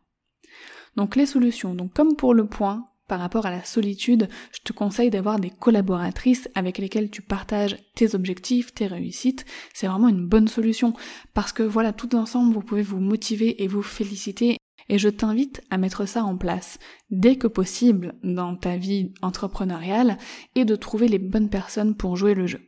Donc 0.97 1.15
les 1.15 1.25
solutions, 1.25 1.73
donc 1.73 1.93
comme 1.93 2.15
pour 2.15 2.35
le 2.35 2.45
point, 2.45 2.89
par 3.07 3.19
rapport 3.19 3.47
à 3.47 3.51
la 3.51 3.63
solitude, 3.63 4.29
je 4.51 4.59
te 4.63 4.71
conseille 4.71 5.09
d'avoir 5.09 5.39
des 5.39 5.49
collaboratrices 5.49 6.47
avec 6.53 6.77
lesquelles 6.77 7.09
tu 7.09 7.23
partages 7.23 7.77
tes 7.95 8.13
objectifs, 8.13 8.75
tes 8.75 8.85
réussites. 8.85 9.45
C'est 9.73 9.87
vraiment 9.87 10.09
une 10.09 10.27
bonne 10.27 10.47
solution. 10.47 10.93
Parce 11.33 11.53
que 11.53 11.63
voilà, 11.63 11.91
tout 11.91 12.15
ensemble, 12.15 12.53
vous 12.53 12.61
pouvez 12.61 12.83
vous 12.83 12.99
motiver 12.99 13.63
et 13.63 13.67
vous 13.67 13.81
féliciter 13.81 14.56
et 14.89 14.97
je 14.97 15.09
t'invite 15.09 15.61
à 15.69 15.77
mettre 15.77 16.07
ça 16.07 16.23
en 16.23 16.37
place 16.37 16.79
dès 17.09 17.35
que 17.35 17.47
possible 17.47 18.15
dans 18.23 18.55
ta 18.55 18.77
vie 18.77 19.13
entrepreneuriale 19.21 20.17
et 20.55 20.65
de 20.65 20.75
trouver 20.75 21.07
les 21.07 21.19
bonnes 21.19 21.49
personnes 21.49 21.95
pour 21.95 22.15
jouer 22.15 22.33
le 22.33 22.47
jeu. 22.47 22.61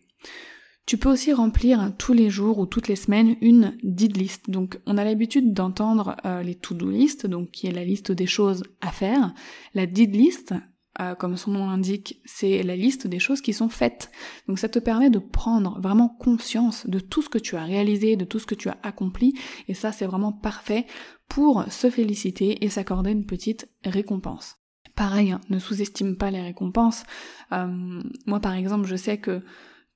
Tu 0.90 0.98
peux 0.98 1.12
aussi 1.12 1.34
remplir 1.34 1.94
tous 2.00 2.14
les 2.14 2.32
jours 2.32 2.58
ou 2.58 2.66
toutes 2.66 2.88
les 2.88 2.96
semaines 2.96 3.36
une 3.42 3.78
did 3.84 4.18
list. 4.18 4.50
Donc 4.50 4.80
on 4.88 4.98
a 4.98 5.04
l'habitude 5.04 5.54
d'entendre 5.54 6.16
euh, 6.26 6.42
les 6.42 6.56
to-do 6.56 6.90
list, 6.90 7.28
donc 7.28 7.52
qui 7.52 7.68
est 7.68 7.72
la 7.72 7.84
liste 7.84 8.12
des 8.12 8.26
choses 8.26 8.64
à 8.82 8.92
faire. 8.92 9.36
La 9.76 9.86
did 9.86 10.16
list, 10.16 10.56
euh, 11.00 11.14
comme 11.14 11.38
son 11.38 11.52
nom 11.52 11.68
l'indique, 11.68 12.20
c'est 12.26 12.64
la 12.64 12.76
liste 12.76 13.06
des 13.06 13.20
choses 13.20 13.40
qui 13.40 13.54
sont 13.54 13.70
faites. 13.70 14.10
Donc 14.48 14.58
ça 14.58 14.68
te 14.68 14.80
permet 14.80 15.12
de 15.12 15.20
prendre 15.20 15.80
vraiment 15.80 16.10
conscience 16.10 16.88
de 16.88 17.00
tout 17.00 17.22
ce 17.22 17.30
que 17.30 17.38
tu 17.38 17.56
as 17.56 17.64
réalisé, 17.64 18.16
de 18.16 18.26
tout 18.26 18.40
ce 18.40 18.48
que 18.48 18.56
tu 18.56 18.68
as 18.68 18.78
accompli, 18.82 19.36
et 19.68 19.76
ça 19.76 19.92
c'est 19.92 20.08
vraiment 20.08 20.34
parfait 20.34 20.88
pour 21.30 21.64
se 21.72 21.90
féliciter 21.90 22.66
et 22.66 22.70
s'accorder 22.70 23.12
une 23.12 23.26
petite 23.26 23.70
récompense. 23.86 24.58
Pareil, 24.96 25.32
hein, 25.32 25.40
ne 25.50 25.60
sous-estime 25.60 26.18
pas 26.18 26.32
les 26.32 26.42
récompenses. 26.42 27.04
Euh, 27.54 28.02
moi 28.26 28.42
par 28.42 28.54
exemple, 28.54 28.88
je 28.88 28.98
sais 28.98 29.18
que 29.18 29.42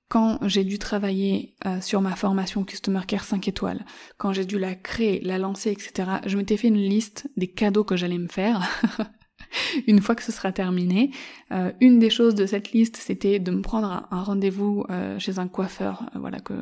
quand 0.08 0.38
j'ai 0.48 0.64
dû 0.64 0.78
travailler 0.78 1.56
euh, 1.66 1.82
sur 1.82 2.00
ma 2.00 2.16
formation 2.16 2.64
Customer 2.64 3.02
Care 3.08 3.24
5 3.24 3.48
étoiles, 3.48 3.84
quand 4.18 4.32
j'ai 4.32 4.46
dû 4.46 4.60
la 4.60 4.76
créer, 4.76 5.20
la 5.22 5.40
lancer, 5.40 5.72
etc., 5.72 6.20
je 6.26 6.38
m'étais 6.38 6.56
fait 6.56 6.68
une 6.68 6.78
liste 6.78 7.28
des 7.36 7.48
cadeaux 7.48 7.84
que 7.84 7.96
j'allais 7.98 8.20
me 8.20 8.28
faire. 8.28 8.70
une 9.88 10.02
fois 10.02 10.16
que 10.16 10.24
ce 10.24 10.32
sera 10.32 10.52
terminé. 10.52 11.12
Euh, 11.52 11.72
une 11.82 12.00
des 12.00 12.10
choses 12.10 12.36
de 12.36 12.46
cette 12.46 12.72
liste, 12.72 12.98
c'était 12.98 13.40
de 13.40 13.52
me 13.52 13.62
prendre 13.62 14.08
un, 14.10 14.24
rendez-vous 14.24 14.86
euh, 14.90 15.20
chez 15.20 15.40
un 15.40 15.48
coiffeur, 15.48 16.10
euh, 16.16 16.20
voilà 16.20 16.40
que 16.40 16.54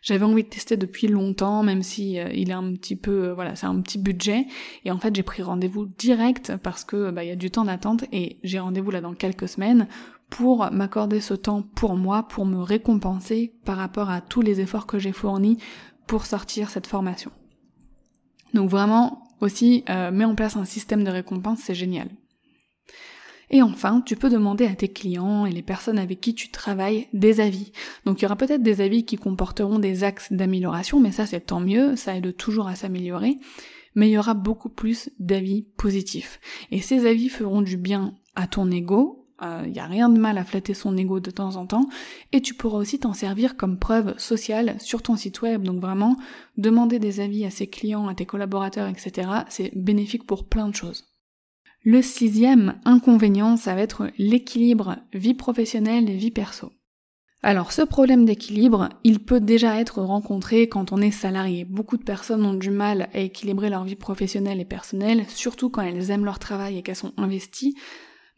j'avais 0.00 0.24
envie 0.24 0.42
de 0.42 0.48
tester 0.48 0.76
depuis 0.76 1.06
longtemps, 1.06 1.62
même 1.62 1.82
si 1.82 2.14
il 2.14 2.50
est 2.50 2.54
un 2.54 2.72
petit 2.72 2.96
peu, 2.96 3.30
voilà, 3.30 3.54
c'est 3.54 3.66
un 3.66 3.80
petit 3.80 3.98
budget. 3.98 4.46
Et 4.84 4.90
en 4.90 4.98
fait, 4.98 5.14
j'ai 5.14 5.22
pris 5.22 5.42
rendez-vous 5.42 5.86
direct 5.98 6.56
parce 6.62 6.84
que 6.84 7.10
bah, 7.10 7.24
il 7.24 7.28
y 7.28 7.32
a 7.32 7.36
du 7.36 7.50
temps 7.50 7.64
d'attente 7.64 8.04
et 8.12 8.38
j'ai 8.42 8.58
rendez-vous 8.58 8.90
là 8.90 9.00
dans 9.00 9.14
quelques 9.14 9.48
semaines 9.48 9.86
pour 10.30 10.70
m'accorder 10.72 11.20
ce 11.20 11.34
temps 11.34 11.62
pour 11.62 11.96
moi, 11.96 12.24
pour 12.24 12.46
me 12.46 12.62
récompenser 12.62 13.52
par 13.64 13.76
rapport 13.76 14.10
à 14.10 14.20
tous 14.20 14.40
les 14.40 14.60
efforts 14.60 14.86
que 14.86 14.98
j'ai 14.98 15.12
fournis 15.12 15.58
pour 16.06 16.26
sortir 16.26 16.70
cette 16.70 16.86
formation. 16.86 17.30
Donc 18.54 18.68
vraiment 18.68 19.28
aussi, 19.40 19.84
mets 19.88 20.24
en 20.24 20.34
place 20.34 20.56
un 20.56 20.64
système 20.64 21.04
de 21.04 21.10
récompense, 21.10 21.60
c'est 21.62 21.74
génial. 21.74 22.08
Et 23.52 23.60
enfin, 23.60 24.00
tu 24.00 24.16
peux 24.16 24.30
demander 24.30 24.66
à 24.66 24.74
tes 24.74 24.88
clients 24.88 25.44
et 25.44 25.52
les 25.52 25.62
personnes 25.62 25.98
avec 25.98 26.22
qui 26.22 26.34
tu 26.34 26.50
travailles 26.50 27.06
des 27.12 27.40
avis. 27.40 27.72
Donc 28.06 28.20
il 28.20 28.22
y 28.22 28.26
aura 28.26 28.36
peut-être 28.36 28.62
des 28.62 28.80
avis 28.80 29.04
qui 29.04 29.16
comporteront 29.16 29.78
des 29.78 30.04
axes 30.04 30.32
d'amélioration, 30.32 31.00
mais 31.00 31.12
ça 31.12 31.26
c'est 31.26 31.40
tant 31.40 31.60
mieux, 31.60 31.94
ça 31.94 32.16
aide 32.16 32.34
toujours 32.34 32.66
à 32.66 32.74
s'améliorer. 32.74 33.36
Mais 33.94 34.08
il 34.08 34.12
y 34.12 34.18
aura 34.18 34.32
beaucoup 34.32 34.70
plus 34.70 35.10
d'avis 35.18 35.66
positifs. 35.76 36.40
Et 36.70 36.80
ces 36.80 37.06
avis 37.06 37.28
feront 37.28 37.60
du 37.60 37.76
bien 37.76 38.14
à 38.34 38.46
ton 38.46 38.70
ego, 38.70 39.28
il 39.42 39.48
euh, 39.48 39.66
n'y 39.66 39.80
a 39.80 39.86
rien 39.86 40.08
de 40.08 40.18
mal 40.18 40.38
à 40.38 40.44
flatter 40.44 40.72
son 40.72 40.96
ego 40.96 41.20
de 41.20 41.30
temps 41.30 41.56
en 41.56 41.66
temps, 41.66 41.88
et 42.32 42.40
tu 42.40 42.54
pourras 42.54 42.78
aussi 42.78 43.00
t'en 43.00 43.12
servir 43.12 43.58
comme 43.58 43.78
preuve 43.78 44.18
sociale 44.18 44.76
sur 44.78 45.02
ton 45.02 45.16
site 45.16 45.42
web. 45.42 45.62
Donc 45.62 45.78
vraiment, 45.78 46.16
demander 46.56 46.98
des 46.98 47.20
avis 47.20 47.44
à 47.44 47.50
ses 47.50 47.66
clients, 47.66 48.08
à 48.08 48.14
tes 48.14 48.24
collaborateurs, 48.24 48.88
etc., 48.88 49.28
c'est 49.48 49.76
bénéfique 49.76 50.26
pour 50.26 50.48
plein 50.48 50.68
de 50.68 50.74
choses. 50.74 51.11
Le 51.84 52.00
sixième 52.00 52.80
inconvénient, 52.84 53.56
ça 53.56 53.74
va 53.74 53.80
être 53.80 54.08
l'équilibre 54.16 54.98
vie 55.12 55.34
professionnelle 55.34 56.08
et 56.08 56.16
vie 56.16 56.30
perso. 56.30 56.72
Alors 57.44 57.72
ce 57.72 57.82
problème 57.82 58.24
d'équilibre, 58.24 58.88
il 59.02 59.18
peut 59.18 59.40
déjà 59.40 59.80
être 59.80 60.00
rencontré 60.00 60.68
quand 60.68 60.92
on 60.92 61.02
est 61.02 61.10
salarié. 61.10 61.64
Beaucoup 61.64 61.96
de 61.96 62.04
personnes 62.04 62.44
ont 62.44 62.54
du 62.54 62.70
mal 62.70 63.08
à 63.12 63.18
équilibrer 63.18 63.68
leur 63.68 63.82
vie 63.82 63.96
professionnelle 63.96 64.60
et 64.60 64.64
personnelle, 64.64 65.24
surtout 65.28 65.68
quand 65.68 65.82
elles 65.82 66.12
aiment 66.12 66.24
leur 66.24 66.38
travail 66.38 66.78
et 66.78 66.82
qu'elles 66.82 66.94
sont 66.94 67.14
investies. 67.16 67.76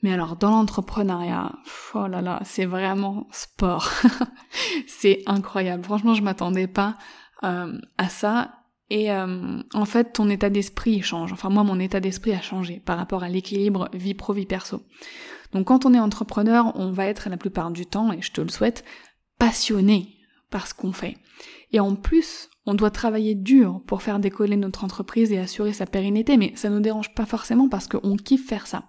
Mais 0.02 0.12
alors 0.12 0.36
dans 0.36 0.50
l'entrepreneuriat, 0.50 1.52
oh 1.94 2.06
là 2.06 2.22
là, 2.22 2.40
c'est 2.44 2.64
vraiment 2.64 3.26
sport. 3.30 3.90
c'est 4.86 5.22
incroyable. 5.26 5.84
Franchement, 5.84 6.14
je 6.14 6.22
m'attendais 6.22 6.66
pas 6.66 6.96
euh, 7.42 7.78
à 7.98 8.08
ça 8.08 8.63
et 8.90 9.10
euh, 9.10 9.62
en 9.72 9.84
fait, 9.84 10.12
ton 10.12 10.28
état 10.28 10.50
d'esprit 10.50 11.02
change. 11.02 11.32
Enfin, 11.32 11.48
moi, 11.48 11.64
mon 11.64 11.80
état 11.80 12.00
d'esprit 12.00 12.32
a 12.32 12.42
changé 12.42 12.82
par 12.84 12.98
rapport 12.98 13.22
à 13.22 13.28
l'équilibre 13.28 13.88
vie 13.94 14.14
pro-vie 14.14 14.46
perso. 14.46 14.82
Donc, 15.52 15.68
quand 15.68 15.86
on 15.86 15.94
est 15.94 16.00
entrepreneur, 16.00 16.72
on 16.74 16.90
va 16.90 17.06
être 17.06 17.30
la 17.30 17.36
plupart 17.36 17.70
du 17.70 17.86
temps, 17.86 18.12
et 18.12 18.20
je 18.20 18.32
te 18.32 18.40
le 18.40 18.48
souhaite, 18.48 18.84
passionné 19.38 20.16
par 20.50 20.66
ce 20.66 20.74
qu'on 20.74 20.92
fait. 20.92 21.16
Et 21.72 21.80
en 21.80 21.94
plus, 21.94 22.50
on 22.66 22.74
doit 22.74 22.90
travailler 22.90 23.34
dur 23.34 23.82
pour 23.86 24.02
faire 24.02 24.18
décoller 24.18 24.56
notre 24.56 24.84
entreprise 24.84 25.32
et 25.32 25.38
assurer 25.38 25.72
sa 25.72 25.86
pérennité, 25.86 26.36
mais 26.36 26.52
ça 26.54 26.68
ne 26.68 26.76
nous 26.76 26.82
dérange 26.82 27.14
pas 27.14 27.26
forcément 27.26 27.68
parce 27.68 27.88
qu'on 27.88 28.16
kiffe 28.16 28.46
faire 28.46 28.66
ça. 28.66 28.84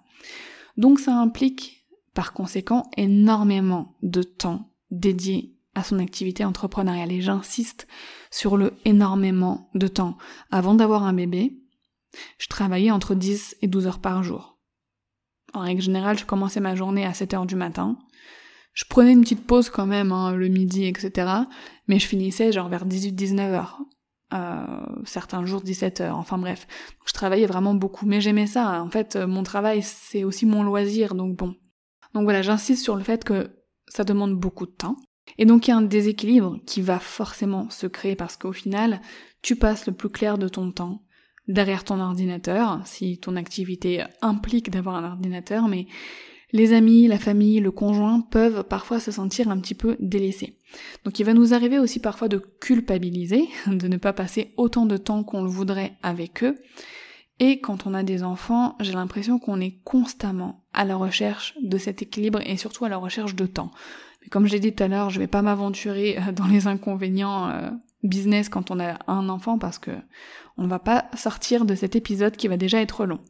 Donc, 0.76 1.00
ça 1.00 1.16
implique, 1.16 1.86
par 2.14 2.32
conséquent, 2.32 2.90
énormément 2.96 3.96
de 4.02 4.22
temps 4.22 4.70
dédié 4.90 5.56
à 5.74 5.84
son 5.84 5.98
activité 5.98 6.44
entrepreneuriale. 6.44 7.12
Et 7.12 7.20
j'insiste 7.20 7.86
sur 8.36 8.58
le 8.58 8.74
énormément 8.84 9.70
de 9.74 9.88
temps. 9.88 10.18
Avant 10.50 10.74
d'avoir 10.74 11.04
un 11.04 11.14
bébé, 11.14 11.56
je 12.36 12.48
travaillais 12.48 12.90
entre 12.90 13.14
10 13.14 13.56
et 13.62 13.66
12 13.66 13.86
heures 13.86 13.98
par 13.98 14.22
jour. 14.22 14.58
En 15.54 15.60
règle 15.60 15.80
générale, 15.80 16.18
je 16.18 16.26
commençais 16.26 16.60
ma 16.60 16.74
journée 16.74 17.06
à 17.06 17.14
7 17.14 17.32
heures 17.32 17.46
du 17.46 17.56
matin. 17.56 17.96
Je 18.74 18.84
prenais 18.84 19.12
une 19.12 19.22
petite 19.22 19.46
pause 19.46 19.70
quand 19.70 19.86
même, 19.86 20.12
hein, 20.12 20.32
le 20.32 20.48
midi, 20.48 20.84
etc. 20.84 21.32
Mais 21.88 21.98
je 21.98 22.06
finissais 22.06 22.52
genre 22.52 22.68
vers 22.68 22.86
18-19 22.86 23.40
heures. 23.54 23.80
Euh, 24.34 24.66
certains 25.06 25.46
jours 25.46 25.62
17 25.62 26.02
heures, 26.02 26.18
enfin 26.18 26.36
bref. 26.36 26.66
je 27.06 27.12
travaillais 27.14 27.46
vraiment 27.46 27.74
beaucoup, 27.74 28.04
mais 28.04 28.20
j'aimais 28.20 28.46
ça. 28.46 28.82
En 28.82 28.90
fait, 28.90 29.16
mon 29.16 29.44
travail, 29.44 29.82
c'est 29.82 30.24
aussi 30.24 30.44
mon 30.44 30.62
loisir, 30.62 31.14
donc 31.14 31.36
bon. 31.36 31.54
Donc 32.12 32.24
voilà, 32.24 32.42
j'insiste 32.42 32.82
sur 32.82 32.96
le 32.96 33.02
fait 33.02 33.24
que 33.24 33.48
ça 33.88 34.04
demande 34.04 34.34
beaucoup 34.34 34.66
de 34.66 34.72
temps. 34.72 34.96
Et 35.38 35.44
donc 35.44 35.66
il 35.66 35.70
y 35.70 35.74
a 35.74 35.76
un 35.76 35.82
déséquilibre 35.82 36.58
qui 36.66 36.80
va 36.80 36.98
forcément 36.98 37.68
se 37.70 37.86
créer 37.86 38.16
parce 38.16 38.36
qu'au 38.36 38.52
final, 38.52 39.00
tu 39.42 39.56
passes 39.56 39.86
le 39.86 39.92
plus 39.92 40.08
clair 40.08 40.38
de 40.38 40.48
ton 40.48 40.72
temps 40.72 41.02
derrière 41.48 41.84
ton 41.84 42.00
ordinateur, 42.00 42.80
si 42.84 43.18
ton 43.18 43.36
activité 43.36 44.04
implique 44.20 44.70
d'avoir 44.70 44.96
un 44.96 45.12
ordinateur, 45.12 45.68
mais 45.68 45.86
les 46.52 46.72
amis, 46.72 47.06
la 47.06 47.18
famille, 47.18 47.60
le 47.60 47.70
conjoint 47.70 48.20
peuvent 48.20 48.64
parfois 48.64 49.00
se 49.00 49.10
sentir 49.10 49.48
un 49.48 49.58
petit 49.58 49.74
peu 49.74 49.96
délaissés. 50.00 50.56
Donc 51.04 51.18
il 51.18 51.24
va 51.26 51.34
nous 51.34 51.54
arriver 51.54 51.78
aussi 51.78 52.00
parfois 52.00 52.28
de 52.28 52.38
culpabiliser, 52.38 53.48
de 53.66 53.88
ne 53.88 53.96
pas 53.96 54.12
passer 54.12 54.52
autant 54.56 54.86
de 54.86 54.96
temps 54.96 55.24
qu'on 55.24 55.42
le 55.42 55.50
voudrait 55.50 55.96
avec 56.02 56.44
eux. 56.44 56.56
Et 57.38 57.60
quand 57.60 57.86
on 57.86 57.92
a 57.92 58.02
des 58.02 58.22
enfants, 58.22 58.76
j'ai 58.80 58.92
l'impression 58.92 59.38
qu'on 59.38 59.60
est 59.60 59.80
constamment 59.84 60.64
à 60.72 60.84
la 60.84 60.96
recherche 60.96 61.54
de 61.62 61.76
cet 61.76 62.00
équilibre 62.00 62.40
et 62.46 62.56
surtout 62.56 62.86
à 62.86 62.88
la 62.88 62.96
recherche 62.96 63.34
de 63.34 63.44
temps 63.44 63.70
comme 64.30 64.46
j'ai 64.46 64.60
dit 64.60 64.74
tout 64.74 64.82
à 64.82 64.88
l'heure, 64.88 65.10
je 65.10 65.18
vais 65.18 65.26
pas 65.26 65.42
m'aventurer 65.42 66.18
euh, 66.18 66.32
dans 66.32 66.46
les 66.46 66.66
inconvénients 66.66 67.48
euh, 67.50 67.70
business 68.02 68.48
quand 68.48 68.70
on 68.70 68.80
a 68.80 68.98
un 69.06 69.28
enfant 69.28 69.58
parce 69.58 69.78
que 69.78 69.92
on 70.56 70.66
va 70.66 70.78
pas 70.78 71.06
sortir 71.16 71.64
de 71.64 71.74
cet 71.74 71.96
épisode 71.96 72.36
qui 72.36 72.48
va 72.48 72.56
déjà 72.56 72.80
être 72.80 73.06
long. 73.06 73.20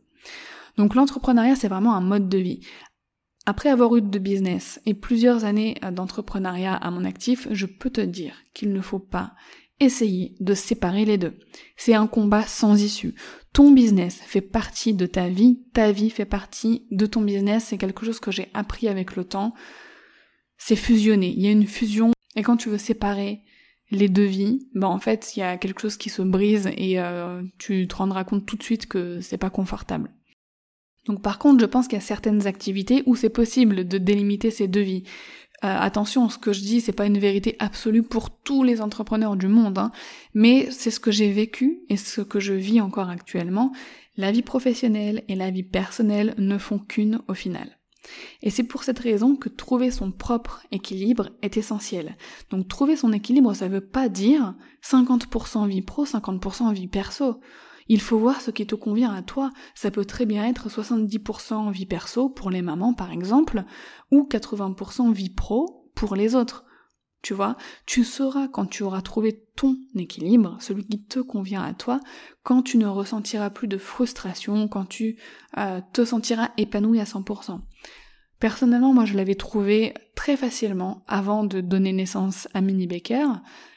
Donc 0.76 0.94
l'entrepreneuriat 0.94 1.56
c'est 1.56 1.68
vraiment 1.68 1.94
un 1.94 2.00
mode 2.00 2.28
de 2.28 2.38
vie. 2.38 2.61
Après 3.46 3.68
avoir 3.68 3.94
eu 3.96 4.02
de 4.02 4.18
business 4.18 4.80
et 4.87 4.94
plusieurs 4.94 5.44
années 5.44 5.76
euh, 5.85 5.90
d'entrepreneuriat 5.90 6.74
à 6.74 6.90
mon 6.90 7.04
actif, 7.04 7.48
je 7.50 7.66
peux 7.66 7.90
te 7.90 8.00
dire 8.00 8.35
qu'il 8.54 8.72
ne 8.72 8.80
faut 8.80 8.98
pas 8.98 9.35
essayer 9.78 10.35
de 10.40 10.54
séparer 10.54 11.04
les 11.04 11.18
deux. 11.18 11.35
C'est 11.76 11.94
un 11.94 12.06
combat 12.06 12.42
sans 12.42 12.82
issue. 12.82 13.14
Ton 13.52 13.70
business 13.70 14.20
fait 14.24 14.40
partie 14.40 14.94
de 14.94 15.06
ta 15.06 15.28
vie, 15.28 15.62
ta 15.74 15.92
vie 15.92 16.11
fait 16.11 16.24
partie 16.24 16.87
de 16.90 17.06
ton 17.06 17.20
business, 17.20 17.64
c'est 17.64 17.78
quelque 17.78 18.06
chose 18.06 18.20
que 18.20 18.30
j'ai 18.30 18.48
appris 18.54 18.88
avec 18.88 19.16
le 19.16 19.24
temps 19.24 19.54
c'est 20.58 20.76
fusionné. 20.76 21.32
Il 21.36 21.42
y 21.42 21.48
a 21.48 21.52
une 21.52 21.66
fusion. 21.66 22.12
Et 22.36 22.42
quand 22.42 22.56
tu 22.56 22.68
veux 22.68 22.78
séparer 22.78 23.42
les 23.90 24.08
deux 24.08 24.24
vies, 24.24 24.68
bah 24.74 24.88
en 24.88 24.98
fait, 24.98 25.36
il 25.36 25.40
y 25.40 25.42
a 25.42 25.56
quelque 25.56 25.80
chose 25.80 25.96
qui 25.96 26.10
se 26.10 26.22
brise 26.22 26.68
et 26.76 26.98
euh, 26.98 27.42
tu 27.58 27.86
te 27.86 27.96
rendras 27.96 28.24
compte 28.24 28.44
tout 28.44 28.56
de 28.56 28.62
suite 28.62 28.86
que 28.86 29.20
c'est 29.20 29.38
pas 29.38 29.50
confortable. 29.50 30.10
Donc 31.06 31.22
par 31.22 31.38
contre, 31.38 31.60
je 31.60 31.66
pense 31.66 31.86
qu'il 31.86 31.96
y 31.96 32.02
a 32.02 32.04
certaines 32.04 32.46
activités 32.46 33.02
où 33.06 33.14
c'est 33.14 33.30
possible 33.30 33.86
de 33.86 33.98
délimiter 33.98 34.50
ces 34.50 34.66
deux 34.66 34.80
vies. 34.80 35.04
Euh, 35.64 35.78
attention, 35.78 36.28
ce 36.28 36.36
que 36.36 36.52
je 36.52 36.60
dis, 36.60 36.80
c'est 36.80 36.92
pas 36.92 37.06
une 37.06 37.18
vérité 37.18 37.56
absolue 37.60 38.02
pour 38.02 38.30
tous 38.30 38.62
les 38.62 38.82
entrepreneurs 38.82 39.36
du 39.36 39.48
monde, 39.48 39.78
hein, 39.78 39.90
mais 40.34 40.68
c'est 40.70 40.90
ce 40.90 41.00
que 41.00 41.10
j'ai 41.10 41.32
vécu 41.32 41.80
et 41.88 41.96
ce 41.96 42.20
que 42.20 42.40
je 42.40 42.52
vis 42.52 42.80
encore 42.80 43.08
actuellement. 43.08 43.72
La 44.16 44.32
vie 44.32 44.42
professionnelle 44.42 45.22
et 45.28 45.34
la 45.34 45.50
vie 45.50 45.62
personnelle 45.62 46.34
ne 46.38 46.58
font 46.58 46.78
qu'une 46.78 47.20
au 47.28 47.34
final. 47.34 47.78
Et 48.42 48.50
c'est 48.50 48.64
pour 48.64 48.84
cette 48.84 48.98
raison 48.98 49.36
que 49.36 49.48
trouver 49.48 49.90
son 49.90 50.10
propre 50.12 50.62
équilibre 50.72 51.30
est 51.42 51.56
essentiel. 51.56 52.16
Donc 52.50 52.68
trouver 52.68 52.96
son 52.96 53.12
équilibre, 53.12 53.54
ça 53.54 53.68
veut 53.68 53.86
pas 53.86 54.08
dire 54.08 54.54
50% 54.84 55.66
vie 55.68 55.82
pro, 55.82 56.04
50% 56.04 56.72
vie 56.72 56.88
perso. 56.88 57.40
Il 57.88 58.00
faut 58.00 58.18
voir 58.18 58.40
ce 58.40 58.50
qui 58.50 58.66
te 58.66 58.74
convient 58.74 59.12
à 59.12 59.22
toi. 59.22 59.52
Ça 59.74 59.90
peut 59.90 60.04
très 60.04 60.26
bien 60.26 60.44
être 60.44 60.68
70% 60.68 61.70
vie 61.72 61.86
perso 61.86 62.28
pour 62.28 62.50
les 62.50 62.62
mamans 62.62 62.94
par 62.94 63.12
exemple, 63.12 63.64
ou 64.10 64.28
80% 64.30 65.12
vie 65.12 65.30
pro 65.30 65.90
pour 65.94 66.16
les 66.16 66.34
autres. 66.34 66.65
Tu 67.22 67.35
vois, 67.35 67.57
tu 67.87 68.05
sauras 68.05 68.46
quand 68.48 68.66
tu 68.66 68.83
auras 68.83 69.02
trouvé 69.02 69.42
ton 69.57 69.76
équilibre, 69.96 70.57
celui 70.61 70.87
qui 70.87 71.02
te 71.02 71.18
convient 71.18 71.62
à 71.62 71.74
toi, 71.74 72.00
quand 72.42 72.62
tu 72.62 72.79
ne 72.79 72.87
ressentiras 72.87 73.50
plus 73.50 73.68
de 73.68 73.79
frustration, 73.79 74.68
quand 74.68 74.84
tu 74.84 75.16
euh, 75.59 75.80
te 75.93 76.05
sentiras 76.05 76.51
épanoui 76.57 77.01
à 77.01 77.05
100%. 77.05 77.61
Personnellement, 78.38 78.93
moi 78.93 79.07
je 79.07 79.14
l'avais 79.14 79.34
trouvé 79.34 79.95
très 80.14 80.36
facilement 80.36 81.05
avant 81.09 81.45
de 81.45 81.61
donner 81.61 81.93
naissance 81.93 82.49
à 82.55 82.61
Minnie 82.61 82.86
Baker. 82.86 83.26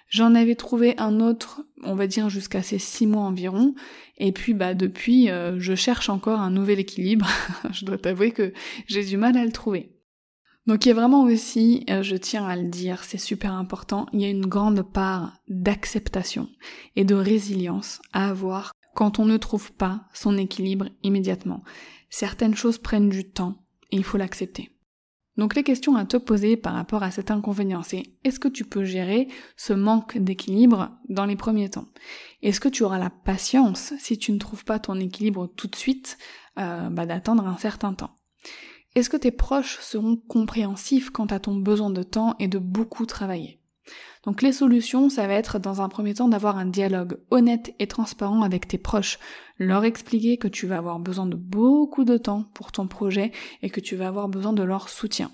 J'en 0.10 0.36
avais 0.36 0.56
trouvé 0.56 0.96
un 0.98 1.20
autre, 1.20 1.64
on 1.84 1.96
va 1.96 2.08
dire 2.08 2.30
jusqu'à 2.30 2.64
ces 2.64 2.80
six 2.80 3.08
mois 3.08 3.24
environ, 3.24 3.76
et 4.18 4.32
puis 4.32 4.54
bah 4.54 4.74
depuis, 4.74 5.30
euh, 5.30 5.60
je 5.60 5.76
cherche 5.76 6.10
encore 6.10 6.40
un 6.40 6.50
nouvel 6.50 6.80
équilibre. 6.80 7.28
je 7.72 7.86
dois 7.86 7.98
t'avouer 7.98 8.32
que 8.32 8.52
j'ai 8.88 9.06
du 9.06 9.18
mal 9.18 9.38
à 9.38 9.46
le 9.46 9.52
trouver. 9.52 9.92
Donc 10.68 10.86
il 10.86 10.90
y 10.90 10.92
a 10.92 10.96
vraiment 10.96 11.24
aussi, 11.24 11.86
euh, 11.90 12.04
je 12.04 12.16
tiens 12.16 12.46
à 12.46 12.56
le 12.56 12.68
dire, 12.68 13.04
c'est 13.04 13.18
super 13.18 13.54
important, 13.54 14.06
il 14.14 14.22
y 14.22 14.26
a 14.26 14.30
une 14.30 14.46
grande 14.46 14.82
part 14.82 15.38
d'acceptation 15.48 16.48
et 16.96 17.06
de 17.06 17.16
résilience 17.16 18.02
à 18.14 18.30
avoir 18.30 18.72
quand 18.94 19.20
on 19.20 19.26
ne 19.26 19.38
trouve 19.38 19.72
pas 19.72 20.02
son 20.14 20.38
équilibre 20.38 20.90
immédiatement. 21.04 21.64
Certaines 22.10 22.56
choses 22.56 22.78
prennent 22.78 23.10
du 23.10 23.30
temps, 23.30 23.64
et 23.92 23.98
il 23.98 24.04
faut 24.04 24.18
l'accepter. 24.18 24.72
Donc 25.38 25.56
les 25.56 25.64
questions 25.64 25.96
à 25.96 26.04
te 26.04 26.18
poser 26.18 26.58
par 26.58 26.74
rapport 26.74 27.02
à 27.02 27.12
cet 27.12 27.32
inconvénient, 27.32 27.82
c'est 27.82 28.04
est-ce 28.26 28.40
que 28.40 28.50
tu 28.50 28.66
peux 28.66 28.84
gérer 28.84 29.30
ce 29.56 29.72
manque 29.72 30.18
d'équilibre 30.18 30.92
dans 31.08 31.26
les 31.26 31.38
premiers 31.38 31.70
temps? 31.70 31.88
Est-ce 32.42 32.60
que 32.60 32.68
tu 32.68 32.84
auras 32.84 33.00
la 33.00 33.10
patience, 33.10 33.94
si 34.00 34.18
tu 34.18 34.34
ne 34.34 34.38
trouves 34.38 34.66
pas 34.66 34.80
ton 34.80 35.00
équilibre 35.00 35.48
tout 35.48 35.68
de 35.68 35.78
suite, 35.78 36.18
euh, 36.58 36.90
bah, 36.90 37.06
d'attendre 37.06 37.48
un 37.48 37.58
certain 37.58 37.94
temps? 37.94 38.18
Est-ce 38.96 39.10
que 39.10 39.18
tes 39.18 39.32
proches 39.32 39.80
seront 39.82 40.18
compréhensifs 40.18 41.12
quant 41.12 41.28
à 41.28 41.40
ton 41.40 41.56
besoin 41.56 41.92
de 41.92 42.04
temps 42.04 42.36
et 42.40 42.48
de 42.48 42.58
beaucoup 42.58 43.06
travailler? 43.06 43.60
Donc 44.24 44.42
les 44.42 44.52
solutions, 44.52 45.10
ça 45.10 45.28
va 45.28 45.34
être 45.34 45.60
dans 45.60 45.82
un 45.82 45.90
premier 45.90 46.14
temps 46.14 46.28
d'avoir 46.28 46.58
un 46.58 46.66
dialogue 46.66 47.20
honnête 47.32 47.74
et 47.80 47.88
transparent 47.88 48.42
avec 48.42 48.68
tes 48.68 48.78
proches, 48.78 49.20
leur 49.58 49.86
expliquer 49.86 50.38
que 50.38 50.48
tu 50.48 50.68
vas 50.68 50.78
avoir 50.78 51.00
besoin 51.00 51.26
de 51.26 51.36
beaucoup 51.36 52.04
de 52.04 52.18
temps 52.18 52.46
pour 52.54 52.72
ton 52.72 52.88
projet 52.88 53.32
et 53.62 53.70
que 53.70 53.80
tu 53.80 53.96
vas 53.96 54.08
avoir 54.08 54.28
besoin 54.28 54.54
de 54.54 54.64
leur 54.64 54.90
soutien. 54.90 55.32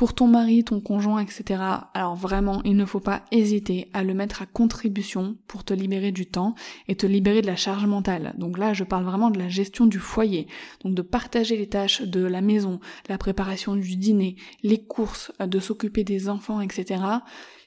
Pour 0.00 0.14
ton 0.14 0.28
mari, 0.28 0.64
ton 0.64 0.80
conjoint, 0.80 1.20
etc., 1.20 1.60
alors 1.92 2.16
vraiment, 2.16 2.62
il 2.64 2.74
ne 2.74 2.86
faut 2.86 3.00
pas 3.00 3.22
hésiter 3.32 3.90
à 3.92 4.02
le 4.02 4.14
mettre 4.14 4.40
à 4.40 4.46
contribution 4.46 5.36
pour 5.46 5.62
te 5.62 5.74
libérer 5.74 6.10
du 6.10 6.24
temps 6.24 6.54
et 6.88 6.96
te 6.96 7.06
libérer 7.06 7.42
de 7.42 7.46
la 7.46 7.54
charge 7.54 7.84
mentale. 7.84 8.32
Donc 8.38 8.56
là, 8.56 8.72
je 8.72 8.84
parle 8.84 9.04
vraiment 9.04 9.28
de 9.28 9.38
la 9.38 9.50
gestion 9.50 9.84
du 9.84 9.98
foyer, 9.98 10.46
donc 10.82 10.94
de 10.94 11.02
partager 11.02 11.58
les 11.58 11.68
tâches 11.68 12.00
de 12.00 12.24
la 12.24 12.40
maison, 12.40 12.80
la 13.10 13.18
préparation 13.18 13.76
du 13.76 13.96
dîner, 13.96 14.36
les 14.62 14.82
courses, 14.82 15.32
de 15.38 15.60
s'occuper 15.60 16.02
des 16.02 16.30
enfants, 16.30 16.62
etc. 16.62 17.02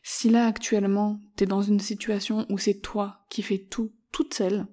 Si 0.02 0.32
là 0.32 0.48
actuellement 0.48 1.20
t'es 1.36 1.46
dans 1.46 1.62
une 1.62 1.80
situation 1.80 2.48
où 2.50 2.58
c'est 2.58 2.82
toi 2.82 3.28
qui 3.30 3.44
fais 3.44 3.60
tout 3.60 3.92
toute 4.12 4.34
seule, 4.34 4.66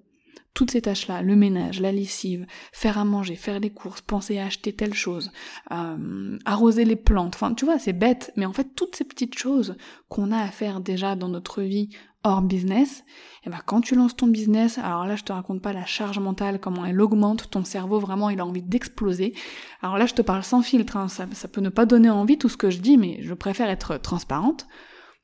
toutes 0.53 0.71
ces 0.71 0.81
tâches-là, 0.81 1.21
le 1.21 1.35
ménage, 1.35 1.79
la 1.79 1.91
lessive, 1.91 2.45
faire 2.71 2.97
à 2.97 3.05
manger, 3.05 3.35
faire 3.35 3.59
les 3.59 3.69
courses, 3.69 4.01
penser 4.01 4.37
à 4.37 4.45
acheter 4.45 4.73
telle 4.73 4.93
chose, 4.93 5.31
euh, 5.71 6.37
arroser 6.45 6.85
les 6.85 6.95
plantes, 6.95 7.35
enfin 7.35 7.53
tu 7.53 7.65
vois 7.65 7.79
c'est 7.79 7.93
bête, 7.93 8.33
mais 8.35 8.45
en 8.45 8.53
fait 8.53 8.75
toutes 8.75 8.95
ces 8.95 9.05
petites 9.05 9.37
choses 9.37 9.77
qu'on 10.09 10.31
a 10.31 10.39
à 10.39 10.49
faire 10.49 10.81
déjà 10.81 11.15
dans 11.15 11.29
notre 11.29 11.61
vie 11.61 11.89
hors 12.23 12.41
business, 12.41 12.99
et 12.99 13.47
eh 13.47 13.49
ben 13.49 13.59
quand 13.65 13.81
tu 13.81 13.95
lances 13.95 14.15
ton 14.15 14.27
business, 14.27 14.77
alors 14.77 15.07
là 15.07 15.15
je 15.15 15.23
te 15.23 15.33
raconte 15.33 15.61
pas 15.61 15.73
la 15.73 15.85
charge 15.85 16.19
mentale, 16.19 16.59
comment 16.59 16.85
elle 16.85 17.01
augmente, 17.01 17.49
ton 17.49 17.63
cerveau 17.63 17.99
vraiment 17.99 18.29
il 18.29 18.39
a 18.39 18.45
envie 18.45 18.61
d'exploser. 18.61 19.33
Alors 19.81 19.97
là 19.97 20.05
je 20.05 20.13
te 20.13 20.21
parle 20.21 20.43
sans 20.43 20.61
filtre, 20.61 20.97
hein, 20.97 21.07
ça, 21.07 21.25
ça 21.31 21.47
peut 21.47 21.61
ne 21.61 21.69
pas 21.69 21.87
donner 21.87 22.11
envie 22.11 22.37
tout 22.37 22.49
ce 22.49 22.57
que 22.57 22.69
je 22.69 22.77
dis, 22.77 22.97
mais 22.97 23.19
je 23.21 23.33
préfère 23.33 23.69
être 23.69 23.97
transparente. 23.97 24.67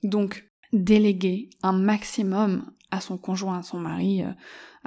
Donc, 0.04 0.46
déléguer 0.74 1.50
un 1.64 1.74
maximum 1.74 2.72
à 2.92 3.02
son 3.02 3.18
conjoint, 3.18 3.60
à 3.60 3.64
son 3.64 3.80
mari, 3.80 4.24
euh, 4.24 4.32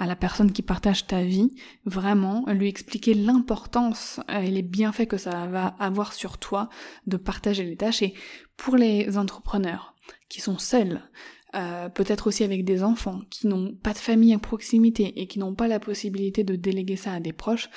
à 0.01 0.07
la 0.07 0.17
personne 0.17 0.51
qui 0.51 0.63
partage 0.63 1.07
ta 1.07 1.23
vie, 1.23 1.55
vraiment 1.85 2.47
lui 2.49 2.69
expliquer 2.69 3.13
l'importance 3.13 4.19
et 4.31 4.51
les 4.51 4.63
bienfaits 4.63 5.07
que 5.07 5.19
ça 5.19 5.47
va 5.47 5.67
avoir 5.79 6.15
sur 6.15 6.39
toi 6.39 6.71
de 7.07 7.19
partager 7.19 7.65
les 7.65 7.77
tâches. 7.77 8.01
Et 8.01 8.15
pour 8.57 8.77
les 8.77 9.19
entrepreneurs 9.19 9.95
qui 10.31 10.41
sont 10.41 10.57
seuls, 10.57 11.03
euh, 11.55 11.91
peut-être 11.91 12.29
aussi 12.29 12.45
avec 12.45 12.65
des 12.65 12.83
enfants, 12.83 13.21
qui 13.29 13.47
n'ont 13.47 13.75
pas 13.75 13.93
de 13.93 13.99
famille 13.99 14.33
à 14.33 14.39
proximité 14.39 15.21
et 15.21 15.27
qui 15.27 15.39
n'ont 15.39 15.55
pas 15.55 15.69
la 15.69 15.81
possibilité 15.81 16.45
de 16.45 16.57
déléguer 16.57 16.97
ça 16.97 17.13
à 17.13 17.21
des 17.21 17.35
proches, 17.35 17.69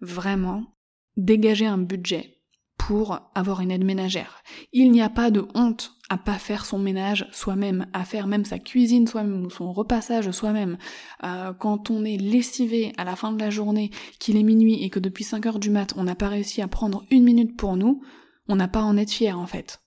vraiment 0.00 0.76
dégager 1.16 1.66
un 1.66 1.78
budget 1.78 2.38
pour 2.78 3.18
avoir 3.34 3.60
une 3.60 3.72
aide 3.72 3.84
ménagère. 3.84 4.44
Il 4.72 4.92
n'y 4.92 5.02
a 5.02 5.08
pas 5.08 5.32
de 5.32 5.48
honte 5.54 5.94
à 6.12 6.18
pas 6.18 6.38
faire 6.38 6.66
son 6.66 6.78
ménage 6.78 7.26
soi-même, 7.32 7.86
à 7.94 8.04
faire 8.04 8.26
même 8.26 8.44
sa 8.44 8.58
cuisine 8.58 9.06
soi-même 9.06 9.46
ou 9.46 9.48
son 9.48 9.72
repassage 9.72 10.30
soi-même. 10.30 10.76
Euh, 11.24 11.54
quand 11.54 11.88
on 11.88 12.04
est 12.04 12.18
lessivé 12.18 12.92
à 12.98 13.04
la 13.04 13.16
fin 13.16 13.32
de 13.32 13.40
la 13.40 13.48
journée, 13.48 13.90
qu'il 14.18 14.36
est 14.36 14.42
minuit 14.42 14.84
et 14.84 14.90
que 14.90 15.00
depuis 15.00 15.24
5 15.24 15.46
heures 15.46 15.58
du 15.58 15.70
mat, 15.70 15.94
on 15.96 16.04
n'a 16.04 16.14
pas 16.14 16.28
réussi 16.28 16.60
à 16.60 16.68
prendre 16.68 17.02
une 17.10 17.24
minute 17.24 17.56
pour 17.56 17.78
nous, 17.78 18.02
on 18.46 18.56
n'a 18.56 18.68
pas 18.68 18.82
en 18.82 18.98
être 18.98 19.10
fier 19.10 19.38
en 19.38 19.46
fait. 19.46 19.80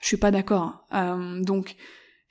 Je 0.00 0.08
suis 0.08 0.18
pas 0.18 0.30
d'accord. 0.30 0.84
Euh, 0.92 1.42
donc 1.42 1.76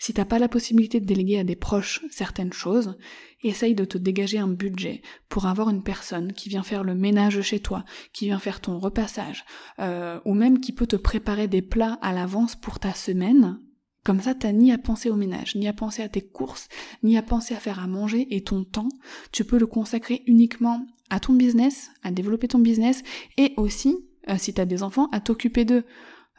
si 0.04 0.14
t'as 0.14 0.26
pas 0.26 0.38
la 0.38 0.50
possibilité 0.50 1.00
de 1.00 1.06
déléguer 1.06 1.40
à 1.40 1.46
des 1.46 1.56
proches 1.56 2.04
certaines 2.12 2.52
choses, 2.52 2.98
essaye 3.42 3.74
de 3.74 3.86
te 3.86 3.98
dégager 3.98 4.38
un 4.38 4.50
budget 4.50 5.02
pour 5.30 5.46
avoir 5.46 5.70
une 5.70 5.82
personne 5.82 6.34
qui 6.34 6.50
vient 6.50 6.62
faire 6.62 6.84
le 6.84 6.94
ménage 6.94 7.40
chez 7.40 7.62
toi, 7.62 7.86
qui 8.12 8.26
vient 8.26 8.38
faire 8.38 8.60
ton 8.60 8.80
repassage, 8.80 9.46
euh, 9.80 10.20
ou 10.26 10.34
même 10.34 10.60
qui 10.60 10.74
peut 10.74 10.88
te 10.88 10.98
préparer 10.98 11.48
des 11.48 11.62
plats 11.62 12.00
à 12.02 12.12
l'avance 12.12 12.58
pour 12.58 12.80
ta 12.80 12.94
semaine. 12.94 13.62
Comme 14.04 14.20
ça, 14.20 14.36
t'as 14.36 14.52
ni 14.52 14.74
à 14.74 14.78
penser 14.78 15.10
au 15.10 15.16
ménage, 15.16 15.56
ni 15.56 15.70
à 15.70 15.74
penser 15.74 16.02
à 16.02 16.10
tes 16.10 16.22
courses, 16.22 16.68
ni 17.02 17.18
à 17.18 17.22
penser 17.22 17.56
à 17.56 17.60
faire 17.60 17.80
à 17.80 17.88
manger, 17.88 18.28
et 18.36 18.44
ton 18.44 18.66
temps, 18.66 18.90
tu 19.32 19.46
peux 19.46 19.58
le 19.58 19.68
consacrer 19.68 20.22
uniquement 20.28 20.86
à 21.12 21.22
ton 21.22 21.32
business, 21.32 21.92
à 22.04 22.12
développer 22.12 22.50
ton 22.50 22.60
business, 22.60 23.04
et 23.38 23.54
aussi, 23.56 23.96
euh, 24.28 24.36
si 24.38 24.54
t'as 24.54 24.66
des 24.66 24.84
enfants, 24.84 25.08
à 25.14 25.22
t'occuper 25.22 25.64
d'eux. 25.64 25.86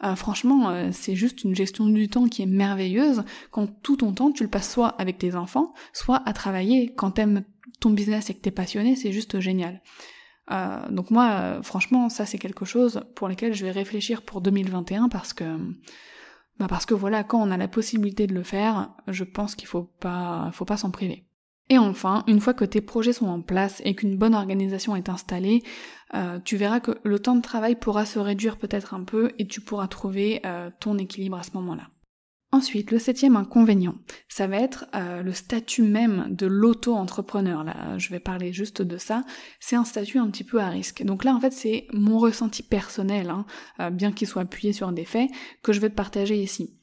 Euh, 0.05 0.17
franchement, 0.17 0.71
euh, 0.71 0.91
c'est 0.93 1.15
juste 1.15 1.45
une 1.45 1.55
gestion 1.55 1.87
du 1.87 2.09
temps 2.09 2.27
qui 2.27 2.43
est 2.43 2.47
merveilleuse 2.47 3.25
quand 3.51 3.67
tout 3.83 3.97
ton 3.97 4.13
temps 4.13 4.33
tu 4.33 4.43
le 4.43 4.51
passes 4.51 4.71
soit 4.71 4.89
avec 4.89 5.19
tes 5.19 5.35
enfants, 5.35 5.73
soit 5.93 6.23
à 6.27 6.33
travailler. 6.33 6.95
Quand 6.95 7.13
t'aimes 7.13 7.45
ton 7.81 7.91
business 7.91 8.29
et 8.29 8.35
que 8.35 8.41
t'es 8.41 8.51
passionné, 8.51 8.97
c'est 8.97 9.13
juste 9.13 9.41
génial. 9.41 9.83
Euh, 10.51 10.89
donc 10.91 11.11
moi, 11.11 11.63
franchement, 11.63 12.11
ça 12.11 12.27
c'est 12.27 12.39
quelque 12.39 12.67
chose 12.67 13.03
pour 13.15 13.29
lequel 13.29 13.55
je 13.55 13.65
vais 13.65 13.71
réfléchir 13.71 14.23
pour 14.23 14.43
2021 14.43 15.09
parce 15.09 15.33
que, 15.33 15.45
bah 16.59 16.67
parce 16.69 16.85
que 16.85 16.95
voilà, 16.95 17.25
quand 17.25 17.41
on 17.41 17.51
a 17.51 17.57
la 17.57 17.69
possibilité 17.69 18.27
de 18.27 18.35
le 18.35 18.43
faire, 18.43 18.91
je 19.09 19.25
pense 19.25 19.55
qu'il 19.55 19.69
faut 19.69 19.85
pas, 20.01 20.51
faut 20.53 20.67
pas 20.67 20.77
s'en 20.77 20.91
priver. 20.91 21.25
Et 21.71 21.79
enfin, 21.79 22.25
une 22.27 22.41
fois 22.41 22.53
que 22.53 22.65
tes 22.65 22.83
projets 22.83 23.15
sont 23.15 23.27
en 23.27 23.41
place 23.41 23.81
et 23.85 23.95
qu'une 23.95 24.19
bonne 24.19 24.35
organisation 24.35 24.97
est 24.97 25.09
installée, 25.09 25.63
euh, 26.15 26.39
tu 26.45 26.57
verras 26.57 26.81
que 26.81 26.93
le 27.03 27.19
temps 27.19 27.37
de 27.37 27.41
travail 27.41 27.75
pourra 27.75 28.05
se 28.05 28.19
réduire 28.19 28.59
peut-être 28.59 28.93
un 28.93 29.05
peu 29.05 29.33
et 29.39 29.47
tu 29.47 29.61
pourras 29.61 29.89
trouver 29.89 30.43
euh, 30.45 30.71
ton 30.81 30.99
équilibre 30.99 31.39
à 31.39 31.43
ce 31.43 31.53
moment-là. 31.55 31.89
Ensuite, 32.53 32.93
le 32.93 33.01
septième 33.01 33.35
inconvénient, 33.35 33.97
ça 34.29 34.47
va 34.47 34.59
être 34.59 34.85
euh, 34.95 35.23
le 35.23 35.33
statut 35.33 35.83
même 35.83 36.29
de 36.31 36.47
l'auto-entrepreneur. 36.47 37.65
Là, 37.65 37.99
je 37.99 38.11
vais 38.11 38.21
parler 38.21 38.53
juste 38.53 38.81
de 38.81 38.97
ça. 38.97 39.25
C'est 39.59 39.75
un 39.75 39.85
statut 39.85 40.19
un 40.19 40.31
petit 40.31 40.45
peu 40.45 40.61
à 40.61 40.69
risque. 40.69 41.03
Donc 41.03 41.25
là, 41.25 41.35
en 41.35 41.41
fait, 41.41 41.53
c'est 41.53 41.89
mon 41.93 42.19
ressenti 42.19 42.63
personnel, 42.63 43.31
hein, 43.31 43.91
bien 43.91 44.13
qu'il 44.13 44.29
soit 44.29 44.43
appuyé 44.43 44.73
sur 44.73 44.93
des 44.93 45.05
faits, 45.05 45.31
que 45.65 45.73
je 45.73 45.81
vais 45.81 45.91
te 45.91 45.97
partager 45.97 46.41
ici. 46.41 46.79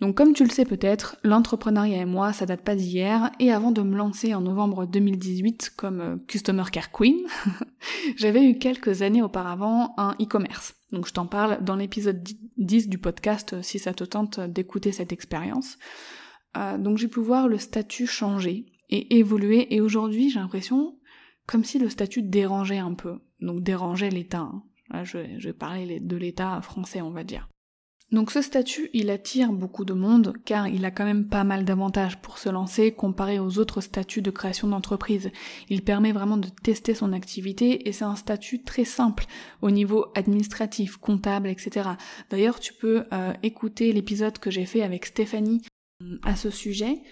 Donc 0.00 0.16
comme 0.16 0.32
tu 0.32 0.44
le 0.44 0.50
sais 0.50 0.64
peut-être, 0.64 1.16
l'entrepreneuriat 1.22 1.98
et 1.98 2.04
moi, 2.04 2.32
ça 2.32 2.46
date 2.46 2.62
pas 2.62 2.74
d'hier, 2.74 3.30
et 3.38 3.52
avant 3.52 3.70
de 3.70 3.82
me 3.82 3.96
lancer 3.96 4.34
en 4.34 4.40
novembre 4.40 4.86
2018 4.86 5.72
comme 5.76 6.00
euh, 6.00 6.16
Customer 6.26 6.64
Care 6.70 6.90
Queen, 6.90 7.18
j'avais 8.16 8.44
eu 8.44 8.58
quelques 8.58 9.02
années 9.02 9.22
auparavant 9.22 9.94
un 9.96 10.14
e-commerce. 10.20 10.74
Donc 10.90 11.06
je 11.06 11.12
t'en 11.12 11.26
parle 11.26 11.62
dans 11.62 11.76
l'épisode 11.76 12.26
10 12.56 12.88
du 12.88 12.98
podcast 12.98 13.54
euh, 13.54 13.62
si 13.62 13.78
ça 13.78 13.94
te 13.94 14.04
tente 14.04 14.40
d'écouter 14.40 14.90
cette 14.90 15.12
expérience. 15.12 15.78
Euh, 16.56 16.76
donc 16.76 16.98
j'ai 16.98 17.08
pu 17.08 17.20
voir 17.20 17.46
le 17.46 17.58
statut 17.58 18.06
changer 18.06 18.66
et 18.90 19.18
évoluer, 19.18 19.74
et 19.74 19.80
aujourd'hui 19.80 20.28
j'ai 20.28 20.40
l'impression 20.40 20.98
comme 21.46 21.62
si 21.62 21.78
le 21.78 21.88
statut 21.88 22.22
dérangeait 22.22 22.78
un 22.78 22.94
peu, 22.94 23.20
donc 23.40 23.62
dérangeait 23.62 24.10
l'État. 24.10 24.50
Hein. 24.90 25.04
Je, 25.04 25.18
je 25.38 25.50
parler 25.50 26.00
de 26.00 26.16
l'État 26.16 26.60
français, 26.62 27.00
on 27.00 27.10
va 27.10 27.22
dire. 27.22 27.48
Donc 28.12 28.30
ce 28.30 28.42
statut, 28.42 28.90
il 28.92 29.10
attire 29.10 29.52
beaucoup 29.52 29.84
de 29.84 29.92
monde 29.92 30.34
car 30.44 30.68
il 30.68 30.84
a 30.84 30.90
quand 30.90 31.04
même 31.04 31.28
pas 31.28 31.42
mal 31.42 31.64
d'avantages 31.64 32.20
pour 32.20 32.38
se 32.38 32.48
lancer 32.48 32.92
comparé 32.92 33.38
aux 33.38 33.58
autres 33.58 33.80
statuts 33.80 34.22
de 34.22 34.30
création 34.30 34.68
d'entreprise. 34.68 35.30
Il 35.68 35.82
permet 35.82 36.12
vraiment 36.12 36.36
de 36.36 36.48
tester 36.48 36.94
son 36.94 37.12
activité 37.12 37.88
et 37.88 37.92
c'est 37.92 38.04
un 38.04 38.14
statut 38.14 38.62
très 38.62 38.84
simple 38.84 39.24
au 39.62 39.70
niveau 39.70 40.06
administratif, 40.14 40.96
comptable, 40.96 41.48
etc. 41.48 41.90
D'ailleurs, 42.30 42.60
tu 42.60 42.72
peux 42.74 43.04
euh, 43.12 43.32
écouter 43.42 43.92
l'épisode 43.92 44.38
que 44.38 44.50
j'ai 44.50 44.66
fait 44.66 44.82
avec 44.82 45.06
Stéphanie 45.06 45.62
euh, 46.02 46.18
à 46.22 46.36
ce 46.36 46.50
sujet 46.50 47.02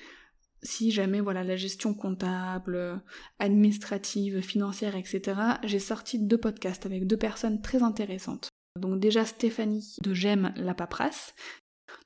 si 0.62 0.93
jamais 0.93 1.20
voilà 1.20 1.43
la 1.43 1.57
gestion 1.57 1.93
comptable, 1.93 3.03
administrative, 3.40 4.40
financière, 4.43 4.95
etc. 4.95 5.40
J'ai 5.64 5.80
sorti 5.80 6.20
deux 6.20 6.38
podcasts 6.38 6.86
avec 6.86 7.09
deux 7.09 7.16
personnes 7.16 7.61
très 7.61 7.82
intéressantes. 7.82 8.49
Donc 8.78 9.00
déjà 9.00 9.24
Stéphanie 9.24 9.96
de 10.02 10.14
J'aime 10.14 10.52
la 10.56 10.74
paperasse. 10.74 11.34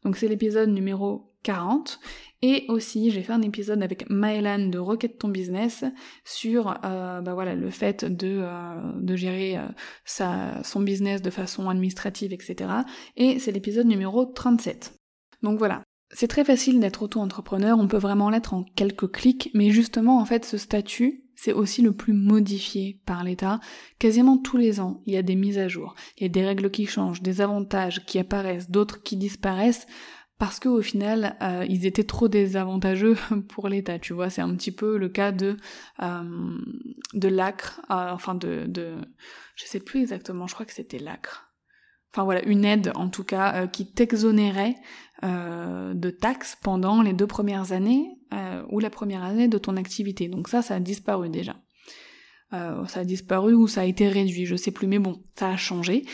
Donc 0.04 0.16
c'est 0.16 0.28
l'épisode 0.28 0.70
numéro 0.70 1.32
40. 1.42 2.00
Et 2.42 2.66
aussi 2.68 3.10
j'ai 3.10 3.22
fait 3.22 3.32
un 3.32 3.42
épisode 3.42 3.82
avec 3.82 4.10
Maëlan 4.10 4.68
de 4.68 4.78
Rocket 4.78 5.18
Ton 5.18 5.28
Business 5.28 5.84
sur 6.24 6.74
euh, 6.84 7.20
bah 7.20 7.34
voilà, 7.34 7.54
le 7.54 7.70
fait 7.70 8.04
de, 8.04 8.40
euh, 8.42 9.16
gérer 9.16 9.58
euh, 9.58 10.62
son 10.62 10.80
business 10.80 11.22
de 11.22 11.30
façon 11.30 11.68
administrative, 11.70 12.32
etc. 12.32 12.70
Et 13.16 13.38
c'est 13.38 13.52
l'épisode 13.52 13.86
numéro 13.86 14.26
37. 14.26 14.94
Donc 15.42 15.58
voilà, 15.58 15.82
c'est 16.12 16.28
très 16.28 16.44
facile 16.44 16.80
d'être 16.80 17.02
auto-entrepreneur, 17.02 17.78
on 17.78 17.88
peut 17.88 17.96
vraiment 17.96 18.30
l'être 18.30 18.54
en 18.54 18.62
quelques 18.62 19.10
clics, 19.10 19.50
mais 19.54 19.70
justement 19.70 20.18
en 20.18 20.24
fait 20.24 20.44
ce 20.44 20.56
statut, 20.58 21.25
c'est 21.37 21.53
aussi 21.53 21.82
le 21.82 21.93
plus 21.93 22.14
modifié 22.14 22.99
par 23.07 23.22
l'État. 23.22 23.61
Quasiment 23.99 24.39
tous 24.39 24.57
les 24.57 24.80
ans, 24.80 25.03
il 25.07 25.14
y 25.14 25.16
a 25.16 25.22
des 25.22 25.37
mises 25.37 25.59
à 25.59 25.68
jour, 25.68 25.95
il 26.16 26.24
y 26.24 26.26
a 26.26 26.30
des 26.30 26.45
règles 26.45 26.70
qui 26.70 26.87
changent, 26.87 27.22
des 27.22 27.41
avantages 27.41 28.05
qui 28.07 28.18
apparaissent, 28.18 28.70
d'autres 28.70 29.03
qui 29.03 29.16
disparaissent, 29.16 29.87
parce 30.39 30.61
qu'au 30.61 30.82
final, 30.82 31.37
euh, 31.41 31.64
ils 31.68 31.87
étaient 31.87 32.05
trop 32.05 32.28
désavantageux 32.28 33.16
pour 33.49 33.68
l'État, 33.68 33.99
tu 33.99 34.12
vois. 34.12 34.28
C'est 34.28 34.43
un 34.43 34.55
petit 34.55 34.72
peu 34.72 34.99
le 34.99 35.09
cas 35.09 35.32
de 35.32 35.57
euh, 36.03 36.59
de 37.14 37.28
l'ACRE, 37.28 37.80
euh, 37.91 38.11
enfin 38.11 38.34
de, 38.34 38.64
de... 38.66 38.97
Je 39.55 39.64
sais 39.64 39.80
plus 39.80 40.01
exactement, 40.01 40.47
je 40.47 40.55
crois 40.55 40.66
que 40.66 40.74
c'était 40.74 40.99
l'ACRE 40.99 41.45
enfin 42.16 42.24
voilà, 42.24 42.42
une 42.46 42.64
aide 42.64 42.92
en 42.94 43.10
tout 43.10 43.24
cas 43.24 43.54
euh, 43.54 43.66
qui 43.66 43.92
t'exonérait 43.92 44.76
euh, 45.22 45.92
de 45.92 46.08
taxes 46.08 46.56
pendant 46.62 47.02
les 47.02 47.12
deux 47.12 47.26
premières 47.26 47.72
années 47.72 48.08
euh, 48.32 48.62
ou 48.70 48.80
la 48.80 48.88
première 48.88 49.22
année 49.22 49.48
de 49.48 49.58
ton 49.58 49.76
activité. 49.76 50.26
Donc 50.28 50.48
ça, 50.48 50.62
ça 50.62 50.76
a 50.76 50.80
disparu 50.80 51.28
déjà. 51.28 51.56
ça 52.52 53.00
a 53.00 53.04
disparu 53.04 53.52
ou 53.52 53.68
ça 53.68 53.82
a 53.82 53.84
été 53.84 54.08
réduit, 54.08 54.46
je 54.46 54.56
sais 54.56 54.70
plus, 54.70 54.86
mais 54.86 54.98
bon, 54.98 55.22
ça 55.34 55.50
a 55.50 55.56
changé. 55.58 56.06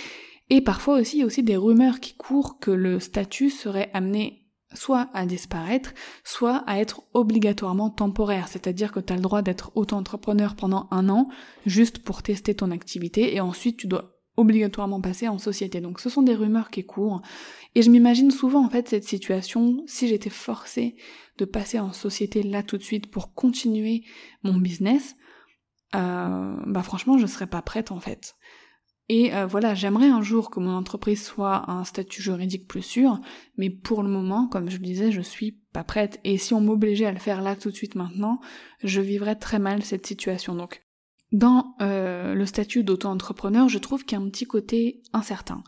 Et 0.51 0.61
parfois 0.61 0.99
aussi, 0.99 1.19
il 1.19 1.21
y 1.21 1.23
a 1.23 1.27
aussi 1.27 1.45
des 1.45 1.57
rumeurs 1.57 2.01
qui 2.01 2.17
courent 2.17 2.59
que 2.59 2.73
le 2.73 2.99
statut 2.99 3.51
serait 3.51 3.91
amené 3.95 4.41
soit 4.75 5.09
à 5.15 5.25
disparaître, 5.25 5.93
soit 6.25 6.65
à 6.67 6.81
être 6.81 7.03
obligatoirement 7.15 7.91
temporaire, 7.91 8.49
c'est-à-dire 8.49 8.91
que 8.91 9.01
tu 9.01 9.13
as 9.13 9.17
le 9.17 9.23
droit 9.23 9.43
d'être 9.43 9.71
auto-entrepreneur 9.77 10.57
pendant 10.57 10.89
un 10.91 11.09
an, 11.11 11.29
juste 11.65 12.01
pour 12.01 12.23
tester 12.23 12.55
ton 12.57 12.71
activité, 12.73 13.37
et 13.37 13.41
ensuite 13.41 13.77
tu 13.77 13.87
dois 13.87 14.22
obligatoirement 14.37 15.01
passer 15.01 15.29
en 15.29 15.39
société. 15.39 15.81
Donc 15.81 16.01
ce 16.01 16.09
sont 16.09 16.23
des 16.23 16.35
rumeurs 16.35 16.71
qui 16.71 16.85
courent. 16.85 17.23
Et 17.75 17.83
je 17.83 17.91
m'imagine 17.91 18.31
souvent 18.31 18.65
en 18.65 18.71
fait 18.71 18.89
cette 18.89 19.05
situation, 19.05 19.83
si 19.87 20.09
j'étais 20.09 20.31
forcée 20.31 20.97
de 21.39 21.45
passer 21.45 21.79
en 21.79 21.93
société 21.93 22.43
là 22.43 22.63
tout 22.63 22.79
de 22.79 22.83
suite 22.83 23.11
pour 23.11 23.35
continuer 23.35 24.05
mon 24.43 24.55
business, 24.55 25.17
euh, 25.95 26.57
bah 26.67 26.83
franchement 26.83 27.19
je 27.19 27.27
serais 27.27 27.47
pas 27.47 27.63
prête 27.63 27.93
en 27.93 28.01
fait. 28.01 28.35
Et 29.09 29.35
euh, 29.35 29.47
voilà, 29.47 29.75
j'aimerais 29.75 30.09
un 30.09 30.23
jour 30.23 30.51
que 30.51 30.61
mon 30.61 30.75
entreprise 30.75 31.23
soit 31.23 31.71
un 31.71 31.85
statut 31.85 32.23
juridique 32.23 32.69
plus 32.69 32.83
sûr, 32.83 33.21
mais 33.59 33.69
pour 33.69 34.03
le 34.03 34.09
moment, 34.09 34.47
comme 34.47 34.71
je 34.71 34.79
le 34.79 34.85
disais, 34.85 35.11
je 35.11 35.21
suis 35.21 35.61
pas 35.73 35.85
prête. 35.85 36.21
Et 36.25 36.39
si 36.39 36.55
on 36.55 36.61
m'obligeait 36.61 37.07
à 37.07 37.13
le 37.13 37.19
faire 37.19 37.43
là 37.43 37.57
tout 37.57 37.71
de 37.71 37.75
suite 37.75 37.95
maintenant, 37.95 38.41
je 38.83 39.01
vivrais 39.01 39.37
très 39.37 39.59
mal 39.59 39.83
cette 39.83 40.07
situation. 40.07 40.55
Donc 40.55 40.82
dans 41.33 41.75
euh, 41.81 42.35
le 42.35 42.47
statut 42.47 42.85
d'auto-entrepreneur, 42.85 43.69
je 43.69 43.79
trouve 43.79 44.05
qu'il 44.05 44.19
y 44.19 44.21
a 44.21 44.25
un 44.25 44.29
petit 44.29 44.45
côté 44.45 45.03
incertain. 45.13 45.65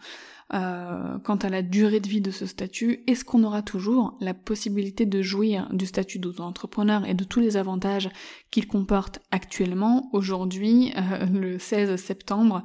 Euh, 0.53 1.19
quant 1.21 1.37
à 1.37 1.49
la 1.49 1.63
durée 1.63 2.01
de 2.01 2.09
vie 2.09 2.21
de 2.21 2.31
ce 2.31 2.45
statut, 2.45 3.03
est-ce 3.07 3.25
qu'on 3.25 3.45
aura 3.45 3.63
toujours 3.63 4.19
la 4.21 4.35
possibilité 4.35 5.07
de 5.07 5.23
jouir 5.23 5.69
du 5.73 5.87
statut 5.87 6.19
d'auto-entrepreneur 6.19 7.07
et 7.07 7.15
de 7.15 7.25
tous 7.25 7.41
les 7.41 7.57
avantages 7.57 8.11
qu'il 8.51 8.69
comporte 8.69 9.21
actuellement, 9.31 10.11
aujourd'hui, 10.13 10.93
euh, 10.97 11.25
le 11.27 11.59
16 11.59 11.97
septembre, 11.97 12.63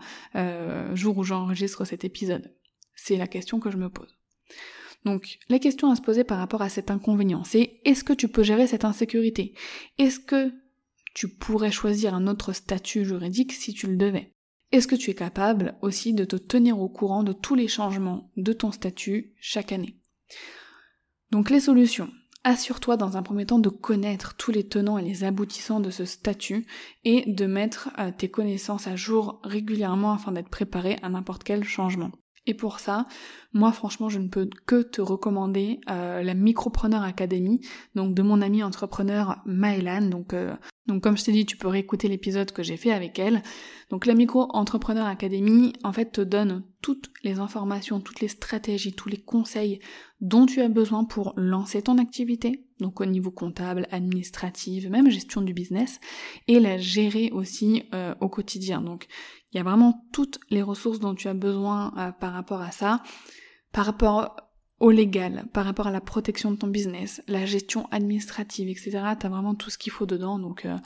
jour 0.93 1.17
où 1.17 1.23
j'enregistre 1.23 1.85
cet 1.85 2.03
épisode 2.03 2.53
C'est 2.95 3.15
la 3.15 3.27
question 3.27 3.61
que 3.61 3.71
je 3.71 3.77
me 3.77 3.89
pose. 3.89 4.13
Donc 5.05 5.39
la 5.47 5.59
question 5.59 5.89
à 5.89 5.95
se 5.95 6.01
poser 6.01 6.25
par 6.25 6.37
rapport 6.37 6.61
à 6.61 6.67
cet 6.67 6.91
inconvénient, 6.91 7.45
c'est 7.45 7.79
est-ce 7.85 8.03
que 8.03 8.11
tu 8.11 8.27
peux 8.27 8.43
gérer 8.43 8.67
cette 8.67 8.83
insécurité? 8.83 9.53
Est-ce 9.97 10.19
que 10.19 10.51
tu 11.19 11.27
pourrais 11.27 11.69
choisir 11.69 12.13
un 12.13 12.27
autre 12.27 12.53
statut 12.53 13.03
juridique 13.03 13.51
si 13.51 13.73
tu 13.73 13.87
le 13.87 13.97
devais. 13.97 14.31
Est-ce 14.71 14.87
que 14.87 14.95
tu 14.95 15.11
es 15.11 15.15
capable 15.15 15.75
aussi 15.81 16.13
de 16.13 16.23
te 16.23 16.37
tenir 16.37 16.79
au 16.79 16.87
courant 16.87 17.23
de 17.23 17.33
tous 17.33 17.55
les 17.55 17.67
changements 17.67 18.31
de 18.37 18.53
ton 18.53 18.71
statut 18.71 19.33
chaque 19.37 19.73
année? 19.73 19.99
Donc 21.29 21.49
les 21.49 21.59
solutions. 21.59 22.09
Assure-toi 22.45 22.95
dans 22.95 23.17
un 23.17 23.21
premier 23.21 23.45
temps 23.45 23.59
de 23.59 23.67
connaître 23.67 24.37
tous 24.37 24.53
les 24.53 24.65
tenants 24.65 24.97
et 24.97 25.03
les 25.03 25.25
aboutissants 25.25 25.81
de 25.81 25.89
ce 25.89 26.05
statut 26.05 26.65
et 27.03 27.29
de 27.29 27.45
mettre 27.47 27.89
euh, 27.99 28.11
tes 28.17 28.31
connaissances 28.31 28.87
à 28.87 28.95
jour 28.95 29.41
régulièrement 29.43 30.13
afin 30.13 30.31
d'être 30.31 30.47
préparé 30.47 30.99
à 31.01 31.09
n'importe 31.09 31.43
quel 31.43 31.65
changement. 31.65 32.11
Et 32.45 32.53
pour 32.53 32.79
ça, 32.79 33.07
moi 33.51 33.73
franchement, 33.73 34.07
je 34.07 34.19
ne 34.19 34.29
peux 34.29 34.49
que 34.65 34.81
te 34.81 35.01
recommander 35.01 35.81
euh, 35.89 36.23
la 36.23 36.33
Micropreneur 36.33 37.03
Academy, 37.03 37.59
donc 37.93 38.15
de 38.15 38.21
mon 38.21 38.41
amie 38.41 38.63
entrepreneur 38.63 39.41
Maëlan. 39.45 40.09
Donc, 40.09 40.33
euh, 40.33 40.55
donc 40.87 41.03
comme 41.03 41.17
je 41.17 41.23
t'ai 41.23 41.31
dit, 41.31 41.45
tu 41.45 41.55
peux 41.55 41.67
réécouter 41.67 42.07
l'épisode 42.07 42.51
que 42.51 42.63
j'ai 42.63 42.75
fait 42.75 42.91
avec 42.91 43.19
elle. 43.19 43.43
Donc 43.91 44.07
la 44.07 44.15
Micro-Entrepreneur 44.15 45.05
Academy, 45.05 45.73
en 45.83 45.93
fait, 45.93 46.11
te 46.11 46.21
donne 46.21 46.63
toutes 46.81 47.11
les 47.23 47.39
informations, 47.39 47.99
toutes 47.99 48.21
les 48.21 48.27
stratégies, 48.27 48.93
tous 48.93 49.07
les 49.07 49.21
conseils 49.21 49.79
dont 50.19 50.47
tu 50.47 50.61
as 50.61 50.67
besoin 50.67 51.03
pour 51.03 51.33
lancer 51.37 51.83
ton 51.83 51.99
activité, 51.99 52.65
donc 52.79 53.01
au 53.01 53.05
niveau 53.05 53.29
comptable, 53.29 53.87
administratif, 53.91 54.89
même 54.89 55.11
gestion 55.11 55.41
du 55.41 55.53
business, 55.53 55.99
et 56.47 56.59
la 56.59 56.77
gérer 56.77 57.29
aussi 57.31 57.83
euh, 57.93 58.15
au 58.19 58.29
quotidien. 58.29 58.81
Donc 58.81 59.07
il 59.51 59.57
y 59.57 59.59
a 59.59 59.63
vraiment 59.63 60.05
toutes 60.11 60.39
les 60.49 60.63
ressources 60.63 60.99
dont 60.99 61.13
tu 61.13 61.27
as 61.27 61.33
besoin 61.35 61.93
euh, 61.97 62.11
par 62.11 62.33
rapport 62.33 62.61
à 62.61 62.71
ça, 62.71 63.03
par 63.71 63.85
rapport 63.85 64.35
au 64.79 64.91
légal, 64.91 65.45
par 65.53 65.65
rapport 65.65 65.87
à 65.87 65.91
la 65.91 66.01
protection 66.01 66.51
de 66.51 66.57
ton 66.57 66.67
business, 66.67 67.21
la 67.27 67.45
gestion 67.45 67.87
administrative, 67.91 68.69
etc. 68.69 69.01
T'as 69.19 69.29
vraiment 69.29 69.55
tout 69.55 69.69
ce 69.69 69.77
qu'il 69.77 69.91
faut 69.91 70.05
dedans, 70.05 70.39
donc 70.39 70.65
euh, 70.65 70.77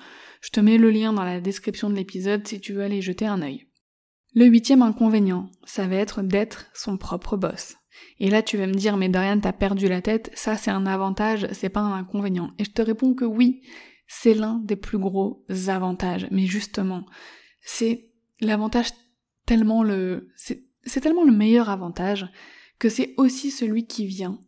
je 0.42 0.50
te 0.50 0.60
mets 0.60 0.78
le 0.78 0.90
lien 0.90 1.14
dans 1.14 1.24
la 1.24 1.40
description 1.40 1.90
de 1.90 1.96
l'épisode 1.96 2.48
si 2.48 2.60
tu 2.60 2.74
veux 2.74 2.84
aller 2.84 3.02
jeter 3.02 3.28
un 3.28 3.42
œil. 3.42 3.68
Le 4.34 4.46
huitième 4.46 4.82
inconvénient, 4.82 5.52
ça 5.64 5.88
va 5.88 5.96
être 5.96 6.24
d'être 6.24 6.66
son 6.74 6.98
propre 6.98 7.38
boss. 7.38 7.76
Et 8.20 8.32
là, 8.32 8.42
tu 8.42 8.58
vas 8.58 8.66
me 8.66 8.74
dire, 8.74 8.98
mais 8.98 9.10
Dorian, 9.10 9.40
t'as 9.40 9.54
perdu 9.54 9.88
la 9.88 10.02
tête, 10.02 10.32
ça 10.34 10.58
c'est 10.58 10.72
un 10.72 10.88
avantage, 10.88 11.48
c'est 11.52 11.70
pas 11.70 11.82
un 11.82 11.94
inconvénient. 11.94 12.52
Et 12.58 12.64
je 12.64 12.72
te 12.72 12.82
réponds 12.82 13.14
que 13.14 13.26
oui, 13.26 13.62
c'est 14.08 14.34
l'un 14.34 14.60
des 14.64 14.76
plus 14.76 14.98
gros 14.98 15.46
avantages. 15.68 16.28
Mais 16.32 16.48
justement, 16.48 17.06
c'est 17.62 18.10
l'avantage 18.42 18.90
tellement 19.46 19.84
le, 19.84 20.30
c'est 20.36 21.02
tellement 21.02 21.24
le 21.24 21.32
meilleur 21.32 21.70
avantage 21.70 22.28
que 22.80 22.90
c'est 22.90 23.14
aussi 23.18 23.52
celui 23.52 23.88
qui 23.88 24.06
vient 24.06 24.40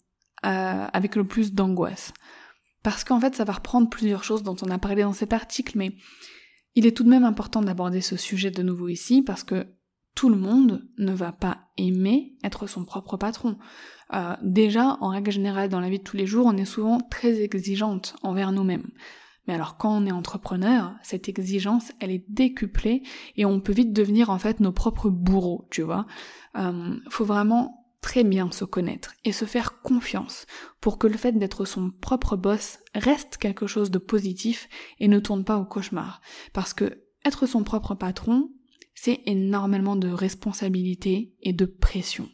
euh, 0.45 0.88
avec 0.91 1.15
le 1.15 1.26
plus 1.26 1.53
d'angoisse. 1.53 2.13
Parce 2.84 3.03
qu'en 3.03 3.19
fait, 3.19 3.36
ça 3.36 3.45
va 3.45 3.53
reprendre 3.53 3.89
plusieurs 3.89 4.23
choses 4.23 4.43
dont 4.43 4.57
on 4.61 4.69
a 4.69 4.78
parlé 4.78 5.01
dans 5.01 5.13
cet 5.13 5.34
article, 5.34 5.78
mais 5.78 5.95
il 6.76 6.86
est 6.86 6.95
tout 6.95 7.03
de 7.03 7.09
même 7.09 7.23
important 7.23 7.61
d'aborder 7.61 8.01
ce 8.01 8.17
sujet 8.17 8.51
de 8.51 8.61
nouveau 8.61 8.89
ici, 8.89 9.21
parce 9.21 9.43
que 9.43 9.65
tout 10.13 10.30
le 10.30 10.38
monde 10.38 10.88
ne 10.97 11.13
va 11.13 11.32
pas 11.32 11.59
aimer 11.78 12.38
être 12.43 12.67
son 12.67 12.86
propre 12.86 13.17
patron. 13.17 13.57
Euh, 14.13 14.36
déjà, 14.41 14.97
en 15.01 15.09
règle 15.09 15.32
générale, 15.32 15.69
dans 15.69 15.80
la 15.80 15.89
vie 15.89 15.99
de 15.99 16.03
tous 16.03 16.17
les 16.17 16.26
jours, 16.26 16.45
on 16.45 16.57
est 16.57 16.65
souvent 16.65 16.99
très 16.99 17.41
exigeante 17.41 18.15
envers 18.23 18.51
nous-mêmes. 18.51 18.89
Mais 19.47 19.53
alors 19.53 19.78
quand 19.78 19.95
on 19.95 20.05
est 20.05 20.11
entrepreneur, 20.11 20.95
cette 21.03 21.30
exigence, 21.30 21.91
elle 21.99 22.11
est 22.11 22.26
décuplée 22.30 23.03
et 23.36 23.45
on 23.45 23.59
peut 23.59 23.73
vite 23.73 23.93
devenir 23.93 24.30
en 24.30 24.39
fait 24.39 24.59
nos 24.59 24.71
propres 24.71 25.09
bourreaux, 25.09 25.67
tu 25.69 25.82
vois. 25.82 26.07
Euh, 26.57 26.95
faut 27.09 27.26
vraiment 27.26 27.84
très 28.06 28.24
bien 28.24 28.51
se 28.51 28.66
connaître 28.66 29.16
et 29.24 29.32
se 29.32 29.45
faire 29.45 29.82
confiance 29.82 30.45
pour 30.80 30.99
que 30.99 31.08
le 31.08 31.18
fait 31.18 31.32
d'être 31.32 31.66
son 31.66 31.89
propre 31.89 32.36
boss 32.38 32.78
reste 32.93 33.38
quelque 33.38 33.66
chose 33.66 33.89
de 33.89 33.97
positif 33.97 34.70
et 34.99 35.08
ne 35.08 35.20
tourne 35.20 35.43
pas 35.43 35.58
au 35.58 35.66
cauchemar. 35.66 36.22
Parce 36.53 36.76
que 36.76 37.01
être 37.26 37.47
son 37.47 37.64
propre 37.64 37.95
patron, 37.95 38.51
c'est 38.93 39.22
énormément 39.26 39.95
de 39.95 40.08
responsabilité 40.08 41.34
et 41.41 41.51
de 41.51 41.66
pression. 41.66 42.30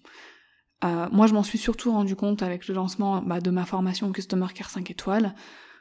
Euh, 0.83 1.07
moi, 1.09 1.25
je 1.27 1.33
m'en 1.33 1.41
suis 1.41 1.57
surtout 1.57 1.93
rendu 1.93 2.17
compte 2.17 2.43
avec 2.43 2.67
le 2.67 2.75
lancement 2.75 3.21
bah, 3.21 3.39
de 3.39 3.49
ma 3.49 3.65
formation 3.65 4.11
Customer 4.11 4.47
Care 4.53 4.69
5 4.69 4.91
étoiles. 4.91 5.35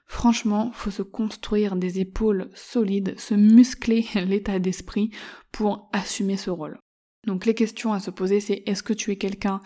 Franchement, 0.06 0.70
faut 0.72 0.92
se 0.92 1.02
construire 1.02 1.74
des 1.74 1.98
épaules 1.98 2.48
solides, 2.54 3.18
se 3.18 3.34
muscler 3.34 4.06
l'état 4.14 4.60
d'esprit 4.60 5.10
pour 5.50 5.90
assumer 5.92 6.36
ce 6.36 6.50
rôle. 6.50 6.78
Donc 7.26 7.46
les 7.46 7.54
questions 7.54 7.92
à 7.92 8.00
se 8.00 8.10
poser, 8.10 8.40
c'est 8.40 8.62
est-ce 8.66 8.82
que 8.82 8.92
tu 8.92 9.10
es 9.10 9.16
quelqu'un 9.16 9.60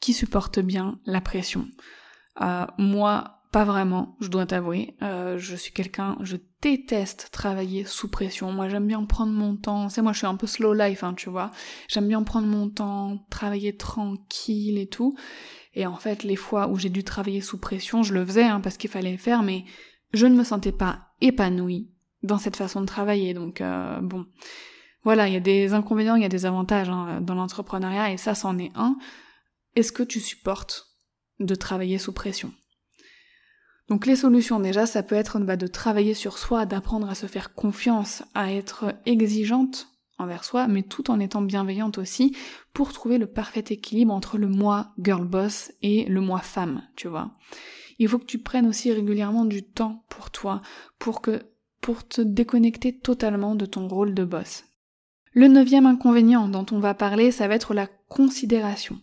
qui 0.00 0.12
supporte 0.12 0.60
bien 0.60 0.98
la 1.06 1.20
pression? 1.20 1.66
Euh, 2.40 2.66
Moi, 2.78 3.40
pas 3.52 3.64
vraiment, 3.64 4.16
je 4.20 4.28
dois 4.28 4.46
t'avouer. 4.46 4.94
Euh, 5.02 5.36
je 5.36 5.56
suis 5.56 5.72
quelqu'un, 5.72 6.16
je 6.20 6.36
déteste 6.62 7.30
travailler 7.32 7.84
sous 7.84 8.08
pression. 8.08 8.52
Moi, 8.52 8.68
j'aime 8.68 8.86
bien 8.86 9.04
prendre 9.04 9.32
mon 9.32 9.56
temps. 9.56 9.88
C'est 9.88 10.02
moi, 10.02 10.12
je 10.12 10.18
suis 10.18 10.26
un 10.26 10.36
peu 10.36 10.46
slow 10.46 10.72
life, 10.72 11.02
hein, 11.02 11.14
tu 11.14 11.30
vois. 11.30 11.50
J'aime 11.88 12.06
bien 12.06 12.22
prendre 12.22 12.46
mon 12.46 12.68
temps, 12.68 13.26
travailler 13.28 13.76
tranquille 13.76 14.78
et 14.78 14.86
tout. 14.86 15.16
Et 15.74 15.86
en 15.86 15.96
fait, 15.96 16.22
les 16.22 16.36
fois 16.36 16.68
où 16.68 16.76
j'ai 16.76 16.90
dû 16.90 17.02
travailler 17.02 17.40
sous 17.40 17.58
pression, 17.58 18.02
je 18.02 18.14
le 18.14 18.24
faisais 18.24 18.44
hein, 18.44 18.60
parce 18.60 18.76
qu'il 18.76 18.90
fallait 18.90 19.12
le 19.12 19.18
faire, 19.18 19.42
mais 19.42 19.64
je 20.12 20.26
ne 20.26 20.36
me 20.36 20.44
sentais 20.44 20.72
pas 20.72 21.08
épanouie 21.20 21.90
dans 22.22 22.38
cette 22.38 22.56
façon 22.56 22.80
de 22.80 22.86
travailler. 22.86 23.34
Donc 23.34 23.60
euh, 23.60 24.00
bon, 24.00 24.26
voilà, 25.02 25.28
il 25.28 25.34
y 25.34 25.36
a 25.36 25.40
des 25.40 25.72
inconvénients, 25.72 26.16
il 26.16 26.22
y 26.22 26.26
a 26.26 26.30
des 26.30 26.46
avantages 26.46 26.88
hein, 26.88 27.20
dans 27.20 27.34
l'entrepreneuriat 27.34 28.12
et 28.12 28.16
ça, 28.16 28.34
c'en 28.34 28.58
est 28.58 28.72
un. 28.74 28.96
Est-ce 29.76 29.92
que 29.92 30.02
tu 30.02 30.20
supportes 30.20 30.88
de 31.38 31.54
travailler 31.54 31.98
sous 31.98 32.12
pression? 32.12 32.52
Donc 33.88 34.06
les 34.06 34.16
solutions 34.16 34.60
déjà, 34.60 34.86
ça 34.86 35.02
peut 35.02 35.16
être 35.16 35.38
bah, 35.40 35.56
de 35.56 35.66
travailler 35.66 36.14
sur 36.14 36.38
soi, 36.38 36.64
d'apprendre 36.64 37.10
à 37.10 37.14
se 37.14 37.26
faire 37.26 37.54
confiance, 37.54 38.22
à 38.34 38.52
être 38.52 38.94
exigeante 39.04 39.88
envers 40.18 40.44
soi, 40.44 40.68
mais 40.68 40.82
tout 40.82 41.10
en 41.10 41.18
étant 41.18 41.42
bienveillante 41.42 41.98
aussi, 41.98 42.36
pour 42.72 42.92
trouver 42.92 43.18
le 43.18 43.26
parfait 43.26 43.64
équilibre 43.70 44.12
entre 44.12 44.38
le 44.38 44.48
moi 44.48 44.92
girl 45.02 45.24
boss 45.24 45.72
et 45.82 46.04
le 46.04 46.20
moi 46.20 46.40
femme, 46.40 46.82
tu 46.94 47.08
vois? 47.08 47.32
Il 47.98 48.08
faut 48.08 48.18
que 48.18 48.26
tu 48.26 48.38
prennes 48.38 48.66
aussi 48.66 48.92
régulièrement 48.92 49.44
du 49.44 49.62
temps 49.62 50.04
pour 50.08 50.30
toi, 50.30 50.60
pour 50.98 51.20
que, 51.20 51.42
pour 51.80 52.06
te 52.06 52.20
déconnecter 52.20 52.96
totalement 52.98 53.54
de 53.54 53.66
ton 53.66 53.88
rôle 53.88 54.14
de 54.14 54.24
boss. 54.24 54.64
Le 55.32 55.48
neuvième 55.48 55.86
inconvénient 55.86 56.48
dont 56.48 56.66
on 56.72 56.80
va 56.80 56.94
parler, 56.94 57.30
ça 57.30 57.48
va 57.48 57.54
être 57.54 57.74
la 57.74 57.86
considération. 58.08 59.00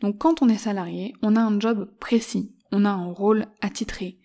Donc 0.00 0.18
quand 0.18 0.42
on 0.42 0.48
est 0.48 0.56
salarié, 0.56 1.14
on 1.22 1.36
a 1.36 1.40
un 1.40 1.58
job 1.58 1.90
précis, 1.98 2.54
on 2.70 2.84
a 2.84 2.90
un 2.90 3.06
rôle 3.06 3.46
attitré. 3.60 4.20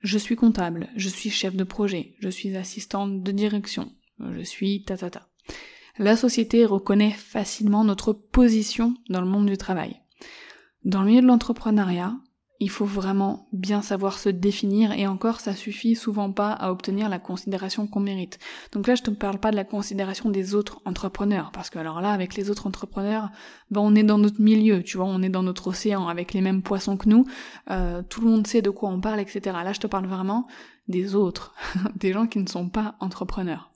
Je 0.00 0.18
suis 0.18 0.36
comptable, 0.36 0.88
je 0.96 1.08
suis 1.08 1.30
chef 1.30 1.54
de 1.54 1.64
projet, 1.64 2.14
je 2.20 2.28
suis 2.28 2.56
assistante 2.56 3.22
de 3.22 3.32
direction, 3.32 3.92
je 4.20 4.42
suis 4.42 4.84
ta 4.84 4.96
ta 4.96 5.28
la 5.98 6.16
société 6.16 6.64
reconnaît 6.64 7.10
facilement 7.10 7.82
notre 7.82 8.12
position 8.12 8.94
dans 9.10 9.20
le 9.20 9.26
monde 9.26 9.46
du 9.46 9.56
travail. 9.56 10.00
Dans 10.84 11.02
le 11.02 11.08
milieu 11.08 11.22
de 11.22 11.26
l'entrepreneuriat, 11.26 12.14
il 12.60 12.70
faut 12.70 12.84
vraiment 12.84 13.48
bien 13.52 13.82
savoir 13.82 14.18
se 14.18 14.28
définir 14.28 14.92
et 14.92 15.06
encore 15.06 15.40
ça 15.40 15.54
suffit 15.54 15.94
souvent 15.94 16.32
pas 16.32 16.50
à 16.50 16.72
obtenir 16.72 17.08
la 17.08 17.20
considération 17.20 17.86
qu'on 17.86 18.00
mérite. 18.00 18.38
Donc 18.72 18.86
là 18.86 18.96
je 18.96 19.02
te 19.02 19.10
parle 19.10 19.38
pas 19.38 19.50
de 19.50 19.56
la 19.56 19.64
considération 19.64 20.30
des 20.30 20.54
autres 20.54 20.80
entrepreneurs 20.84 21.52
parce 21.52 21.70
que 21.70 21.78
alors 21.78 22.00
là 22.00 22.10
avec 22.10 22.34
les 22.34 22.50
autres 22.50 22.66
entrepreneurs 22.66 23.30
ben 23.70 23.80
on 23.80 23.94
est 23.94 24.02
dans 24.02 24.18
notre 24.18 24.40
milieu 24.40 24.82
tu 24.82 24.96
vois 24.96 25.06
on 25.06 25.22
est 25.22 25.28
dans 25.28 25.44
notre 25.44 25.68
océan 25.68 26.08
avec 26.08 26.32
les 26.32 26.40
mêmes 26.40 26.62
poissons 26.62 26.96
que 26.96 27.08
nous 27.08 27.26
euh, 27.70 28.02
tout 28.02 28.20
le 28.20 28.28
monde 28.28 28.46
sait 28.46 28.62
de 28.62 28.70
quoi 28.70 28.88
on 28.90 29.00
parle 29.00 29.20
etc. 29.20 29.40
Là 29.64 29.72
je 29.72 29.80
te 29.80 29.86
parle 29.86 30.06
vraiment 30.06 30.48
des 30.88 31.14
autres 31.14 31.54
des 31.96 32.12
gens 32.12 32.26
qui 32.26 32.40
ne 32.40 32.48
sont 32.48 32.68
pas 32.68 32.96
entrepreneurs. 32.98 33.70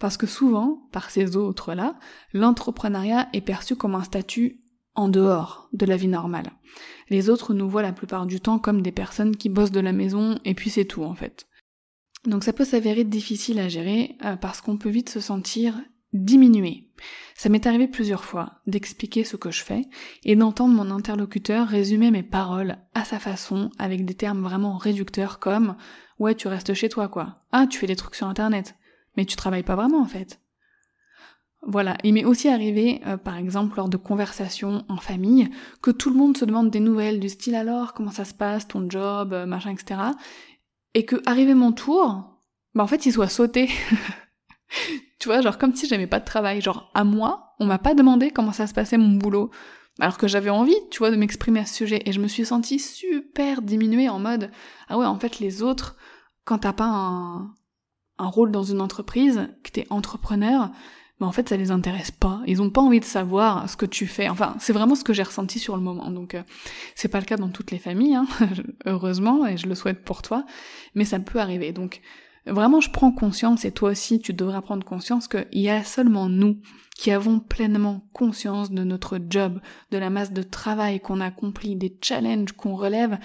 Parce 0.00 0.16
que 0.16 0.26
souvent, 0.26 0.88
par 0.92 1.10
ces 1.10 1.36
autres-là, 1.36 1.94
l'entrepreneuriat 2.32 3.28
est 3.34 3.42
perçu 3.42 3.76
comme 3.76 3.94
un 3.94 4.02
statut 4.02 4.58
en 4.94 5.08
dehors 5.08 5.68
de 5.74 5.84
la 5.84 5.96
vie 5.96 6.08
normale. 6.08 6.50
Les 7.10 7.28
autres 7.28 7.54
nous 7.54 7.68
voient 7.68 7.82
la 7.82 7.92
plupart 7.92 8.26
du 8.26 8.40
temps 8.40 8.58
comme 8.58 8.82
des 8.82 8.92
personnes 8.92 9.36
qui 9.36 9.48
bossent 9.48 9.72
de 9.72 9.80
la 9.80 9.92
maison 9.92 10.38
et 10.44 10.54
puis 10.54 10.70
c'est 10.70 10.84
tout 10.84 11.02
en 11.02 11.14
fait. 11.14 11.46
Donc 12.26 12.44
ça 12.44 12.52
peut 12.52 12.64
s'avérer 12.64 13.04
difficile 13.04 13.58
à 13.58 13.68
gérer 13.68 14.16
euh, 14.24 14.36
parce 14.36 14.60
qu'on 14.60 14.76
peut 14.76 14.90
vite 14.90 15.08
se 15.08 15.20
sentir 15.20 15.74
diminué. 16.12 16.88
Ça 17.34 17.48
m'est 17.48 17.66
arrivé 17.66 17.88
plusieurs 17.88 18.24
fois 18.24 18.60
d'expliquer 18.66 19.24
ce 19.24 19.36
que 19.36 19.50
je 19.50 19.62
fais 19.62 19.82
et 20.24 20.36
d'entendre 20.36 20.74
mon 20.74 20.90
interlocuteur 20.90 21.66
résumer 21.66 22.10
mes 22.10 22.22
paroles 22.22 22.76
à 22.94 23.04
sa 23.04 23.18
façon 23.18 23.70
avec 23.78 24.04
des 24.04 24.14
termes 24.14 24.42
vraiment 24.42 24.76
réducteurs 24.76 25.38
comme 25.38 25.76
ouais 26.18 26.34
tu 26.34 26.48
restes 26.48 26.74
chez 26.74 26.88
toi 26.88 27.08
quoi. 27.08 27.42
Ah 27.52 27.66
tu 27.66 27.78
fais 27.78 27.86
des 27.86 27.96
trucs 27.96 28.16
sur 28.16 28.26
internet. 28.26 28.76
Mais 29.16 29.24
tu 29.24 29.36
travailles 29.36 29.62
pas 29.62 29.76
vraiment 29.76 30.02
en 30.02 30.06
fait. 30.06 30.39
Voilà, 31.62 31.98
il 32.04 32.14
m'est 32.14 32.24
aussi 32.24 32.48
arrivé, 32.48 33.02
euh, 33.06 33.18
par 33.18 33.36
exemple, 33.36 33.76
lors 33.76 33.90
de 33.90 33.98
conversations 33.98 34.84
en 34.88 34.96
famille, 34.96 35.50
que 35.82 35.90
tout 35.90 36.10
le 36.10 36.16
monde 36.16 36.36
se 36.36 36.46
demande 36.46 36.70
des 36.70 36.80
nouvelles 36.80 37.20
du 37.20 37.28
style 37.28 37.54
alors, 37.54 37.92
comment 37.92 38.10
ça 38.10 38.24
se 38.24 38.32
passe, 38.32 38.66
ton 38.66 38.88
job, 38.88 39.34
euh, 39.34 39.44
machin, 39.44 39.70
etc. 39.70 40.00
Et 40.94 41.04
que, 41.04 41.16
arrivé 41.26 41.54
mon 41.54 41.72
tour, 41.72 42.40
bah 42.74 42.82
en 42.82 42.86
fait, 42.86 43.04
il 43.04 43.12
soit 43.12 43.28
sauté. 43.28 43.68
tu 45.18 45.28
vois, 45.28 45.42
genre 45.42 45.58
comme 45.58 45.74
si 45.74 45.86
j'aimais 45.86 46.06
pas 46.06 46.20
de 46.20 46.24
travail. 46.24 46.62
Genre, 46.62 46.90
à 46.94 47.04
moi, 47.04 47.54
on 47.60 47.66
m'a 47.66 47.78
pas 47.78 47.94
demandé 47.94 48.30
comment 48.30 48.52
ça 48.52 48.66
se 48.66 48.74
passait 48.74 48.98
mon 48.98 49.16
boulot. 49.16 49.50
Alors 49.98 50.16
que 50.16 50.28
j'avais 50.28 50.50
envie, 50.50 50.76
tu 50.90 51.00
vois, 51.00 51.10
de 51.10 51.16
m'exprimer 51.16 51.60
à 51.60 51.66
ce 51.66 51.74
sujet. 51.74 52.02
Et 52.06 52.12
je 52.12 52.20
me 52.20 52.28
suis 52.28 52.46
sentie 52.46 52.78
super 52.78 53.60
diminuée 53.60 54.08
en 54.08 54.18
mode, 54.18 54.50
ah 54.88 54.96
ouais, 54.96 55.04
en 55.04 55.18
fait, 55.18 55.40
les 55.40 55.62
autres, 55.62 55.96
quand 56.44 56.58
t'as 56.58 56.72
pas 56.72 56.88
un, 56.88 57.54
un 58.18 58.26
rôle 58.28 58.50
dans 58.50 58.62
une 58.62 58.80
entreprise, 58.80 59.48
que 59.62 59.70
t'es 59.70 59.86
entrepreneur, 59.90 60.70
mais 61.20 61.26
en 61.26 61.32
fait 61.32 61.48
ça 61.48 61.56
les 61.56 61.70
intéresse 61.70 62.10
pas. 62.10 62.40
Ils 62.46 62.62
ont 62.62 62.70
pas 62.70 62.80
envie 62.80 63.00
de 63.00 63.04
savoir 63.04 63.68
ce 63.68 63.76
que 63.76 63.86
tu 63.86 64.06
fais. 64.06 64.28
Enfin, 64.28 64.56
c'est 64.58 64.72
vraiment 64.72 64.94
ce 64.94 65.04
que 65.04 65.12
j'ai 65.12 65.22
ressenti 65.22 65.58
sur 65.58 65.76
le 65.76 65.82
moment. 65.82 66.10
Donc 66.10 66.34
euh, 66.34 66.42
c'est 66.94 67.08
pas 67.08 67.20
le 67.20 67.26
cas 67.26 67.36
dans 67.36 67.50
toutes 67.50 67.70
les 67.70 67.78
familles, 67.78 68.14
hein, 68.14 68.26
heureusement, 68.86 69.46
et 69.46 69.56
je 69.56 69.66
le 69.66 69.74
souhaite 69.74 70.02
pour 70.04 70.22
toi, 70.22 70.44
mais 70.94 71.04
ça 71.04 71.20
peut 71.20 71.38
arriver. 71.38 71.72
Donc 71.72 72.00
vraiment 72.46 72.80
je 72.80 72.90
prends 72.90 73.12
conscience, 73.12 73.64
et 73.64 73.72
toi 73.72 73.90
aussi 73.90 74.18
tu 74.18 74.32
devras 74.32 74.62
prendre 74.62 74.84
conscience 74.84 75.28
qu'il 75.28 75.46
y 75.52 75.68
a 75.68 75.84
seulement 75.84 76.28
nous 76.28 76.60
qui 76.96 77.10
avons 77.10 77.40
pleinement 77.40 78.06
conscience 78.12 78.70
de 78.70 78.84
notre 78.84 79.18
job, 79.30 79.60
de 79.90 79.96
la 79.96 80.10
masse 80.10 80.32
de 80.32 80.42
travail 80.42 81.00
qu'on 81.00 81.20
accomplit, 81.20 81.74
des 81.74 81.96
challenges 82.02 82.52
qu'on 82.52 82.76
relève, 82.76 83.18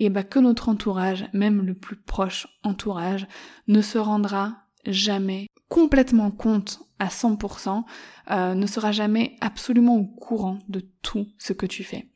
et 0.00 0.10
bah 0.10 0.24
que 0.24 0.40
notre 0.40 0.68
entourage, 0.68 1.26
même 1.32 1.62
le 1.62 1.74
plus 1.74 1.94
proche 1.94 2.48
entourage, 2.64 3.28
ne 3.68 3.80
se 3.80 3.98
rendra 3.98 4.56
jamais 4.86 5.46
complètement 5.72 6.30
compte 6.30 6.80
à 6.98 7.08
100%, 7.08 7.84
euh, 8.30 8.54
ne 8.54 8.66
sera 8.66 8.92
jamais 8.92 9.36
absolument 9.40 9.96
au 9.96 10.04
courant 10.04 10.58
de 10.68 10.80
tout 11.00 11.26
ce 11.38 11.54
que 11.54 11.64
tu 11.64 11.82
fais. 11.82 12.10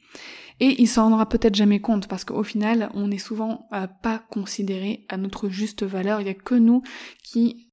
Et 0.60 0.82
il 0.82 0.86
s'en 0.86 1.04
rendra 1.04 1.26
peut-être 1.26 1.54
jamais 1.54 1.80
compte 1.80 2.06
parce 2.06 2.26
qu'au 2.26 2.42
final, 2.42 2.90
on 2.92 3.08
n'est 3.08 3.16
souvent 3.16 3.66
euh, 3.72 3.86
pas 4.02 4.18
considéré 4.30 5.06
à 5.08 5.16
notre 5.16 5.48
juste 5.48 5.84
valeur. 5.84 6.20
Il 6.20 6.24
n'y 6.24 6.30
a 6.30 6.34
que 6.34 6.54
nous 6.54 6.82
qui 7.24 7.72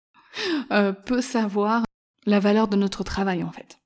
euh, 0.71 0.93
peut 0.93 1.21
savoir 1.21 1.83
la 2.25 2.39
valeur 2.39 2.69
de 2.69 2.77
notre 2.77 3.03
travail 3.03 3.43
en 3.43 3.51
fait. 3.51 3.77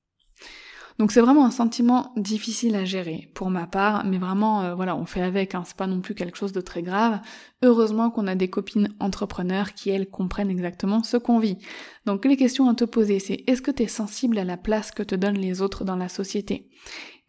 Donc 1.00 1.12
c'est 1.12 1.22
vraiment 1.22 1.46
un 1.46 1.52
sentiment 1.52 2.12
difficile 2.18 2.76
à 2.76 2.84
gérer 2.84 3.30
pour 3.36 3.52
ma 3.52 3.68
part, 3.68 4.04
mais 4.06 4.18
vraiment 4.18 4.64
euh, 4.64 4.74
voilà, 4.74 4.96
on 4.96 5.06
fait 5.06 5.22
avec, 5.22 5.54
hein, 5.54 5.64
c'est 5.66 5.78
pas 5.78 5.86
non 5.86 6.02
plus 6.02 6.16
quelque 6.16 6.38
chose 6.38 6.54
de 6.54 6.62
très 6.62 6.82
grave. 6.82 7.20
Heureusement 7.62 8.10
qu'on 8.10 8.26
a 8.26 8.34
des 8.34 8.50
copines 8.50 8.94
entrepreneurs 9.00 9.74
qui 9.74 9.92
elles 9.92 10.10
comprennent 10.10 10.50
exactement 10.50 11.04
ce 11.04 11.18
qu'on 11.18 11.38
vit. 11.38 11.58
Donc 12.06 12.26
les 12.26 12.36
questions 12.36 12.68
à 12.68 12.74
te 12.74 12.84
poser, 12.84 13.20
c'est 13.20 13.44
est-ce 13.46 13.62
que 13.62 13.72
tu 13.72 13.84
es 13.84 13.88
sensible 13.88 14.40
à 14.40 14.44
la 14.44 14.58
place 14.58 14.92
que 14.92 15.04
te 15.04 15.14
donnent 15.14 15.38
les 15.38 15.62
autres 15.62 15.86
dans 15.86 15.96
la 15.96 16.10
société? 16.10 16.70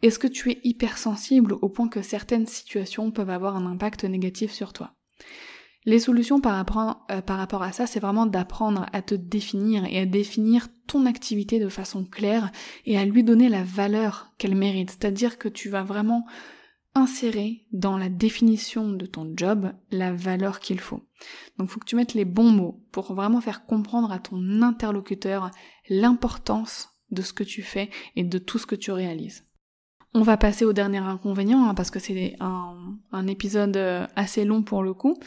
Est-ce 0.01 0.17
que 0.17 0.27
tu 0.27 0.49
es 0.49 0.61
hypersensible 0.63 1.53
au 1.53 1.69
point 1.69 1.89
que 1.89 2.01
certaines 2.01 2.47
situations 2.47 3.11
peuvent 3.11 3.29
avoir 3.29 3.55
un 3.55 3.65
impact 3.65 4.03
négatif 4.05 4.51
sur 4.51 4.73
toi? 4.73 4.93
Les 5.85 5.99
solutions 5.99 6.41
par 6.41 6.55
rapport, 6.55 7.05
euh, 7.09 7.21
par 7.21 7.37
rapport 7.37 7.63
à 7.63 7.71
ça, 7.71 7.87
c'est 7.87 7.99
vraiment 7.99 8.25
d'apprendre 8.25 8.85
à 8.91 9.01
te 9.01 9.15
définir 9.15 9.85
et 9.85 9.99
à 9.99 10.05
définir 10.05 10.67
ton 10.87 11.05
activité 11.05 11.59
de 11.59 11.69
façon 11.69 12.03
claire 12.03 12.51
et 12.85 12.97
à 12.97 13.05
lui 13.05 13.23
donner 13.23 13.49
la 13.49 13.63
valeur 13.63 14.31
qu'elle 14.37 14.55
mérite. 14.55 14.91
C'est-à-dire 14.91 15.37
que 15.37 15.47
tu 15.47 15.69
vas 15.69 15.83
vraiment 15.83 16.25
insérer 16.95 17.65
dans 17.71 17.97
la 17.97 18.09
définition 18.09 18.89
de 18.89 19.05
ton 19.05 19.31
job 19.35 19.71
la 19.91 20.11
valeur 20.13 20.59
qu'il 20.59 20.79
faut. 20.79 21.01
Donc 21.57 21.69
il 21.69 21.71
faut 21.71 21.79
que 21.79 21.85
tu 21.85 21.95
mettes 21.95 22.13
les 22.13 22.25
bons 22.25 22.51
mots 22.51 22.83
pour 22.91 23.13
vraiment 23.13 23.41
faire 23.41 23.65
comprendre 23.65 24.11
à 24.11 24.19
ton 24.19 24.61
interlocuteur 24.61 25.51
l'importance 25.87 26.89
de 27.11 27.21
ce 27.21 27.33
que 27.33 27.43
tu 27.43 27.61
fais 27.61 27.89
et 28.15 28.23
de 28.23 28.37
tout 28.37 28.57
ce 28.57 28.65
que 28.65 28.75
tu 28.75 28.91
réalises. 28.91 29.45
On 30.13 30.23
va 30.23 30.37
passer 30.37 30.65
au 30.65 30.73
dernier 30.73 30.97
inconvénient 30.97 31.69
hein, 31.69 31.75
parce 31.75 31.91
que 31.91 31.99
c'est 31.99 32.35
un, 32.39 32.97
un 33.11 33.27
épisode 33.27 33.77
euh, 33.77 34.07
assez 34.15 34.43
long 34.43 34.63
pour 34.63 34.81
le 34.81 34.93
coup. 34.93 35.19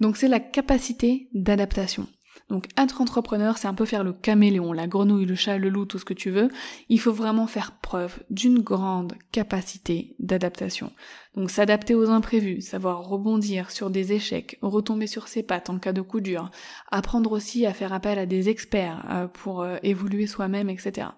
Donc 0.00 0.16
c'est 0.16 0.28
la 0.28 0.40
capacité 0.40 1.28
d'adaptation. 1.32 2.06
Donc 2.48 2.66
être 2.78 3.02
entrepreneur, 3.02 3.58
c'est 3.58 3.68
un 3.68 3.74
peu 3.74 3.84
faire 3.84 4.04
le 4.04 4.12
caméléon, 4.12 4.72
la 4.72 4.86
grenouille, 4.86 5.26
le 5.26 5.34
chat, 5.34 5.58
le 5.58 5.68
loup, 5.68 5.84
tout 5.84 5.98
ce 5.98 6.04
que 6.04 6.14
tu 6.14 6.30
veux. 6.30 6.48
Il 6.88 6.98
faut 6.98 7.12
vraiment 7.12 7.46
faire 7.46 7.72
preuve 7.80 8.20
d'une 8.30 8.60
grande 8.60 9.14
capacité 9.32 10.16
d'adaptation. 10.18 10.92
Donc 11.34 11.50
s'adapter 11.50 11.94
aux 11.94 12.08
imprévus, 12.08 12.62
savoir 12.62 13.02
rebondir 13.02 13.70
sur 13.70 13.90
des 13.90 14.12
échecs, 14.12 14.58
retomber 14.62 15.06
sur 15.06 15.28
ses 15.28 15.42
pattes 15.42 15.68
en 15.68 15.78
cas 15.78 15.92
de 15.92 16.00
coup 16.00 16.20
dur, 16.20 16.50
apprendre 16.90 17.32
aussi 17.32 17.66
à 17.66 17.74
faire 17.74 17.92
appel 17.92 18.18
à 18.18 18.26
des 18.26 18.48
experts 18.48 19.04
euh, 19.10 19.28
pour 19.28 19.60
euh, 19.62 19.76
évoluer 19.82 20.26
soi-même, 20.26 20.70
etc. 20.70 21.08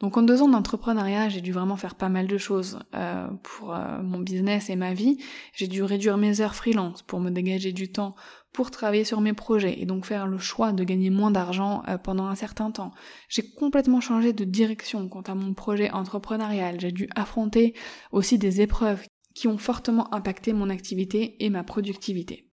Donc 0.00 0.16
en 0.16 0.22
deux 0.22 0.40
ans 0.40 0.48
d'entrepreneuriat, 0.48 1.28
j'ai 1.28 1.42
dû 1.42 1.52
vraiment 1.52 1.76
faire 1.76 1.94
pas 1.94 2.08
mal 2.08 2.26
de 2.26 2.38
choses 2.38 2.78
euh, 2.94 3.28
pour 3.42 3.74
euh, 3.74 4.02
mon 4.02 4.18
business 4.18 4.70
et 4.70 4.76
ma 4.76 4.94
vie. 4.94 5.18
J'ai 5.52 5.68
dû 5.68 5.82
réduire 5.82 6.16
mes 6.16 6.40
heures 6.40 6.54
freelance 6.54 7.02
pour 7.02 7.20
me 7.20 7.30
dégager 7.30 7.72
du 7.72 7.92
temps 7.92 8.14
pour 8.52 8.70
travailler 8.70 9.04
sur 9.04 9.20
mes 9.20 9.34
projets 9.34 9.78
et 9.78 9.84
donc 9.84 10.06
faire 10.06 10.26
le 10.26 10.38
choix 10.38 10.72
de 10.72 10.84
gagner 10.84 11.10
moins 11.10 11.30
d'argent 11.30 11.82
euh, 11.86 11.98
pendant 11.98 12.26
un 12.26 12.34
certain 12.34 12.70
temps. 12.70 12.92
J'ai 13.28 13.48
complètement 13.50 14.00
changé 14.00 14.32
de 14.32 14.44
direction 14.44 15.06
quant 15.08 15.20
à 15.20 15.34
mon 15.34 15.52
projet 15.52 15.90
entrepreneurial. 15.90 16.80
J'ai 16.80 16.92
dû 16.92 17.08
affronter 17.14 17.74
aussi 18.10 18.38
des 18.38 18.62
épreuves 18.62 19.04
qui 19.34 19.48
ont 19.48 19.58
fortement 19.58 20.12
impacté 20.14 20.54
mon 20.54 20.70
activité 20.70 21.36
et 21.44 21.50
ma 21.50 21.62
productivité. 21.62 22.49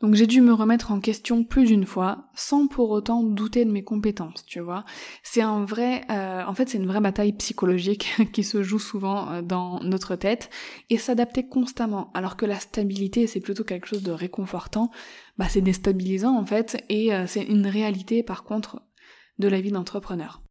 Donc 0.00 0.14
j'ai 0.14 0.26
dû 0.26 0.42
me 0.42 0.52
remettre 0.52 0.92
en 0.92 1.00
question 1.00 1.42
plus 1.42 1.64
d'une 1.64 1.86
fois, 1.86 2.28
sans 2.34 2.66
pour 2.66 2.90
autant 2.90 3.22
douter 3.22 3.64
de 3.64 3.70
mes 3.70 3.82
compétences, 3.82 4.44
tu 4.44 4.60
vois. 4.60 4.84
C'est 5.22 5.40
un 5.40 5.64
vrai, 5.64 6.02
euh, 6.10 6.44
en 6.46 6.52
fait 6.52 6.68
c'est 6.68 6.76
une 6.76 6.86
vraie 6.86 7.00
bataille 7.00 7.32
psychologique 7.32 8.14
qui 8.32 8.44
se 8.44 8.62
joue 8.62 8.78
souvent 8.78 9.30
euh, 9.30 9.42
dans 9.42 9.80
notre 9.80 10.14
tête, 10.14 10.50
et 10.90 10.98
s'adapter 10.98 11.48
constamment, 11.48 12.10
alors 12.12 12.36
que 12.36 12.44
la 12.44 12.60
stabilité 12.60 13.26
c'est 13.26 13.40
plutôt 13.40 13.64
quelque 13.64 13.86
chose 13.86 14.02
de 14.02 14.12
réconfortant, 14.12 14.90
bah 15.38 15.46
c'est 15.48 15.62
déstabilisant 15.62 16.36
en 16.36 16.44
fait, 16.44 16.84
et 16.90 17.14
euh, 17.14 17.26
c'est 17.26 17.44
une 17.44 17.66
réalité 17.66 18.22
par 18.22 18.44
contre 18.44 18.82
de 19.38 19.48
la 19.48 19.62
vie 19.62 19.72
d'entrepreneur. 19.72 20.42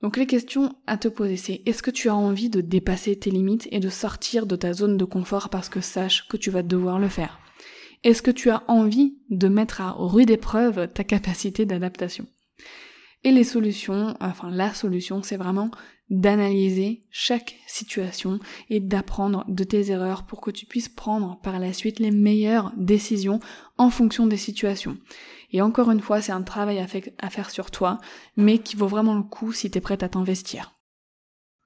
Donc 0.00 0.16
les 0.16 0.26
questions 0.26 0.74
à 0.86 0.96
te 0.96 1.08
poser 1.08 1.36
c'est 1.36 1.62
est-ce 1.66 1.82
que 1.82 1.90
tu 1.90 2.08
as 2.08 2.16
envie 2.16 2.48
de 2.48 2.62
dépasser 2.62 3.18
tes 3.18 3.30
limites 3.30 3.68
et 3.70 3.80
de 3.80 3.90
sortir 3.90 4.46
de 4.46 4.56
ta 4.56 4.72
zone 4.72 4.96
de 4.96 5.04
confort 5.04 5.50
parce 5.50 5.68
que 5.68 5.82
sache 5.82 6.26
que 6.28 6.38
tu 6.38 6.50
vas 6.50 6.62
devoir 6.62 6.98
le 6.98 7.08
faire? 7.08 7.38
Est-ce 8.04 8.22
que 8.22 8.30
tu 8.30 8.50
as 8.50 8.62
envie 8.68 9.18
de 9.30 9.48
mettre 9.48 9.80
à 9.80 9.92
rude 9.92 10.30
épreuve 10.30 10.92
ta 10.92 11.04
capacité 11.04 11.66
d'adaptation? 11.66 12.26
Et 13.24 13.32
les 13.32 13.44
solutions, 13.44 14.16
enfin 14.20 14.50
la 14.50 14.72
solution, 14.72 15.22
c'est 15.22 15.36
vraiment 15.36 15.70
d'analyser 16.08 17.02
chaque 17.10 17.56
situation 17.66 18.38
et 18.70 18.80
d'apprendre 18.80 19.44
de 19.48 19.64
tes 19.64 19.90
erreurs 19.90 20.24
pour 20.24 20.40
que 20.40 20.50
tu 20.50 20.66
puisses 20.66 20.88
prendre 20.88 21.38
par 21.42 21.58
la 21.58 21.72
suite 21.72 21.98
les 21.98 22.10
meilleures 22.10 22.72
décisions 22.76 23.40
en 23.76 23.90
fonction 23.90 24.26
des 24.26 24.36
situations. 24.36 24.96
Et 25.52 25.60
encore 25.60 25.90
une 25.90 26.00
fois, 26.00 26.22
c'est 26.22 26.32
un 26.32 26.42
travail 26.42 26.78
à, 26.78 27.30
faire 27.30 27.50
sur 27.50 27.70
toi, 27.70 27.98
mais 28.36 28.58
qui 28.58 28.76
vaut 28.76 28.86
vraiment 28.86 29.14
le 29.14 29.22
coup 29.22 29.52
si 29.52 29.70
tu 29.70 29.78
es 29.78 29.80
prête 29.80 30.02
à 30.02 30.08
t'investir. 30.08 30.77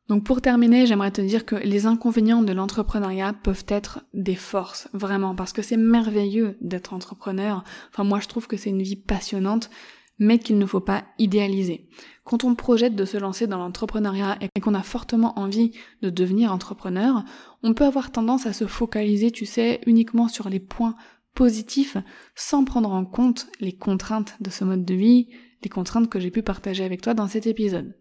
Donc 0.09 0.24
pour 0.24 0.42
terminer, 0.42 0.86
j'aimerais 0.86 1.12
te 1.12 1.20
dire 1.20 1.44
que 1.46 1.55
les 1.55 1.86
inconvénients 1.86 2.42
de 2.42 2.53
l'entrepreneuriat 2.53 3.32
peuvent 3.32 3.64
être 3.68 4.00
des 4.12 4.34
forces, 4.34 4.88
vraiment, 4.92 5.34
parce 5.34 5.53
que 5.53 5.62
c'est 5.62 5.76
merveilleux 5.76 6.57
d'être 6.61 6.92
entrepreneur. 6.92 7.64
Enfin 7.90 8.05
moi 8.05 8.20
je 8.20 8.28
trouve 8.28 8.46
que 8.46 8.57
c'est 8.57 8.70
une 8.70 8.82
vie 8.82 8.96
passionnante, 8.96 9.70
mais 10.18 10.38
qu'il 10.38 10.59
ne 10.59 10.66
faut 10.66 10.80
pas 10.80 11.05
idéaliser. 11.18 11.88
Quand 12.24 12.44
on 12.44 12.55
projette 12.55 12.94
de 12.94 13.05
se 13.05 13.16
lancer 13.16 13.46
dans 13.46 13.59
l'entrepreneuriat 13.59 14.38
et 14.40 14.61
qu'on 14.61 14.74
a 14.74 14.82
fortement 14.82 15.38
envie 15.38 15.72
de 16.03 16.11
devenir 16.11 16.53
entrepreneur, 16.53 17.24
on 17.62 17.74
peut 17.74 17.84
avoir 17.84 18.12
tendance 18.12 18.46
à 18.46 18.53
se 18.53 18.66
focaliser, 18.66 19.30
tu 19.30 19.46
sais, 19.46 19.80
uniquement 19.86 20.28
sur 20.28 20.48
les 20.48 20.61
points 20.61 20.94
positifs 21.34 21.96
sans 22.34 22.64
prendre 22.64 22.92
en 22.92 23.05
compte 23.05 23.46
les 23.61 23.72
contraintes 23.72 24.36
de 24.40 24.50
ce 24.50 24.64
mode 24.64 24.84
de 24.84 24.94
vie, 24.94 25.28
les 25.62 25.70
contraintes 25.70 26.09
que 26.09 26.20
j'ai 26.20 26.30
pu 26.30 26.42
partager 26.42 26.84
avec 26.84 27.00
toi 27.00 27.14
dans 27.14 27.28
cet 27.28 27.46
épisode. 27.46 27.96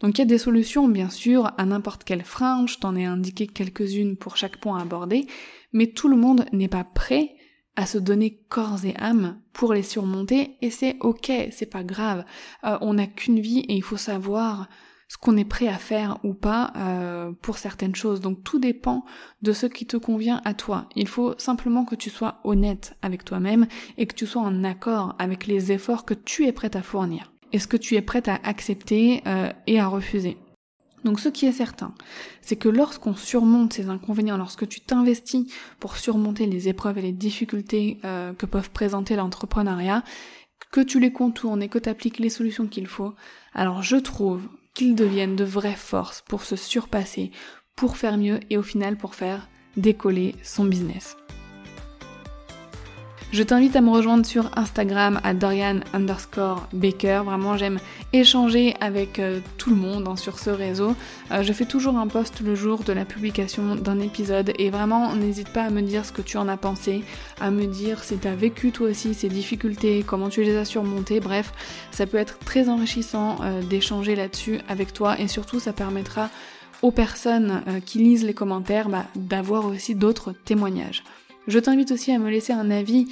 Donc 0.00 0.18
il 0.18 0.20
y 0.20 0.22
a 0.22 0.26
des 0.26 0.38
solutions 0.38 0.88
bien 0.88 1.10
sûr 1.10 1.52
à 1.56 1.64
n'importe 1.64 2.04
quel 2.04 2.22
frein, 2.22 2.66
je 2.66 2.78
t'en 2.78 2.96
ai 2.96 3.04
indiqué 3.04 3.46
quelques-unes 3.46 4.16
pour 4.16 4.36
chaque 4.36 4.58
point 4.58 4.78
abordé, 4.78 5.26
mais 5.72 5.86
tout 5.88 6.08
le 6.08 6.16
monde 6.16 6.46
n'est 6.52 6.68
pas 6.68 6.84
prêt 6.84 7.34
à 7.76 7.86
se 7.86 7.98
donner 7.98 8.40
corps 8.48 8.84
et 8.84 8.94
âme 8.98 9.38
pour 9.52 9.74
les 9.74 9.82
surmonter 9.82 10.56
et 10.62 10.70
c'est 10.70 10.96
ok, 11.00 11.30
c'est 11.50 11.70
pas 11.70 11.84
grave. 11.84 12.24
Euh, 12.64 12.78
on 12.80 12.94
n'a 12.94 13.06
qu'une 13.06 13.40
vie 13.40 13.60
et 13.60 13.74
il 13.74 13.82
faut 13.82 13.98
savoir 13.98 14.68
ce 15.08 15.18
qu'on 15.18 15.36
est 15.36 15.44
prêt 15.44 15.68
à 15.68 15.78
faire 15.78 16.18
ou 16.24 16.34
pas 16.34 16.72
euh, 16.76 17.32
pour 17.42 17.58
certaines 17.58 17.94
choses. 17.94 18.20
Donc 18.20 18.42
tout 18.42 18.58
dépend 18.58 19.04
de 19.42 19.52
ce 19.52 19.66
qui 19.66 19.86
te 19.86 19.96
convient 19.96 20.40
à 20.44 20.54
toi. 20.54 20.88
Il 20.96 21.06
faut 21.06 21.34
simplement 21.38 21.84
que 21.84 21.94
tu 21.94 22.10
sois 22.10 22.40
honnête 22.44 22.96
avec 23.02 23.24
toi-même 23.24 23.66
et 23.98 24.06
que 24.06 24.14
tu 24.14 24.26
sois 24.26 24.42
en 24.42 24.64
accord 24.64 25.14
avec 25.18 25.46
les 25.46 25.70
efforts 25.70 26.04
que 26.04 26.14
tu 26.14 26.46
es 26.46 26.52
prête 26.52 26.76
à 26.76 26.82
fournir 26.82 27.32
et 27.52 27.58
ce 27.58 27.66
que 27.66 27.76
tu 27.76 27.94
es 27.94 28.02
prête 28.02 28.28
à 28.28 28.40
accepter 28.42 29.22
euh, 29.26 29.50
et 29.66 29.80
à 29.80 29.86
refuser. 29.86 30.36
Donc 31.04 31.20
ce 31.20 31.28
qui 31.28 31.46
est 31.46 31.52
certain, 31.52 31.94
c'est 32.40 32.56
que 32.56 32.68
lorsqu'on 32.68 33.14
surmonte 33.14 33.72
ces 33.72 33.88
inconvénients, 33.88 34.36
lorsque 34.36 34.66
tu 34.66 34.80
t'investis 34.80 35.46
pour 35.78 35.96
surmonter 35.96 36.46
les 36.46 36.68
épreuves 36.68 36.98
et 36.98 37.02
les 37.02 37.12
difficultés 37.12 37.98
euh, 38.04 38.32
que 38.32 38.46
peuvent 38.46 38.70
présenter 38.70 39.14
l'entrepreneuriat, 39.14 40.02
que 40.72 40.80
tu 40.80 40.98
les 40.98 41.12
contournes 41.12 41.62
et 41.62 41.68
que 41.68 41.78
tu 41.78 41.88
appliques 41.88 42.18
les 42.18 42.30
solutions 42.30 42.66
qu'il 42.66 42.88
faut, 42.88 43.14
alors 43.54 43.82
je 43.82 43.96
trouve 43.96 44.48
qu'ils 44.74 44.96
deviennent 44.96 45.36
de 45.36 45.44
vraies 45.44 45.76
forces 45.76 46.22
pour 46.28 46.42
se 46.42 46.56
surpasser, 46.56 47.30
pour 47.76 47.96
faire 47.96 48.18
mieux 48.18 48.40
et 48.50 48.56
au 48.56 48.62
final 48.62 48.96
pour 48.96 49.14
faire 49.14 49.48
décoller 49.76 50.34
son 50.42 50.64
business. 50.64 51.16
Je 53.32 53.42
t'invite 53.42 53.74
à 53.74 53.80
me 53.80 53.90
rejoindre 53.90 54.24
sur 54.24 54.50
Instagram 54.56 55.20
à 55.24 55.34
Dorian 55.34 55.80
underscore 55.92 56.68
Baker. 56.72 57.22
Vraiment, 57.24 57.56
j'aime 57.56 57.80
échanger 58.12 58.74
avec 58.80 59.18
euh, 59.18 59.40
tout 59.58 59.70
le 59.70 59.76
monde 59.76 60.06
hein, 60.06 60.14
sur 60.14 60.38
ce 60.38 60.48
réseau. 60.48 60.94
Euh, 61.32 61.42
je 61.42 61.52
fais 61.52 61.64
toujours 61.64 61.96
un 61.96 62.06
post 62.06 62.40
le 62.40 62.54
jour 62.54 62.84
de 62.84 62.92
la 62.92 63.04
publication 63.04 63.74
d'un 63.74 63.98
épisode 63.98 64.52
et 64.58 64.70
vraiment, 64.70 65.12
n'hésite 65.14 65.48
pas 65.48 65.64
à 65.64 65.70
me 65.70 65.82
dire 65.82 66.04
ce 66.04 66.12
que 66.12 66.22
tu 66.22 66.36
en 66.36 66.46
as 66.46 66.56
pensé, 66.56 67.02
à 67.40 67.50
me 67.50 67.66
dire 67.66 68.04
si 68.04 68.16
tu 68.16 68.28
as 68.28 68.36
vécu 68.36 68.70
toi 68.70 68.90
aussi 68.90 69.12
ces 69.12 69.28
difficultés, 69.28 70.04
comment 70.06 70.28
tu 70.28 70.44
les 70.44 70.56
as 70.56 70.64
surmontées. 70.64 71.18
Bref, 71.18 71.52
ça 71.90 72.06
peut 72.06 72.18
être 72.18 72.38
très 72.38 72.68
enrichissant 72.68 73.38
euh, 73.42 73.60
d'échanger 73.60 74.14
là-dessus 74.14 74.60
avec 74.68 74.92
toi 74.92 75.18
et 75.18 75.26
surtout, 75.26 75.58
ça 75.58 75.72
permettra 75.72 76.30
aux 76.80 76.92
personnes 76.92 77.62
qui 77.86 77.98
lisent 77.98 78.24
les 78.24 78.34
commentaires 78.34 78.90
bah, 78.90 79.06
d'avoir 79.16 79.64
aussi 79.64 79.94
d'autres 79.94 80.32
témoignages. 80.44 81.02
Je 81.48 81.60
t'invite 81.60 81.92
aussi 81.92 82.12
à 82.12 82.18
me 82.18 82.28
laisser 82.28 82.52
un 82.52 82.70
avis 82.70 83.06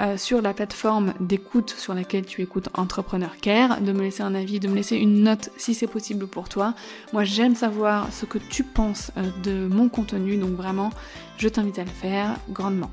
euh, 0.00 0.16
sur 0.18 0.42
la 0.42 0.52
plateforme 0.52 1.14
d'écoute 1.20 1.70
sur 1.70 1.94
laquelle 1.94 2.26
tu 2.26 2.42
écoutes 2.42 2.68
Entrepreneur 2.74 3.36
Care, 3.40 3.80
de 3.80 3.92
me 3.92 4.02
laisser 4.02 4.22
un 4.22 4.34
avis, 4.34 4.60
de 4.60 4.68
me 4.68 4.76
laisser 4.76 4.96
une 4.96 5.22
note 5.22 5.50
si 5.56 5.74
c'est 5.74 5.86
possible 5.86 6.26
pour 6.26 6.48
toi. 6.48 6.74
Moi 7.14 7.24
j'aime 7.24 7.56
savoir 7.56 8.12
ce 8.12 8.26
que 8.26 8.38
tu 8.38 8.62
penses 8.62 9.10
euh, 9.16 9.22
de 9.42 9.66
mon 9.66 9.88
contenu, 9.88 10.36
donc 10.36 10.50
vraiment 10.50 10.90
je 11.38 11.48
t'invite 11.48 11.78
à 11.78 11.84
le 11.84 11.90
faire 11.90 12.36
grandement. 12.50 12.90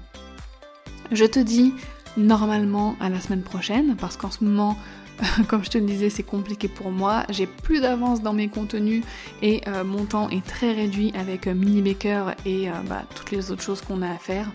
Je 1.11 1.25
te 1.25 1.39
dis 1.39 1.73
normalement 2.17 2.95
à 3.01 3.09
la 3.09 3.19
semaine 3.19 3.43
prochaine 3.43 3.95
parce 3.99 4.15
qu'en 4.15 4.31
ce 4.31 4.43
moment 4.43 4.77
comme 5.47 5.63
je 5.63 5.69
te 5.69 5.77
le 5.77 5.85
disais, 5.85 6.09
c'est 6.09 6.23
compliqué 6.23 6.67
pour 6.67 6.89
moi. 6.89 7.23
J'ai 7.29 7.47
plus 7.47 7.81
d'avance 7.81 8.21
dans 8.21 8.33
mes 8.33 8.47
contenus 8.47 9.03
et 9.41 9.61
euh, 9.67 9.83
mon 9.83 10.05
temps 10.05 10.29
est 10.29 10.45
très 10.45 10.73
réduit 10.73 11.13
avec 11.15 11.47
Mini 11.47 11.81
Baker 11.81 12.31
et 12.45 12.69
bah, 12.89 13.03
toutes 13.13 13.31
les 13.31 13.51
autres 13.51 13.61
choses 13.61 13.81
qu'on 13.81 14.01
a 14.01 14.09
à 14.09 14.17
faire. 14.17 14.49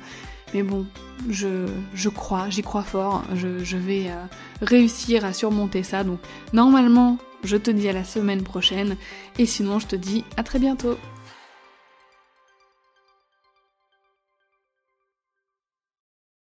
Mais 0.55 0.63
bon, 0.63 0.87
je, 1.29 2.09
crois, 2.09 2.49
j'y 2.49 2.63
crois 2.63 2.83
fort, 2.83 3.25
je, 3.35 3.63
je 3.63 3.77
vais 3.77 4.09
euh, 4.09 4.25
réussir 4.63 5.25
à 5.25 5.33
surmonter 5.33 5.83
ça. 5.83 6.05
Donc 6.05 6.19
normalement, 6.53 7.19
je 7.45 7.57
te 7.57 7.71
dis 7.71 7.89
à 7.89 7.93
la 7.93 8.05
semaine 8.05 8.43
prochaine. 8.43 8.97
Et 9.39 9.47
sinon, 9.47 9.79
je 9.79 9.87
te 9.87 9.97
dis 9.97 10.25
à 10.37 10.43
très 10.43 10.59
bientôt. 10.59 10.97